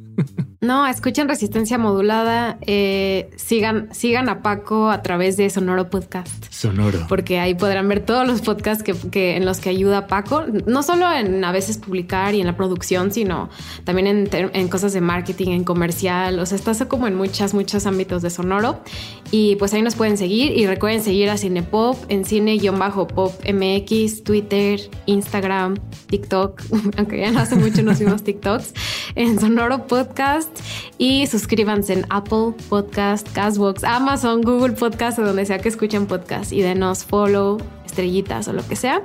No, 0.61 0.87
escuchen 0.87 1.29
Resistencia 1.29 1.77
Modulada. 1.77 2.59
Eh, 2.61 3.31
sigan, 3.35 3.93
sigan 3.93 4.29
a 4.29 4.43
Paco 4.43 4.91
a 4.91 5.03
través 5.03 5.37
de 5.37 5.51
Sonoro 5.51 5.91
Podcast. 5.91 6.45
Sonoro. 6.51 7.07
Porque 7.09 7.41
ahí 7.41 7.55
podrán 7.55 7.89
ver 7.89 8.05
todos 8.07 8.29
los 8.29 8.43
podcasts 8.43 8.85
que, 8.85 9.37
en 9.37 9.45
los 9.45 9.59
que 9.59 9.71
ayuda 9.71 10.07
Paco. 10.07 10.45
No 10.67 10.85
solo 10.85 11.11
en 11.13 11.45
a 11.45 11.51
veces 11.51 11.79
publicar 11.79 12.35
y 12.35 12.41
en 12.41 12.47
la 12.47 12.57
producción, 12.57 13.11
sino 13.11 13.51
también 13.83 14.07
en, 14.07 14.29
en 14.33 14.69
cosas 14.69 14.93
de 14.93 15.01
marketing, 15.01 15.49
en 15.49 15.65
comercial. 15.65 16.39
O 16.39 16.47
sea, 16.47 16.57
estás 16.57 16.85
como 16.85 17.09
en 17.09 17.17
muchas, 17.17 17.55
muchos 17.55 17.87
ámbitos 17.87 18.23
de 18.23 18.31
Sonoro. 18.31 18.85
Y 19.33 19.57
pues 19.57 19.75
ahí 19.75 19.83
nos 19.83 19.97
pueden 19.97 20.17
seguir. 20.17 20.57
Y 20.57 20.69
recuerden 20.69 21.03
seguir 21.03 21.29
a 21.31 21.39
Cinepop 21.39 21.97
en 22.09 22.25
cine-pop 22.25 23.33
MX, 23.73 24.25
Twitter, 24.25 24.81
Instagram, 25.07 25.77
TikTok. 26.07 26.63
Aunque 26.97 27.21
ya 27.21 27.31
no 27.31 27.41
hace 27.41 27.57
mucho 27.57 27.83
nos 27.83 27.99
vimos 27.99 28.23
TikToks. 28.25 28.75
En 29.15 29.39
Sonoro 29.39 29.87
Podcast 29.87 30.51
y 30.99 31.27
suscríbanse 31.27 31.93
en 31.95 32.07
Apple 32.11 32.55
Podcast, 32.69 33.31
Castbox, 33.33 33.85
Amazon, 33.85 34.43
Google 34.43 34.73
Podcast 34.73 35.19
o 35.19 35.23
donde 35.23 35.45
sea 35.45 35.59
que 35.59 35.69
escuchen 35.69 36.07
podcast 36.07 36.53
y 36.53 36.63
denos 36.63 37.05
follow, 37.05 37.59
estrellitas 37.85 38.49
o 38.49 38.53
lo 38.53 38.67
que 38.67 38.77
sea. 38.77 39.03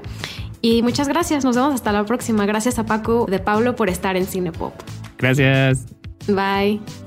Y 0.61 0.81
muchas 0.81 1.07
gracias, 1.07 1.45
nos 1.45 1.55
vemos 1.55 1.73
hasta 1.73 1.91
la 1.91 2.05
próxima. 2.05 2.45
Gracias 2.45 2.79
a 2.79 2.85
Paco 2.85 3.25
de 3.29 3.39
Pablo 3.39 3.75
por 3.75 3.89
estar 3.89 4.15
en 4.15 4.25
Cinepop. 4.25 4.73
Gracias. 5.17 5.85
Bye. 6.27 7.06